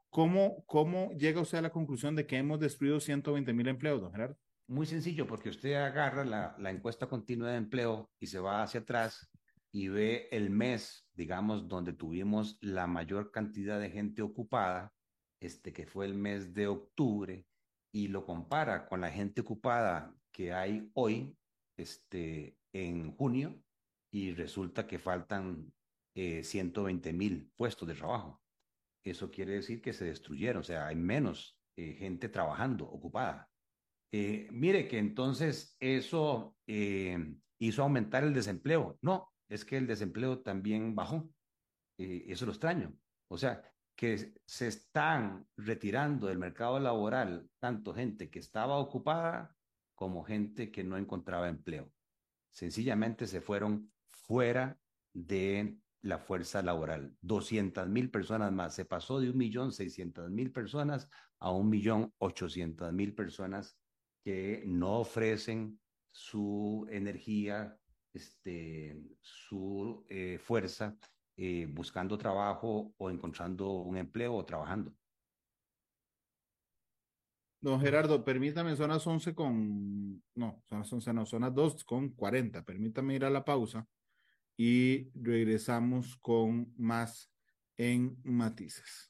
¿Cómo, 0.10 0.64
¿Cómo 0.66 1.12
llega 1.12 1.42
usted 1.42 1.58
a 1.58 1.64
la 1.64 1.72
conclusión 1.72 2.16
de 2.16 2.26
que 2.26 2.38
hemos 2.38 2.60
destruido 2.60 3.00
120 3.00 3.52
mil 3.54 3.68
empleos, 3.68 4.02
don 4.02 4.12
Gerardo? 4.12 4.38
Muy 4.68 4.86
sencillo, 4.86 5.28
porque 5.28 5.50
usted 5.50 5.74
agarra 5.74 6.24
la, 6.24 6.56
la 6.58 6.72
encuesta 6.72 7.08
continua 7.08 7.52
de 7.52 7.58
empleo 7.58 8.10
y 8.20 8.28
se 8.28 8.40
va 8.40 8.64
hacia 8.64 8.80
atrás 8.80 9.30
y 9.76 9.90
ve 9.90 10.30
el 10.32 10.52
mes, 10.52 11.06
digamos, 11.16 11.68
donde 11.68 11.92
tuvimos 11.92 12.58
la 12.62 12.88
mayor 12.88 13.30
cantidad 13.30 13.78
de 13.78 13.90
gente 13.90 14.22
ocupada, 14.22 14.94
este 15.42 15.74
que 15.74 15.86
fue 15.86 16.06
el 16.06 16.14
mes 16.14 16.54
de 16.54 16.68
octubre, 16.68 17.46
y 17.92 18.08
lo 18.08 18.26
compara 18.26 18.88
con 18.88 19.02
la 19.02 19.12
gente 19.12 19.42
ocupada 19.42 20.16
que 20.32 20.54
hay 20.54 20.90
hoy, 20.94 21.38
este, 21.78 22.58
en 22.72 23.18
junio, 23.18 23.62
y 24.14 24.32
resulta 24.32 24.88
que 24.88 24.98
faltan 24.98 25.74
eh, 26.16 26.42
120 26.42 27.12
mil 27.12 27.52
puestos 27.58 27.86
de 27.86 27.96
trabajo. 27.96 28.42
Eso 29.04 29.30
quiere 29.30 29.56
decir 29.56 29.82
que 29.82 29.92
se 29.92 30.06
destruyeron, 30.06 30.62
o 30.62 30.64
sea, 30.64 30.88
hay 30.88 30.96
menos 30.96 31.60
eh, 31.76 31.96
gente 32.00 32.30
trabajando, 32.30 32.86
ocupada. 32.86 33.50
Eh, 34.14 34.48
mire 34.52 34.88
que 34.88 35.00
entonces 35.00 35.76
eso 35.82 36.56
eh, 36.66 37.18
hizo 37.60 37.84
aumentar 37.84 38.24
el 38.24 38.34
desempleo. 38.34 38.98
No, 39.02 39.35
es 39.50 39.66
que 39.66 39.78
el 39.78 39.88
desempleo 39.88 40.40
también 40.40 40.96
bajó. 40.96 41.30
eso 41.98 42.46
lo 42.46 42.52
extraño. 42.52 42.94
O 43.28 43.38
sea, 43.38 43.62
que 43.96 44.34
se 44.46 44.68
están 44.68 45.48
retirando 45.56 46.28
del 46.28 46.38
mercado 46.38 46.80
laboral 46.80 47.50
tanto 47.60 47.94
gente 47.94 48.30
que 48.30 48.40
estaba 48.40 48.78
ocupada 48.78 49.56
como 49.96 50.24
gente 50.24 50.72
que 50.72 50.84
no 50.84 50.98
encontraba 50.98 51.48
empleo. 51.48 51.92
Sencillamente 52.52 53.28
se 53.28 53.42
fueron 53.42 53.92
fuera 54.10 54.78
de 55.14 55.78
la 56.02 56.20
fuerza 56.20 56.62
laboral. 56.62 57.16
200 57.22 57.88
mil 57.88 58.12
personas 58.12 58.52
más. 58.52 58.76
Se 58.76 58.86
pasó 58.86 59.20
de 59.20 59.30
un 59.30 59.38
millón 59.38 59.72
seiscientos 59.72 60.30
mil 60.30 60.52
personas 60.52 61.10
a 61.40 61.52
un 61.52 61.70
millón 61.70 62.14
ochocientos 62.18 62.92
mil 62.94 63.16
personas 63.16 63.78
que 64.24 64.64
no 64.66 65.00
ofrecen 65.00 65.80
su 66.12 66.86
energía, 66.90 67.78
este, 68.16 69.02
su 69.22 70.06
eh, 70.10 70.40
fuerza 70.40 70.98
eh, 71.38 71.68
buscando 71.70 72.18
trabajo 72.18 72.94
o 72.98 73.10
encontrando 73.10 73.70
un 73.72 73.98
empleo 73.98 74.36
o 74.36 74.46
trabajando. 74.46 74.94
Don 77.62 77.82
Gerardo, 77.82 78.24
permítame, 78.24 78.76
son 78.76 78.90
las 78.90 79.06
11 79.06 79.34
con, 79.34 80.24
no, 80.36 80.64
son 80.70 80.80
las 80.80 80.94
11, 80.94 81.14
no, 81.14 81.26
son 81.26 81.42
las 81.42 81.54
2 81.54 81.84
con 81.84 82.10
40. 82.10 82.64
Permítame 82.64 83.16
ir 83.16 83.26
a 83.26 83.30
la 83.30 83.44
pausa 83.44 83.88
y 84.56 85.10
regresamos 85.16 86.16
con 86.18 86.74
más 86.78 87.32
en 87.76 88.18
matices. 88.24 89.10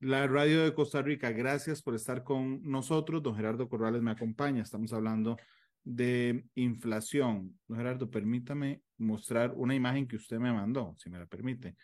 La 0.00 0.28
radio 0.28 0.62
de 0.62 0.74
Costa 0.74 1.02
Rica, 1.02 1.32
gracias 1.32 1.82
por 1.82 1.96
estar 1.96 2.22
con 2.22 2.62
nosotros. 2.62 3.20
Don 3.20 3.34
Gerardo 3.34 3.68
Corrales 3.68 4.00
me 4.00 4.12
acompaña. 4.12 4.62
Estamos 4.62 4.92
hablando 4.92 5.36
de 5.82 6.44
inflación. 6.54 7.58
Don 7.66 7.78
Gerardo, 7.78 8.08
permítame 8.08 8.80
mostrar 8.98 9.52
una 9.56 9.74
imagen 9.74 10.06
que 10.06 10.14
usted 10.14 10.38
me 10.38 10.52
mandó, 10.52 10.94
si 10.98 11.10
me 11.10 11.18
la 11.18 11.26
permite, 11.26 11.74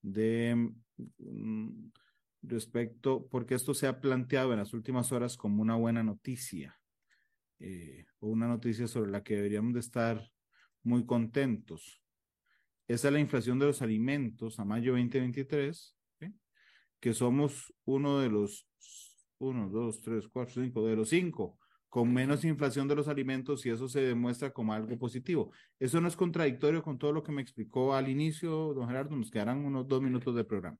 de 0.00 0.70
mm, 1.18 1.88
respecto, 2.42 3.26
porque 3.28 3.56
esto 3.56 3.74
se 3.74 3.88
ha 3.88 4.00
planteado 4.00 4.52
en 4.52 4.60
las 4.60 4.72
últimas 4.72 5.10
horas 5.10 5.36
como 5.36 5.60
una 5.60 5.74
buena 5.74 6.04
noticia, 6.04 6.78
eh, 7.58 8.04
o 8.20 8.28
una 8.28 8.46
noticia 8.46 8.86
sobre 8.86 9.10
la 9.10 9.24
que 9.24 9.34
deberíamos 9.34 9.74
de 9.74 9.80
estar 9.80 10.30
muy 10.84 11.04
contentos. 11.06 12.00
Esa 12.86 13.08
es 13.08 13.14
la 13.14 13.20
inflación 13.20 13.58
de 13.58 13.66
los 13.66 13.82
alimentos 13.82 14.60
a 14.60 14.64
mayo 14.64 14.92
2023 14.92 15.96
que 17.04 17.12
somos 17.12 17.70
uno 17.84 18.20
de 18.20 18.30
los, 18.30 18.66
uno, 19.36 19.68
dos, 19.68 20.00
tres, 20.00 20.26
cuatro, 20.26 20.62
cinco, 20.62 20.86
de 20.86 20.96
los 20.96 21.10
cinco 21.10 21.58
con 21.90 22.10
menos 22.10 22.46
inflación 22.46 22.88
de 22.88 22.94
los 22.94 23.08
alimentos 23.08 23.66
y 23.66 23.68
eso 23.68 23.88
se 23.88 24.00
demuestra 24.00 24.54
como 24.54 24.72
algo 24.72 24.96
positivo. 24.98 25.52
Eso 25.78 26.00
no 26.00 26.08
es 26.08 26.16
contradictorio 26.16 26.82
con 26.82 26.96
todo 26.96 27.12
lo 27.12 27.22
que 27.22 27.30
me 27.30 27.42
explicó 27.42 27.94
al 27.94 28.08
inicio, 28.08 28.72
don 28.72 28.88
Gerardo, 28.88 29.14
nos 29.16 29.30
quedarán 29.30 29.66
unos 29.66 29.86
dos 29.86 30.00
minutos 30.00 30.34
de 30.34 30.44
programa. 30.44 30.78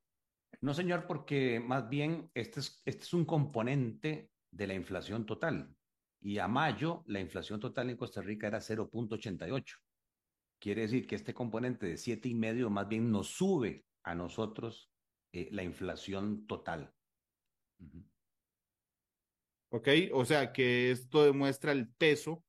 No, 0.63 0.73
señor, 0.73 1.07
porque 1.07 1.61
más 1.61 1.91
bien 1.91 2.31
este 2.33 2.61
es, 2.61 2.81
este 2.87 3.03
es 3.03 3.13
un 3.13 3.27
componente 3.27 4.31
de 4.51 4.67
la 4.67 4.73
inflación 4.73 5.27
total. 5.27 5.77
Y 6.23 6.39
a 6.39 6.49
mayo 6.49 7.05
la 7.07 7.21
inflación 7.21 7.61
total 7.61 7.91
en 7.91 7.99
Costa 7.99 8.23
Rica 8.23 8.47
era 8.47 8.61
0.88. 8.61 9.77
Quiere 10.59 10.81
decir 10.81 11.07
que 11.07 11.17
este 11.17 11.35
componente 11.35 11.85
de 11.85 11.99
siete 11.99 12.31
y 12.31 12.35
medio 12.35 12.71
más 12.71 12.89
bien 12.89 13.11
nos 13.11 13.29
sube 13.29 13.85
a 14.05 14.15
nosotros 14.15 14.94
eh, 15.35 15.49
la 15.51 15.65
inflación 15.65 16.47
total. 16.47 16.95
Ok, 19.71 19.89
o 20.13 20.25
sea 20.25 20.53
que 20.53 20.93
esto 20.93 21.25
demuestra 21.25 21.73
el 21.73 21.89
peso 21.89 22.45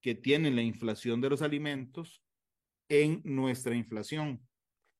que 0.00 0.14
tiene 0.14 0.50
la 0.50 0.62
inflación 0.62 1.20
de 1.20 1.28
los 1.28 1.42
alimentos 1.42 2.24
en 2.88 3.20
nuestra 3.24 3.74
inflación. 3.74 4.40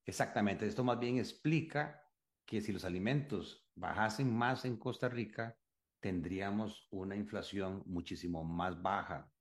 Exactamente, 0.05 0.67
esto 0.67 0.85
más 0.85 0.99
bien 1.01 1.17
explica 1.17 2.03
que 2.45 2.61
si 2.61 2.73
los 2.73 2.85
alimentos 2.85 3.67
bajasen 3.75 4.31
más 4.31 4.67
en 4.67 4.77
Costa 4.77 5.09
Rica, 5.09 5.57
tendríamos 5.99 6.89
una 6.91 7.17
inflación 7.17 7.83
muchísimo 7.87 8.45
más 8.45 8.83
baja 8.83 9.33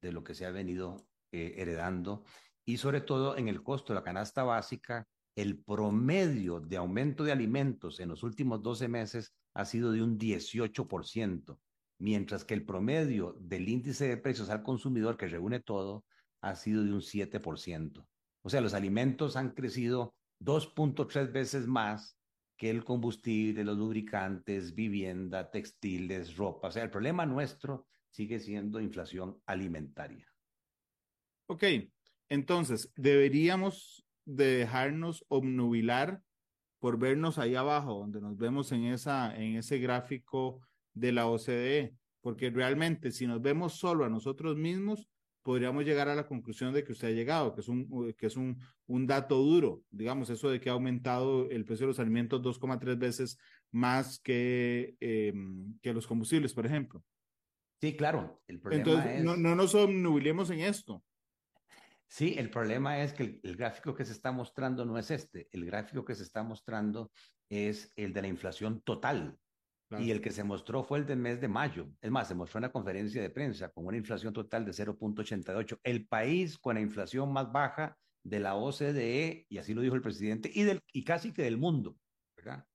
de 0.00 0.10
lo 0.10 0.24
que 0.24 0.34
se 0.34 0.46
ha 0.46 0.50
venido 0.50 1.06
eh, 1.32 1.52
heredando 1.58 2.24
y 2.64 2.78
sobre 2.78 3.02
todo 3.02 3.36
en 3.36 3.48
el 3.48 3.62
costo 3.62 3.92
de 3.92 3.98
la 3.98 4.04
canasta 4.04 4.42
básica 4.42 5.06
el 5.36 5.58
promedio 5.62 6.60
de 6.60 6.76
aumento 6.76 7.24
de 7.24 7.32
alimentos 7.32 8.00
en 8.00 8.08
los 8.08 8.22
últimos 8.22 8.62
12 8.62 8.88
meses 8.88 9.32
ha 9.54 9.64
sido 9.64 9.92
de 9.92 10.02
un 10.02 10.18
18%, 10.18 11.58
mientras 11.98 12.44
que 12.44 12.54
el 12.54 12.64
promedio 12.64 13.36
del 13.40 13.68
índice 13.68 14.08
de 14.08 14.16
precios 14.16 14.50
al 14.50 14.62
consumidor 14.62 15.16
que 15.16 15.28
reúne 15.28 15.60
todo 15.60 16.04
ha 16.40 16.54
sido 16.56 16.84
de 16.84 16.92
un 16.92 17.00
7%. 17.00 18.06
O 18.42 18.50
sea, 18.50 18.60
los 18.60 18.74
alimentos 18.74 19.36
han 19.36 19.50
crecido 19.50 20.14
2.3 20.40 21.32
veces 21.32 21.66
más 21.66 22.18
que 22.56 22.70
el 22.70 22.84
combustible, 22.84 23.64
los 23.64 23.78
lubricantes, 23.78 24.74
vivienda, 24.74 25.50
textiles, 25.50 26.36
ropa. 26.36 26.68
O 26.68 26.70
sea, 26.70 26.82
el 26.82 26.90
problema 26.90 27.24
nuestro 27.26 27.86
sigue 28.10 28.38
siendo 28.40 28.80
inflación 28.80 29.40
alimentaria. 29.46 30.26
Ok, 31.46 31.64
entonces, 32.28 32.92
deberíamos 32.96 34.04
de 34.24 34.58
dejarnos 34.58 35.24
obnubilar 35.28 36.22
por 36.78 36.98
vernos 36.98 37.38
ahí 37.38 37.54
abajo, 37.54 37.94
donde 37.94 38.20
nos 38.20 38.36
vemos 38.36 38.72
en, 38.72 38.84
esa, 38.86 39.36
en 39.36 39.56
ese 39.56 39.78
gráfico 39.78 40.60
de 40.94 41.12
la 41.12 41.26
OCDE, 41.26 41.94
porque 42.20 42.50
realmente 42.50 43.12
si 43.12 43.26
nos 43.26 43.40
vemos 43.40 43.74
solo 43.74 44.04
a 44.04 44.08
nosotros 44.08 44.56
mismos, 44.56 45.08
podríamos 45.42 45.84
llegar 45.84 46.08
a 46.08 46.14
la 46.14 46.26
conclusión 46.26 46.72
de 46.72 46.84
que 46.84 46.92
usted 46.92 47.08
ha 47.08 47.12
llegado, 47.12 47.54
que 47.54 47.60
es 47.60 47.68
un, 47.68 48.14
que 48.16 48.26
es 48.26 48.36
un, 48.36 48.58
un 48.86 49.06
dato 49.06 49.36
duro, 49.38 49.82
digamos, 49.90 50.30
eso 50.30 50.50
de 50.50 50.60
que 50.60 50.70
ha 50.70 50.72
aumentado 50.72 51.48
el 51.50 51.64
precio 51.64 51.86
de 51.86 51.88
los 51.88 52.00
alimentos 52.00 52.42
2,3 52.42 52.98
veces 52.98 53.38
más 53.70 54.18
que, 54.20 54.96
em, 55.00 55.78
que 55.80 55.92
los 55.92 56.06
combustibles, 56.06 56.52
por 56.52 56.66
ejemplo. 56.66 57.02
Sí, 57.80 57.96
claro. 57.96 58.40
El 58.46 58.60
problema 58.60 58.84
Entonces, 58.84 59.24
no, 59.24 59.36
no 59.36 59.56
nos 59.56 59.74
obnubilemos 59.74 60.50
en 60.50 60.60
esto. 60.60 61.02
Sí, 62.12 62.34
el 62.36 62.50
problema 62.50 63.02
es 63.02 63.14
que 63.14 63.40
el, 63.42 63.56
gráfico 63.56 63.94
que 63.94 64.04
se 64.04 64.12
está 64.12 64.32
mostrando 64.32 64.84
no 64.84 64.98
es 64.98 65.10
este. 65.10 65.48
El 65.50 65.64
gráfico 65.64 66.04
que 66.04 66.14
se 66.14 66.24
está 66.24 66.42
mostrando 66.42 67.10
es 67.48 67.90
el 67.96 68.12
de 68.12 68.20
la 68.20 68.28
inflación 68.28 68.82
total. 68.82 69.38
Y 69.98 70.10
el 70.10 70.20
que 70.20 70.30
se 70.30 70.44
mostró 70.44 70.84
fue 70.84 70.98
el 70.98 71.06
del 71.06 71.18
mes 71.18 71.40
de 71.40 71.48
mayo. 71.48 71.88
Es 72.02 72.10
más, 72.10 72.28
se 72.28 72.34
mostró 72.34 72.58
en 72.58 72.64
la 72.64 72.72
conferencia 72.72 73.22
de 73.22 73.30
prensa 73.30 73.70
con 73.70 73.86
una 73.86 73.96
inflación 73.96 74.34
total 74.34 74.66
de 74.66 74.72
0.88. 74.72 75.80
El 75.82 76.06
país 76.06 76.58
con 76.58 76.74
la 76.74 76.82
inflación 76.82 77.32
más 77.32 77.50
baja 77.50 77.96
de 78.22 78.40
la 78.40 78.56
OCDE, 78.56 79.46
y 79.48 79.56
así 79.56 79.72
lo 79.72 79.80
dijo 79.80 79.94
el 79.94 80.02
presidente, 80.02 80.50
y, 80.52 80.64
del, 80.64 80.82
y 80.92 81.04
casi 81.04 81.32
que 81.32 81.42
del 81.42 81.56
mundo, 81.56 81.96
¿verdad? 82.36 82.66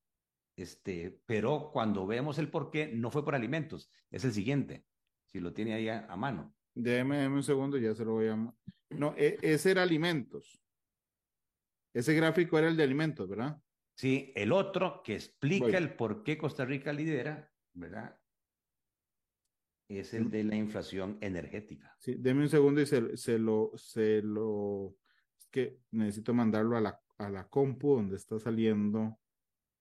Este, 0.55 1.21
pero 1.27 1.69
cuando 1.71 2.07
vemos 2.07 2.39
el 2.39 2.49
por 2.49 2.71
qué, 2.71 2.87
no 2.87 3.11
fue 3.11 3.23
por 3.23 3.35
alimentos, 3.35 3.91
es 4.09 4.25
el 4.25 4.33
siguiente, 4.33 4.83
si 5.27 5.39
lo 5.39 5.53
tiene 5.53 5.75
ahí 5.75 5.89
a, 5.89 6.07
a 6.07 6.15
mano. 6.15 6.55
Déjeme, 6.73 7.27
un 7.27 7.43
segundo, 7.43 7.77
ya 7.77 7.93
se 7.93 8.03
lo 8.03 8.13
voy 8.13 8.29
a... 8.29 8.53
No, 8.89 9.13
e, 9.17 9.37
ese 9.41 9.71
era 9.71 9.83
alimentos. 9.83 10.61
Ese 11.93 12.13
gráfico 12.13 12.57
era 12.59 12.67
el 12.67 12.77
de 12.77 12.83
alimentos, 12.83 13.27
¿verdad? 13.27 13.61
Sí, 13.95 14.31
el 14.35 14.51
otro 14.51 15.01
que 15.03 15.15
explica 15.15 15.77
el 15.77 15.95
por 15.95 16.23
qué 16.23 16.37
Costa 16.37 16.63
Rica 16.63 16.93
lidera, 16.93 17.51
¿verdad? 17.73 18.19
Es 19.89 20.13
el 20.13 20.29
de 20.29 20.43
la 20.43 20.55
inflación 20.55 21.17
energética. 21.21 21.95
Sí, 21.97 22.15
deme 22.19 22.41
un 22.41 22.49
segundo 22.49 22.81
y 22.81 22.85
se, 22.85 23.17
se 23.17 23.39
lo, 23.39 23.71
se 23.75 24.21
lo, 24.21 24.97
es 25.39 25.47
que 25.47 25.79
necesito 25.91 26.33
mandarlo 26.33 26.77
a 26.77 26.81
la, 26.81 27.01
a 27.17 27.29
la 27.29 27.47
compu 27.47 27.95
donde 27.95 28.17
está 28.17 28.37
saliendo 28.37 29.17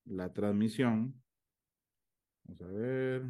la 0.05 0.33
transmisión. 0.33 1.23
Vamos 2.45 2.63
a 2.63 2.67
ver. 2.69 3.23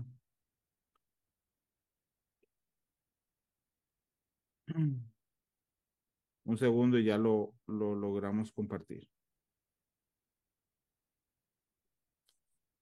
Un 6.47 6.57
segundo 6.57 6.99
y 6.99 7.05
ya 7.05 7.19
lo, 7.19 7.55
lo 7.67 7.95
logramos 7.95 8.53
compartir. 8.53 9.09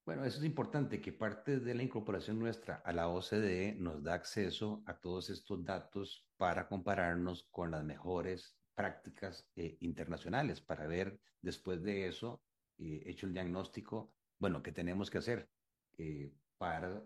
Bueno, 0.05 0.23
eso 0.27 0.39
es 0.39 0.45
importante, 0.45 1.01
que 1.01 1.15
parte 1.15 1.61
de 1.61 1.75
la 1.75 1.83
incorporación 1.83 2.39
nuestra 2.39 2.77
a 2.85 2.93
la 2.93 3.09
OCDE 3.09 3.75
nos 3.79 4.03
da 4.03 4.13
acceso 4.13 4.83
a 4.85 4.99
todos 5.01 5.31
estos 5.31 5.65
datos 5.65 6.27
para 6.37 6.69
compararnos 6.69 7.49
con 7.51 7.71
las 7.71 7.83
mejores 7.85 8.55
prácticas 8.75 9.49
eh, 9.57 9.79
internacionales, 9.81 10.61
para 10.61 10.87
ver 10.87 11.19
después 11.41 11.83
de 11.83 12.07
eso, 12.07 12.43
eh, 12.77 13.03
hecho 13.07 13.27
el 13.27 13.33
diagnóstico, 13.33 14.13
bueno, 14.39 14.63
qué 14.63 14.73
tenemos 14.73 15.09
que 15.09 15.19
hacer 15.19 15.49
eh, 15.97 16.31
para 16.59 17.03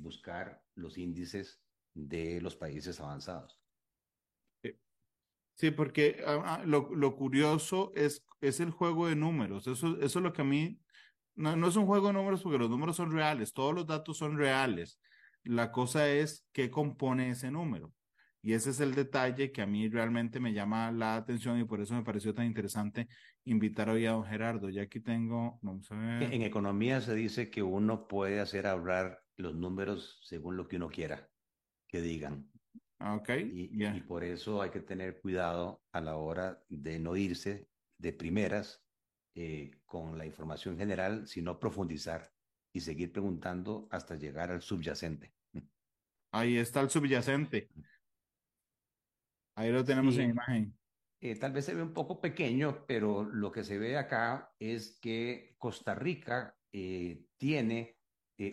buscar 0.00 0.64
los 0.74 0.96
índices 0.96 1.60
de 1.92 2.40
los 2.40 2.56
países 2.56 2.98
avanzados. 2.98 3.60
Sí, 5.62 5.70
porque 5.70 6.20
ah, 6.26 6.42
ah, 6.44 6.62
lo, 6.66 6.92
lo, 6.92 7.14
curioso 7.14 7.92
es, 7.94 8.26
es 8.40 8.58
el 8.58 8.72
juego 8.72 9.06
de 9.06 9.14
números. 9.14 9.68
Eso, 9.68 9.96
eso 10.00 10.18
es 10.18 10.22
lo 10.24 10.32
que 10.32 10.42
a 10.42 10.44
mí 10.44 10.80
no, 11.36 11.54
no 11.54 11.68
es 11.68 11.76
un 11.76 11.86
juego 11.86 12.08
de 12.08 12.14
números 12.14 12.42
porque 12.42 12.58
los 12.58 12.68
números 12.68 12.96
son 12.96 13.12
reales, 13.12 13.52
todos 13.52 13.72
los 13.72 13.86
datos 13.86 14.16
son 14.16 14.36
reales. 14.36 14.98
La 15.44 15.70
cosa 15.70 16.10
es 16.10 16.44
qué 16.50 16.68
compone 16.68 17.30
ese 17.30 17.52
número. 17.52 17.92
Y 18.42 18.54
ese 18.54 18.70
es 18.70 18.80
el 18.80 18.96
detalle 18.96 19.52
que 19.52 19.62
a 19.62 19.66
mí 19.66 19.88
realmente 19.88 20.40
me 20.40 20.52
llama 20.52 20.90
la 20.90 21.14
atención 21.14 21.60
y 21.60 21.64
por 21.64 21.80
eso 21.80 21.94
me 21.94 22.02
pareció 22.02 22.34
tan 22.34 22.46
interesante 22.46 23.06
invitar 23.44 23.88
hoy 23.88 24.04
a 24.06 24.10
don 24.14 24.24
Gerardo. 24.24 24.68
Ya 24.68 24.82
aquí 24.82 24.98
tengo, 24.98 25.60
vamos 25.62 25.88
a 25.92 25.94
ver. 25.94 26.24
En 26.24 26.42
economía 26.42 27.00
se 27.00 27.14
dice 27.14 27.50
que 27.50 27.62
uno 27.62 28.08
puede 28.08 28.40
hacer 28.40 28.66
hablar 28.66 29.20
los 29.36 29.54
números 29.54 30.18
según 30.24 30.56
lo 30.56 30.66
que 30.66 30.74
uno 30.74 30.88
quiera 30.88 31.28
que 31.86 32.00
digan. 32.00 32.50
Ah, 33.04 33.16
ok. 33.16 33.30
Y, 33.52 33.84
y 33.84 34.00
por 34.02 34.22
eso 34.22 34.62
hay 34.62 34.70
que 34.70 34.78
tener 34.78 35.20
cuidado 35.20 35.82
a 35.90 36.00
la 36.00 36.16
hora 36.16 36.62
de 36.68 37.00
no 37.00 37.16
irse 37.16 37.66
de 37.98 38.12
primeras 38.12 38.80
eh, 39.34 39.72
con 39.84 40.16
la 40.16 40.24
información 40.24 40.78
general, 40.78 41.26
sino 41.26 41.58
profundizar 41.58 42.30
y 42.72 42.80
seguir 42.80 43.10
preguntando 43.10 43.88
hasta 43.90 44.14
llegar 44.14 44.52
al 44.52 44.62
subyacente. 44.62 45.34
Ahí 46.32 46.58
está 46.58 46.80
el 46.80 46.90
subyacente. 46.90 47.70
Ahí 49.56 49.72
lo 49.72 49.84
tenemos 49.84 50.16
en 50.18 50.30
imagen. 50.30 50.78
Eh, 51.20 51.34
tal 51.34 51.52
vez 51.52 51.64
se 51.64 51.74
ve 51.74 51.82
un 51.82 51.92
poco 51.92 52.20
pequeño, 52.20 52.84
pero 52.86 53.24
lo 53.24 53.50
que 53.50 53.64
se 53.64 53.78
ve 53.78 53.96
acá 53.96 54.52
es 54.60 55.00
que 55.00 55.56
Costa 55.58 55.96
Rica 55.96 56.56
eh, 56.72 57.24
tiene 57.36 57.96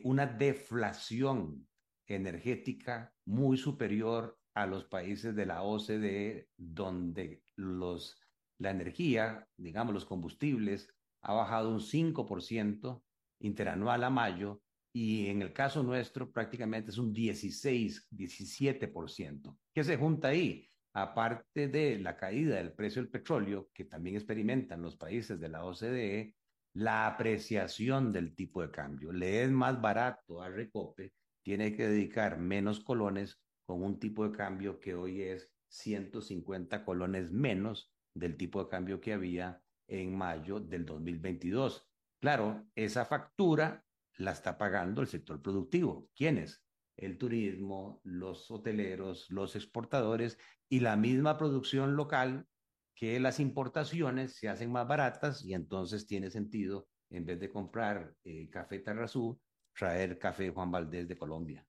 una 0.03 0.25
deflación 0.25 1.67
energética 2.07 3.13
muy 3.25 3.57
superior 3.57 4.38
a 4.63 4.67
los 4.67 4.85
países 4.85 5.35
de 5.35 5.45
la 5.45 5.63
OCDE, 5.63 6.49
donde 6.57 7.43
los 7.55 8.17
la 8.59 8.71
energía, 8.71 9.47
digamos 9.57 9.93
los 9.93 10.05
combustibles, 10.05 10.87
ha 11.21 11.33
bajado 11.33 11.71
un 11.71 11.79
5% 11.79 13.01
interanual 13.39 14.03
a 14.03 14.09
mayo 14.09 14.61
y 14.93 15.27
en 15.27 15.41
el 15.41 15.53
caso 15.53 15.81
nuestro 15.81 16.31
prácticamente 16.31 16.91
es 16.91 16.97
un 16.97 17.13
16, 17.13 18.09
17%. 18.11 19.57
¿Qué 19.73 19.83
se 19.83 19.97
junta 19.97 20.29
ahí? 20.29 20.67
Aparte 20.93 21.67
de 21.67 21.99
la 21.99 22.17
caída 22.17 22.55
del 22.55 22.73
precio 22.73 23.01
del 23.01 23.11
petróleo, 23.11 23.69
que 23.73 23.85
también 23.85 24.15
experimentan 24.15 24.81
los 24.81 24.97
países 24.97 25.39
de 25.39 25.49
la 25.49 25.63
OCDE, 25.63 26.35
la 26.73 27.07
apreciación 27.07 28.11
del 28.11 28.35
tipo 28.35 28.61
de 28.61 28.71
cambio. 28.71 29.11
Le 29.11 29.43
es 29.43 29.51
más 29.51 29.79
barato 29.79 30.41
a 30.41 30.49
Recope, 30.49 31.13
tiene 31.43 31.75
que 31.75 31.87
dedicar 31.87 32.39
menos 32.39 32.79
colones 32.81 33.39
con 33.69 33.83
un 33.83 33.99
tipo 33.99 34.27
de 34.27 34.35
cambio 34.35 34.79
que 34.79 34.95
hoy 34.95 35.21
es 35.21 35.53
150 35.67 36.83
colones 36.83 37.31
menos 37.31 37.93
del 38.15 38.35
tipo 38.35 38.63
de 38.63 38.67
cambio 38.67 38.99
que 38.99 39.13
había 39.13 39.61
en 39.87 40.17
mayo 40.17 40.59
del 40.59 40.87
2022. 40.87 41.87
Claro, 42.19 42.65
esa 42.73 43.05
factura 43.05 43.85
la 44.17 44.31
está 44.31 44.57
pagando 44.57 45.03
el 45.03 45.07
sector 45.07 45.39
productivo. 45.43 46.09
¿Quiénes? 46.15 46.65
El 46.97 47.19
turismo, 47.19 48.01
los 48.03 48.49
hoteleros, 48.49 49.29
los 49.29 49.55
exportadores 49.55 50.39
y 50.67 50.79
la 50.79 50.95
misma 50.95 51.37
producción 51.37 51.95
local 51.95 52.47
que 52.95 53.19
las 53.19 53.39
importaciones 53.39 54.35
se 54.35 54.49
hacen 54.49 54.71
más 54.71 54.87
baratas 54.87 55.45
y 55.45 55.53
entonces 55.53 56.07
tiene 56.07 56.31
sentido, 56.31 56.87
en 57.11 57.23
vez 57.23 57.39
de 57.39 57.51
comprar 57.51 58.15
eh, 58.23 58.49
café 58.49 58.79
Tarrazú, 58.79 59.39
traer 59.77 60.17
café 60.17 60.49
Juan 60.49 60.71
Valdés 60.71 61.07
de 61.07 61.19
Colombia. 61.19 61.68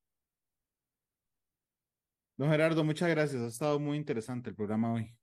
Don 2.40 2.48
Gerardo, 2.48 2.82
muchas 2.84 3.10
gracias. 3.10 3.42
Ha 3.42 3.48
estado 3.48 3.78
muy 3.78 3.98
interesante 3.98 4.48
el 4.48 4.56
programa 4.56 4.94
hoy. 4.94 5.14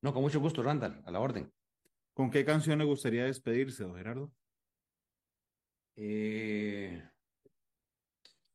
No, 0.00 0.14
con 0.14 0.22
mucho 0.22 0.40
gusto, 0.40 0.62
Randall, 0.62 1.02
a 1.04 1.10
la 1.10 1.20
orden. 1.20 1.52
¿Con 2.14 2.30
qué 2.30 2.42
canción 2.42 2.78
le 2.78 2.86
gustaría 2.86 3.26
despedirse, 3.26 3.82
don 3.82 3.94
Gerardo? 3.94 4.32
Eh, 5.94 7.06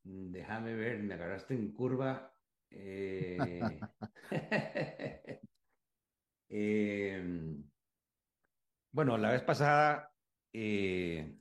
déjame 0.02 0.74
ver, 0.74 1.04
me 1.04 1.14
agarraste 1.14 1.54
en 1.54 1.72
curva. 1.72 2.34
Eh, 2.72 3.38
em, 6.50 7.64
bueno, 8.92 9.20
la 9.20 9.34
vez 9.34 9.44
pasada 9.44 10.12
eh, 10.52 11.32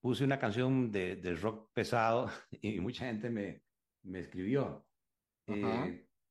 puse 0.00 0.24
una 0.24 0.40
canción 0.40 0.90
de, 0.90 1.38
rock 1.40 1.70
pesado 1.72 2.28
y 2.60 2.80
mucha 2.80 3.06
gente 3.06 3.30
me, 3.30 3.62
me 4.02 4.18
escribió. 4.18 4.89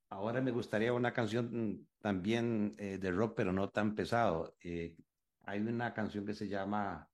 Ahora 0.08 0.40
me 0.40 0.50
gustaría 0.50 0.92
una 0.92 1.12
canción 1.12 1.86
también 2.00 2.74
eh, 2.78 2.98
de 2.98 3.10
rock, 3.10 3.34
pero 3.36 3.52
no 3.52 3.68
tan 3.68 3.94
pesado. 3.94 4.56
Eh, 4.62 4.96
hay 5.44 5.60
una 5.60 5.92
canción 5.94 6.26
que 6.26 6.34
se 6.34 6.48
llama 6.48 7.08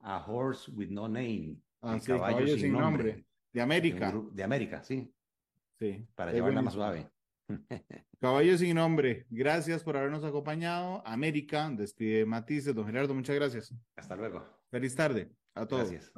A 0.00 0.24
Horse 0.26 0.70
with 0.70 0.90
No 0.90 1.08
Name. 1.08 1.56
Ah, 1.80 1.98
caballo, 2.04 2.56
sin, 2.56 2.72
nombre. 2.72 3.24
De 3.52 3.60
América. 3.60 4.14
De 4.32 4.42
América, 4.42 4.82
sí. 4.82 5.12
Sí. 5.78 6.06
Para 6.14 6.32
llevarla 6.32 6.62
más 6.62 6.74
suave. 6.74 7.10
Caballo 8.20 8.56
sin 8.56 8.76
nombre. 8.76 9.26
Gracias 9.30 9.82
por 9.82 9.96
habernos 9.96 10.22
acompañado. 10.22 11.02
América, 11.04 11.68
despide 11.70 12.24
Matices. 12.24 12.74
Don 12.74 12.86
Gerardo, 12.86 13.14
muchas 13.14 13.34
gracias. 13.34 13.74
Hasta 13.96 14.14
luego. 14.14 14.46
Feliz 14.70 14.94
tarde 14.94 15.32
a 15.54 15.66
todos. 15.66 15.90
Gracias. 15.90 16.12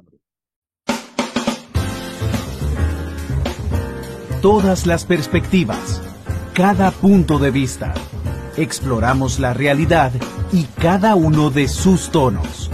Todas 4.44 4.86
las 4.86 5.06
perspectivas 5.06 6.02
cada 6.52 6.90
punto 6.90 7.38
de 7.38 7.50
vista. 7.50 7.94
Exploramos 8.58 9.38
la 9.38 9.54
realidad 9.54 10.12
y 10.52 10.64
cada 10.64 11.14
uno 11.14 11.48
de 11.48 11.66
sus 11.66 12.10
tonos. 12.10 12.70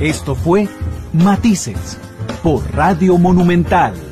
Esto 0.00 0.34
fue 0.34 0.66
Matices 1.12 1.98
por 2.42 2.74
Radio 2.74 3.16
Monumental. 3.16 4.07